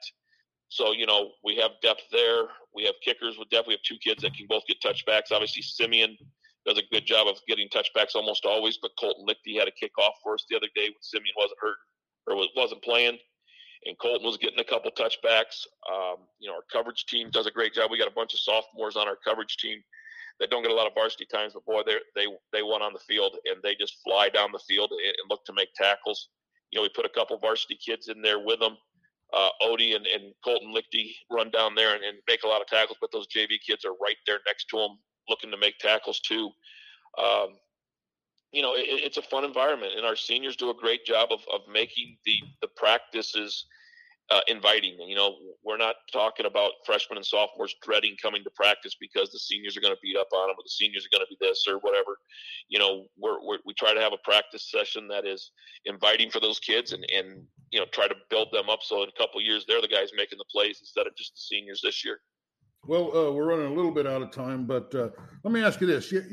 So 0.69 0.93
you 0.93 1.05
know, 1.05 1.31
we 1.43 1.57
have 1.57 1.71
depth 1.83 2.03
there. 2.13 2.47
We 2.73 2.85
have 2.85 2.95
kickers. 3.03 3.37
We 3.37 3.43
definitely 3.51 3.75
have 3.75 3.83
two 3.83 3.97
kids 4.01 4.23
that 4.23 4.33
can 4.33 4.47
both 4.47 4.63
get 4.65 4.79
touchbacks. 4.79 5.33
Obviously, 5.35 5.63
Simeon 5.63 6.15
does 6.65 6.77
a 6.77 6.93
good 6.93 7.05
job 7.05 7.27
of 7.27 7.35
getting 7.45 7.67
touchbacks 7.67 8.15
almost 8.15 8.45
always. 8.45 8.79
But 8.81 8.91
Colton 8.97 9.27
Lichty 9.27 9.59
had 9.59 9.67
a 9.67 9.75
kickoff 9.75 10.15
for 10.23 10.35
us 10.35 10.45
the 10.49 10.55
other 10.55 10.69
day 10.75 10.85
when 10.85 11.01
Simeon 11.01 11.35
wasn't 11.35 11.59
hurt 11.59 11.77
or 12.27 12.47
wasn't 12.55 12.81
playing 12.83 13.19
and 13.85 13.97
Colton 13.99 14.25
was 14.25 14.37
getting 14.37 14.59
a 14.59 14.63
couple 14.63 14.91
touchbacks. 14.91 15.65
Um, 15.89 16.17
you 16.39 16.49
know, 16.49 16.55
our 16.55 16.65
coverage 16.71 17.05
team 17.05 17.29
does 17.31 17.47
a 17.47 17.51
great 17.51 17.73
job. 17.73 17.91
We 17.91 17.97
got 17.97 18.07
a 18.07 18.15
bunch 18.15 18.33
of 18.33 18.39
sophomores 18.39 18.95
on 18.95 19.07
our 19.07 19.17
coverage 19.23 19.57
team 19.57 19.81
that 20.39 20.49
don't 20.49 20.63
get 20.63 20.71
a 20.71 20.75
lot 20.75 20.87
of 20.87 20.93
varsity 20.93 21.25
times, 21.31 21.53
but 21.53 21.65
boy, 21.65 21.81
they 21.85 21.95
they 22.15 22.27
they 22.51 22.63
won 22.63 22.81
on 22.81 22.93
the 22.93 22.99
field 22.99 23.37
and 23.45 23.61
they 23.63 23.75
just 23.75 23.97
fly 24.03 24.29
down 24.29 24.51
the 24.51 24.59
field 24.67 24.91
and, 24.91 25.01
and 25.01 25.29
look 25.29 25.45
to 25.45 25.53
make 25.53 25.73
tackles. 25.75 26.29
You 26.71 26.77
know, 26.79 26.83
we 26.83 26.89
put 26.89 27.05
a 27.05 27.09
couple 27.09 27.37
varsity 27.39 27.77
kids 27.83 28.09
in 28.09 28.21
there 28.21 28.39
with 28.39 28.59
them. 28.59 28.77
Uh, 29.33 29.49
Odie 29.61 29.95
and, 29.95 30.07
and 30.07 30.33
Colton 30.43 30.73
Lichty 30.73 31.11
run 31.29 31.51
down 31.51 31.75
there 31.75 31.93
and, 31.93 32.03
and 32.03 32.17
make 32.27 32.43
a 32.43 32.47
lot 32.47 32.61
of 32.61 32.67
tackles, 32.67 32.97
but 32.99 33.11
those 33.11 33.27
JV 33.27 33.57
kids 33.65 33.85
are 33.85 33.93
right 34.01 34.15
there 34.25 34.39
next 34.47 34.65
to 34.69 34.77
them, 34.77 34.97
looking 35.27 35.51
to 35.51 35.57
make 35.57 35.77
tackles 35.77 36.19
too. 36.19 36.49
Um, 37.17 37.49
you 38.51 38.61
know, 38.61 38.73
it, 38.73 38.85
it's 38.87 39.17
a 39.17 39.21
fun 39.21 39.43
environment, 39.43 39.93
and 39.95 40.05
our 40.05 40.15
seniors 40.15 40.55
do 40.55 40.69
a 40.69 40.73
great 40.73 41.05
job 41.05 41.29
of, 41.31 41.39
of 41.53 41.61
making 41.71 42.17
the 42.25 42.39
the 42.61 42.67
practices 42.75 43.65
uh, 44.31 44.41
inviting. 44.47 44.95
You 45.07 45.15
know, 45.15 45.35
we're 45.63 45.77
not 45.77 45.95
talking 46.11 46.45
about 46.45 46.71
freshmen 46.85 47.17
and 47.17 47.25
sophomores 47.25 47.75
dreading 47.81 48.15
coming 48.21 48.43
to 48.43 48.49
practice 48.55 48.95
because 48.99 49.31
the 49.31 49.39
seniors 49.39 49.75
are 49.75 49.81
going 49.81 49.93
to 49.93 49.99
beat 50.01 50.17
up 50.17 50.27
on 50.33 50.47
them, 50.47 50.55
or 50.57 50.63
the 50.63 50.69
seniors 50.69 51.05
are 51.05 51.17
going 51.17 51.25
to 51.25 51.29
be 51.29 51.37
this 51.39 51.65
or 51.67 51.79
whatever. 51.79 52.17
You 52.69 52.79
know, 52.79 53.05
we're, 53.17 53.43
we're, 53.43 53.57
we 53.65 53.73
try 53.73 53.93
to 53.93 54.01
have 54.01 54.13
a 54.13 54.23
practice 54.23 54.69
session 54.69 55.07
that 55.07 55.25
is 55.25 55.51
inviting 55.85 56.29
for 56.29 56.39
those 56.39 56.59
kids, 56.59 56.93
and 56.93 57.05
and 57.15 57.43
you 57.71 57.79
know, 57.79 57.85
try 57.91 58.07
to 58.07 58.15
build 58.29 58.49
them 58.51 58.69
up 58.69 58.79
so 58.81 59.03
in 59.03 59.09
a 59.09 59.17
couple 59.17 59.41
years 59.41 59.65
they're 59.67 59.81
the 59.81 59.87
guys 59.87 60.09
making 60.15 60.37
the 60.37 60.45
plays 60.51 60.79
instead 60.81 61.05
of 61.05 61.15
just 61.15 61.33
the 61.33 61.39
seniors 61.39 61.81
this 61.83 62.03
year. 62.03 62.19
Well, 62.85 63.15
uh, 63.15 63.31
we're 63.31 63.45
running 63.45 63.67
a 63.67 63.73
little 63.73 63.91
bit 63.91 64.07
out 64.07 64.21
of 64.21 64.31
time, 64.31 64.65
but 64.65 64.93
uh, 64.95 65.09
let 65.43 65.53
me 65.53 65.63
ask 65.63 65.81
you 65.81 65.87
this: 65.87 66.11
you, 66.11 66.23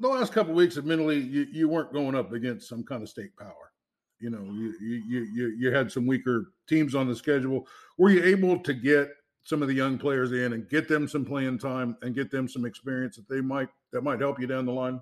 the 0.00 0.08
last 0.08 0.32
couple 0.32 0.54
weeks, 0.54 0.78
admittedly, 0.78 1.18
you, 1.18 1.46
you 1.50 1.68
weren't 1.68 1.92
going 1.92 2.14
up 2.14 2.32
against 2.32 2.68
some 2.68 2.84
kind 2.84 3.02
of 3.02 3.08
state 3.08 3.36
power. 3.38 3.72
You 4.20 4.28
know, 4.28 4.44
you, 4.52 4.74
you 4.80 5.26
you 5.32 5.56
you 5.58 5.74
had 5.74 5.90
some 5.90 6.06
weaker 6.06 6.52
teams 6.68 6.94
on 6.94 7.08
the 7.08 7.16
schedule. 7.16 7.66
Were 7.96 8.10
you 8.10 8.22
able 8.22 8.58
to 8.60 8.74
get 8.74 9.08
some 9.44 9.62
of 9.62 9.68
the 9.68 9.74
young 9.74 9.96
players 9.96 10.32
in 10.32 10.52
and 10.52 10.68
get 10.68 10.88
them 10.88 11.08
some 11.08 11.24
playing 11.24 11.58
time 11.58 11.96
and 12.02 12.14
get 12.14 12.30
them 12.30 12.46
some 12.46 12.66
experience 12.66 13.16
that 13.16 13.28
they 13.30 13.40
might 13.40 13.68
that 13.92 14.02
might 14.02 14.20
help 14.20 14.38
you 14.38 14.46
down 14.46 14.66
the 14.66 14.72
line? 14.72 15.00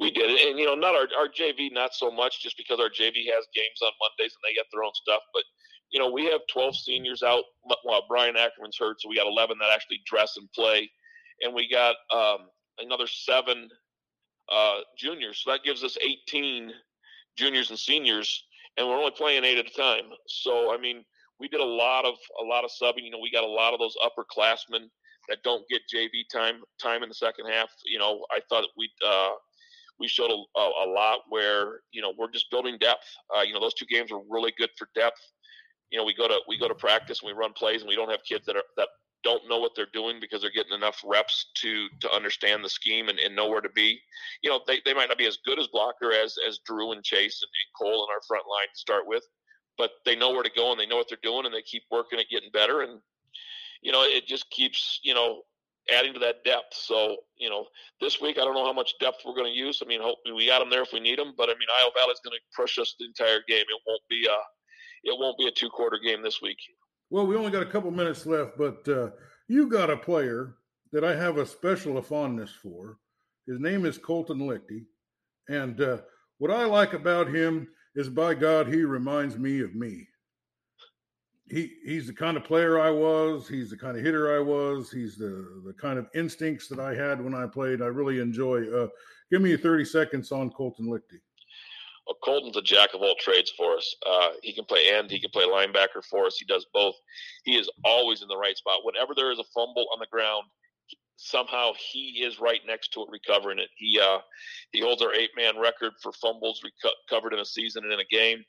We 0.00 0.10
did, 0.10 0.30
it, 0.30 0.50
and 0.50 0.58
you 0.58 0.66
know, 0.66 0.74
not 0.74 0.96
our 0.96 1.06
our 1.16 1.28
JV, 1.28 1.72
not 1.72 1.94
so 1.94 2.10
much, 2.10 2.42
just 2.42 2.56
because 2.56 2.80
our 2.80 2.90
JV 2.90 3.26
has 3.32 3.46
games 3.54 3.80
on 3.82 3.92
Mondays 4.00 4.34
and 4.34 4.42
they 4.42 4.54
get 4.54 4.66
their 4.72 4.82
own 4.82 4.94
stuff. 4.94 5.22
But 5.32 5.44
you 5.90 6.00
know, 6.00 6.10
we 6.10 6.26
have 6.26 6.40
12 6.52 6.76
seniors 6.76 7.22
out. 7.22 7.44
Well, 7.84 8.02
Brian 8.08 8.36
Ackerman's 8.36 8.76
hurt, 8.78 9.00
so 9.00 9.08
we 9.08 9.16
got 9.16 9.26
11 9.26 9.58
that 9.60 9.70
actually 9.72 10.00
dress 10.06 10.36
and 10.36 10.50
play, 10.52 10.90
and 11.42 11.54
we 11.54 11.68
got 11.70 11.96
um, 12.14 12.48
another 12.80 13.06
seven 13.06 13.68
uh, 14.50 14.78
juniors. 14.96 15.42
So 15.44 15.50
that 15.50 15.62
gives 15.64 15.84
us 15.84 15.96
18 16.00 16.72
juniors 17.36 17.70
and 17.70 17.78
seniors, 17.78 18.44
and 18.76 18.86
we're 18.86 18.96
only 18.96 19.12
playing 19.12 19.44
eight 19.44 19.58
at 19.58 19.66
a 19.66 19.74
time. 19.74 20.10
So 20.26 20.74
I 20.74 20.78
mean, 20.78 21.04
we 21.40 21.48
did 21.48 21.60
a 21.60 21.64
lot 21.64 22.04
of 22.04 22.14
a 22.40 22.44
lot 22.44 22.64
of 22.64 22.70
subbing. 22.70 23.04
You 23.04 23.10
know, 23.10 23.20
we 23.20 23.30
got 23.30 23.44
a 23.44 23.48
lot 23.48 23.72
of 23.72 23.78
those 23.78 23.96
upperclassmen 24.04 24.88
that 25.28 25.42
don't 25.44 25.64
get 25.68 25.82
JV 25.92 26.28
time 26.32 26.62
time 26.80 27.02
in 27.02 27.08
the 27.08 27.14
second 27.14 27.46
half. 27.46 27.70
You 27.84 27.98
know, 27.98 28.24
I 28.30 28.40
thought 28.48 28.64
we 28.76 28.90
uh, 29.06 29.30
we 29.98 30.08
showed 30.08 30.30
a, 30.30 30.60
a, 30.60 30.88
lot 30.88 31.20
where 31.28 31.80
you 31.92 32.02
know 32.02 32.12
we're 32.18 32.30
just 32.30 32.50
building 32.50 32.78
depth. 32.80 33.06
Uh, 33.36 33.42
you 33.42 33.52
know, 33.52 33.60
those 33.60 33.74
two 33.74 33.86
games 33.86 34.10
were 34.10 34.22
really 34.28 34.52
good 34.58 34.70
for 34.76 34.88
depth. 34.94 35.20
You 35.90 35.98
know, 35.98 36.04
we 36.04 36.14
go 36.14 36.28
to 36.28 36.38
we 36.48 36.58
go 36.58 36.68
to 36.68 36.74
practice 36.74 37.20
and 37.22 37.28
we 37.28 37.38
run 37.38 37.52
plays, 37.52 37.82
and 37.82 37.88
we 37.88 37.96
don't 37.96 38.10
have 38.10 38.24
kids 38.28 38.46
that 38.46 38.56
are 38.56 38.62
that 38.76 38.88
don't 39.24 39.48
know 39.48 39.58
what 39.58 39.72
they're 39.74 39.86
doing 39.92 40.18
because 40.20 40.42
they're 40.42 40.50
getting 40.50 40.74
enough 40.74 41.02
reps 41.04 41.50
to 41.56 41.88
to 42.00 42.10
understand 42.12 42.64
the 42.64 42.68
scheme 42.68 43.08
and, 43.08 43.18
and 43.18 43.34
know 43.34 43.48
where 43.48 43.60
to 43.60 43.68
be. 43.70 44.00
You 44.42 44.50
know, 44.50 44.60
they, 44.66 44.80
they 44.84 44.94
might 44.94 45.08
not 45.08 45.18
be 45.18 45.26
as 45.26 45.38
good 45.44 45.58
as 45.58 45.66
blocker 45.68 46.12
as 46.12 46.36
as 46.46 46.60
Drew 46.64 46.92
and 46.92 47.02
Chase 47.02 47.42
and, 47.42 47.48
and 47.48 47.90
Cole 47.90 48.06
in 48.06 48.14
our 48.14 48.22
front 48.26 48.44
line 48.50 48.68
to 48.72 48.78
start 48.78 49.06
with, 49.06 49.24
but 49.76 49.92
they 50.04 50.16
know 50.16 50.30
where 50.30 50.42
to 50.42 50.50
go 50.54 50.70
and 50.70 50.80
they 50.80 50.86
know 50.86 50.96
what 50.96 51.08
they're 51.08 51.18
doing 51.22 51.46
and 51.46 51.54
they 51.54 51.62
keep 51.62 51.82
working 51.90 52.18
at 52.18 52.28
getting 52.30 52.50
better 52.52 52.82
and 52.82 53.00
you 53.82 53.92
know 53.92 54.02
it 54.02 54.26
just 54.26 54.50
keeps 54.50 55.00
you 55.02 55.14
know 55.14 55.42
adding 55.90 56.12
to 56.12 56.18
that 56.20 56.44
depth. 56.44 56.74
So 56.74 57.16
you 57.36 57.50
know 57.50 57.66
this 58.00 58.20
week 58.20 58.38
I 58.38 58.44
don't 58.44 58.54
know 58.54 58.66
how 58.66 58.72
much 58.72 58.94
depth 59.00 59.22
we're 59.24 59.34
going 59.34 59.52
to 59.52 59.58
use. 59.58 59.80
I 59.82 59.88
mean, 59.88 60.00
hopefully 60.00 60.34
we 60.34 60.46
got 60.46 60.60
them 60.60 60.70
there 60.70 60.82
if 60.82 60.92
we 60.92 61.00
need 61.00 61.18
them, 61.18 61.34
but 61.36 61.48
I 61.48 61.52
mean 61.52 61.68
Iowa 61.80 61.90
Valley's 61.96 62.20
going 62.24 62.36
to 62.36 62.54
crush 62.54 62.78
us 62.78 62.94
the 62.98 63.06
entire 63.06 63.40
game. 63.48 63.64
It 63.68 63.82
won't 63.86 64.02
be 64.08 64.26
a 64.26 64.38
it 65.04 65.18
won't 65.18 65.38
be 65.38 65.46
a 65.46 65.50
two 65.50 65.70
quarter 65.70 65.98
game 65.98 66.22
this 66.22 66.40
week. 66.42 66.58
Well, 67.10 67.26
we 67.26 67.36
only 67.36 67.50
got 67.50 67.62
a 67.62 67.70
couple 67.70 67.90
minutes 67.90 68.26
left, 68.26 68.58
but 68.58 68.86
uh, 68.88 69.10
you 69.48 69.68
got 69.68 69.90
a 69.90 69.96
player 69.96 70.56
that 70.92 71.04
I 71.04 71.14
have 71.14 71.38
a 71.38 71.46
special 71.46 72.00
fondness 72.02 72.50
for. 72.50 72.98
His 73.46 73.58
name 73.60 73.86
is 73.86 73.96
Colton 73.96 74.40
Lichty. 74.40 74.84
And 75.48 75.80
uh, 75.80 75.98
what 76.36 76.50
I 76.50 76.64
like 76.64 76.92
about 76.92 77.34
him 77.34 77.68
is, 77.94 78.10
by 78.10 78.34
God, 78.34 78.68
he 78.68 78.82
reminds 78.82 79.38
me 79.38 79.60
of 79.60 79.74
me. 79.74 80.06
He, 81.50 81.72
he's 81.82 82.06
the 82.06 82.12
kind 82.12 82.36
of 82.36 82.44
player 82.44 82.78
I 82.78 82.90
was. 82.90 83.48
He's 83.48 83.70
the 83.70 83.76
kind 83.76 83.96
of 83.96 84.04
hitter 84.04 84.36
I 84.36 84.40
was. 84.40 84.90
He's 84.90 85.16
the, 85.16 85.62
the 85.64 85.72
kind 85.72 85.98
of 85.98 86.08
instincts 86.14 86.68
that 86.68 86.78
I 86.78 86.94
had 86.94 87.24
when 87.24 87.34
I 87.34 87.46
played. 87.46 87.80
I 87.80 87.86
really 87.86 88.20
enjoy. 88.20 88.70
Uh, 88.70 88.88
give 89.30 89.40
me 89.40 89.56
30 89.56 89.86
seconds 89.86 90.30
on 90.30 90.50
Colton 90.50 90.86
Lichty. 90.86 91.20
Colton's 92.24 92.56
a 92.56 92.62
jack 92.62 92.94
of 92.94 93.02
all 93.02 93.14
trades 93.20 93.52
for 93.56 93.76
us. 93.76 93.96
Uh, 94.06 94.30
he 94.42 94.52
can 94.52 94.64
play 94.64 94.90
end, 94.90 95.10
he 95.10 95.20
can 95.20 95.30
play 95.30 95.44
linebacker 95.44 96.04
for 96.10 96.26
us. 96.26 96.36
He 96.38 96.46
does 96.46 96.66
both. 96.72 96.94
He 97.44 97.56
is 97.56 97.70
always 97.84 98.22
in 98.22 98.28
the 98.28 98.36
right 98.36 98.56
spot. 98.56 98.84
Whenever 98.84 99.14
there 99.14 99.30
is 99.30 99.38
a 99.38 99.44
fumble 99.54 99.86
on 99.92 99.98
the 100.00 100.06
ground, 100.10 100.44
somehow 101.16 101.72
he 101.76 102.22
is 102.24 102.40
right 102.40 102.60
next 102.66 102.92
to 102.92 103.02
it, 103.02 103.08
recovering 103.10 103.58
it. 103.58 103.68
He 103.76 104.00
uh, 104.00 104.18
he 104.72 104.80
holds 104.80 105.02
our 105.02 105.14
eight 105.14 105.30
man 105.36 105.58
record 105.58 105.92
for 106.02 106.12
fumbles 106.12 106.62
recovered 106.64 107.34
in 107.34 107.40
a 107.40 107.44
season 107.44 107.84
and 107.84 107.92
in 107.92 108.00
a 108.00 108.04
game. 108.04 108.44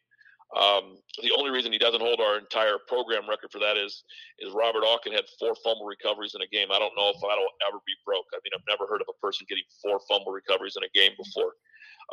Um, 0.58 0.98
the 1.22 1.30
only 1.38 1.52
reason 1.52 1.72
he 1.72 1.78
doesn't 1.78 2.02
hold 2.02 2.20
our 2.20 2.38
entire 2.40 2.82
program 2.88 3.30
record 3.30 3.52
for 3.52 3.60
that 3.60 3.78
is 3.78 4.04
is 4.40 4.54
Robert 4.54 4.84
Alkin 4.84 5.14
had 5.14 5.26
four 5.38 5.54
fumble 5.64 5.86
recoveries 5.86 6.34
in 6.34 6.42
a 6.42 6.48
game. 6.48 6.70
I 6.72 6.80
don't 6.80 6.96
know 6.98 7.10
if 7.10 7.22
that'll 7.22 7.54
ever 7.70 7.78
be 7.86 7.94
broke. 8.06 8.26
I 8.34 8.42
mean, 8.42 8.54
I've 8.56 8.66
never 8.70 8.90
heard 8.90 9.02
of 9.02 9.10
a 9.10 9.20
person 9.22 9.46
getting 9.50 9.66
four 9.82 10.00
fumble 10.10 10.32
recoveries 10.32 10.78
in 10.78 10.84
a 10.84 10.98
game 10.98 11.14
before. 11.18 11.54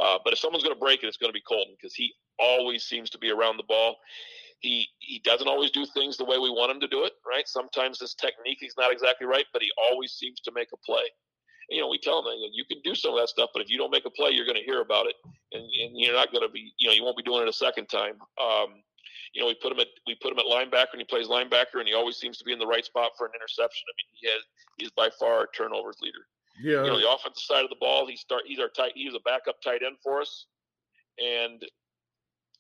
Uh, 0.01 0.19
but 0.25 0.33
if 0.33 0.39
someone's 0.39 0.63
going 0.63 0.75
to 0.75 0.81
break 0.81 1.03
it, 1.03 1.07
it's 1.07 1.17
going 1.17 1.31
to 1.31 1.35
be 1.37 1.43
Colton 1.47 1.75
because 1.81 1.95
he 1.95 2.13
always 2.39 2.85
seems 2.85 3.11
to 3.11 3.19
be 3.19 3.31
around 3.31 3.57
the 3.57 3.69
ball. 3.69 3.97
He 4.61 4.89
he 4.99 5.21
doesn't 5.21 5.49
always 5.49 5.71
do 5.71 5.85
things 5.87 6.17
the 6.17 6.25
way 6.25 6.39
we 6.39 6.51
want 6.51 6.73
him 6.73 6.81
to 6.81 6.89
do 6.89 7.05
it, 7.05 7.13
right? 7.29 7.47
Sometimes 7.47 8.01
his 8.01 8.15
technique 8.15 8.59
is 8.63 8.75
not 8.79 8.93
exactly 8.93 9.27
right, 9.27 9.45
but 9.53 9.63
he 9.63 9.71
always 9.91 10.13
seems 10.13 10.41
to 10.41 10.53
make 10.55 10.69
a 10.73 10.77
play. 10.79 11.05
And, 11.69 11.77
you 11.77 11.83
know, 11.83 11.89
we 11.89 11.99
tell 11.99 12.21
him 12.21 12.27
you 12.53 12.65
can 12.65 12.81
do 12.83 12.95
some 12.95 13.13
of 13.13 13.19
that 13.21 13.29
stuff, 13.29 13.51
but 13.53 13.61
if 13.61 13.69
you 13.69 13.77
don't 13.77 13.91
make 13.91 14.07
a 14.07 14.11
play, 14.11 14.31
you're 14.31 14.47
going 14.47 14.59
to 14.59 14.65
hear 14.65 14.81
about 14.81 15.07
it, 15.07 15.17
and, 15.53 15.63
and 15.63 15.91
you're 15.95 16.15
not 16.15 16.33
going 16.33 16.47
to 16.47 16.53
be, 16.53 16.73
you 16.79 16.89
know, 16.89 16.95
you 16.95 17.03
won't 17.05 17.17
be 17.17 17.23
doing 17.23 17.43
it 17.43 17.49
a 17.49 17.53
second 17.53 17.87
time. 17.89 18.17
Um, 18.41 18.83
you 19.35 19.43
know, 19.43 19.49
we 19.49 19.55
put 19.61 19.73
him 19.73 19.81
at 19.81 19.89
we 20.07 20.15
put 20.23 20.33
him 20.33 20.39
at 20.39 20.47
linebacker, 20.47 20.93
and 20.93 21.01
he 21.01 21.05
plays 21.05 21.29
linebacker, 21.29 21.77
and 21.81 21.89
he 21.89 21.95
always 21.95 22.17
seems 22.17 22.39
to 22.39 22.45
be 22.45 22.53
in 22.53 22.59
the 22.59 22.67
right 22.67 22.85
spot 22.85 23.13
for 23.19 23.27
an 23.27 23.33
interception. 23.37 23.85
I 23.85 23.93
mean, 23.99 24.09
he 24.21 24.27
has 24.29 24.43
he's 24.79 24.91
by 24.93 25.11
far 25.19 25.35
our 25.35 25.49
turnovers 25.55 25.97
leader. 26.01 26.25
Yeah. 26.63 26.85
You 26.85 26.91
know, 26.91 27.01
the 27.01 27.11
offensive 27.11 27.43
side 27.43 27.65
of 27.65 27.71
the 27.71 27.77
ball, 27.81 28.07
he 28.07 28.17
start 28.17 28.43
he's 28.47 28.59
our 28.59 28.69
tight 28.69 28.93
he's 28.95 29.15
a 29.15 29.21
backup 29.25 29.61
tight 29.63 29.83
end 29.85 29.97
for 30.03 30.21
us. 30.21 30.47
And 31.19 31.63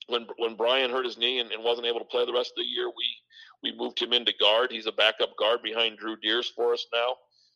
when 0.09 0.27
when 0.39 0.57
Brian 0.57 0.91
hurt 0.91 1.05
his 1.05 1.19
knee 1.19 1.41
and, 1.41 1.51
and 1.53 1.63
wasn't 1.65 1.87
able 1.87 2.01
to 2.01 2.07
play 2.07 2.25
the 2.25 2.33
rest 2.33 2.53
of 2.57 2.63
the 2.63 2.69
year, 2.69 2.89
we 2.89 3.71
we 3.71 3.77
moved 3.77 4.01
him 4.01 4.13
into 4.13 4.33
guard. 4.39 4.71
He's 4.71 4.87
a 4.87 4.93
backup 4.93 5.37
guard 5.39 5.63
behind 5.63 5.99
Drew 5.99 6.17
Deers 6.17 6.53
for 6.55 6.73
us 6.73 6.87
now. 6.93 7.15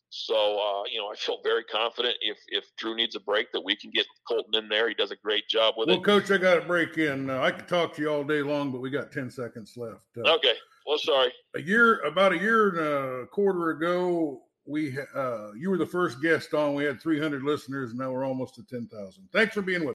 So 0.09 0.35
uh, 0.35 0.83
you 0.91 0.99
know, 0.99 1.07
I 1.07 1.15
feel 1.15 1.39
very 1.43 1.63
confident 1.63 2.15
if 2.21 2.37
if 2.49 2.65
Drew 2.77 2.95
needs 2.95 3.15
a 3.15 3.19
break 3.21 3.51
that 3.53 3.63
we 3.63 3.75
can 3.75 3.91
get 3.91 4.05
Colton 4.27 4.55
in 4.55 4.67
there. 4.67 4.89
He 4.89 4.93
does 4.93 5.11
a 5.11 5.15
great 5.15 5.47
job 5.47 5.75
with 5.77 5.87
well, 5.87 5.97
it. 5.97 6.05
Well, 6.05 6.19
Coach, 6.19 6.31
I 6.31 6.37
got 6.37 6.55
to 6.55 6.61
break 6.61 6.97
in. 6.97 7.29
Uh, 7.29 7.41
I 7.41 7.51
could 7.51 7.67
talk 7.67 7.95
to 7.95 8.01
you 8.01 8.09
all 8.09 8.23
day 8.23 8.41
long, 8.41 8.71
but 8.71 8.81
we 8.81 8.89
got 8.89 9.11
ten 9.11 9.31
seconds 9.31 9.77
left. 9.77 10.05
Uh, 10.17 10.35
okay. 10.35 10.53
Well, 10.85 10.97
sorry. 10.97 11.31
A 11.55 11.61
year, 11.61 11.99
about 12.01 12.33
a 12.33 12.37
year 12.37 12.69
and 12.69 13.23
a 13.23 13.27
quarter 13.27 13.69
ago, 13.69 14.41
we 14.65 14.97
uh, 15.15 15.51
you 15.53 15.69
were 15.69 15.77
the 15.77 15.85
first 15.85 16.21
guest 16.21 16.53
on. 16.53 16.75
We 16.75 16.83
had 16.83 17.01
300 17.01 17.43
listeners, 17.43 17.91
and 17.91 17.99
now 17.99 18.11
we're 18.11 18.25
almost 18.25 18.55
to 18.55 18.63
10,000. 18.63 19.27
Thanks 19.31 19.53
for 19.53 19.61
being 19.61 19.85
with. 19.85 19.89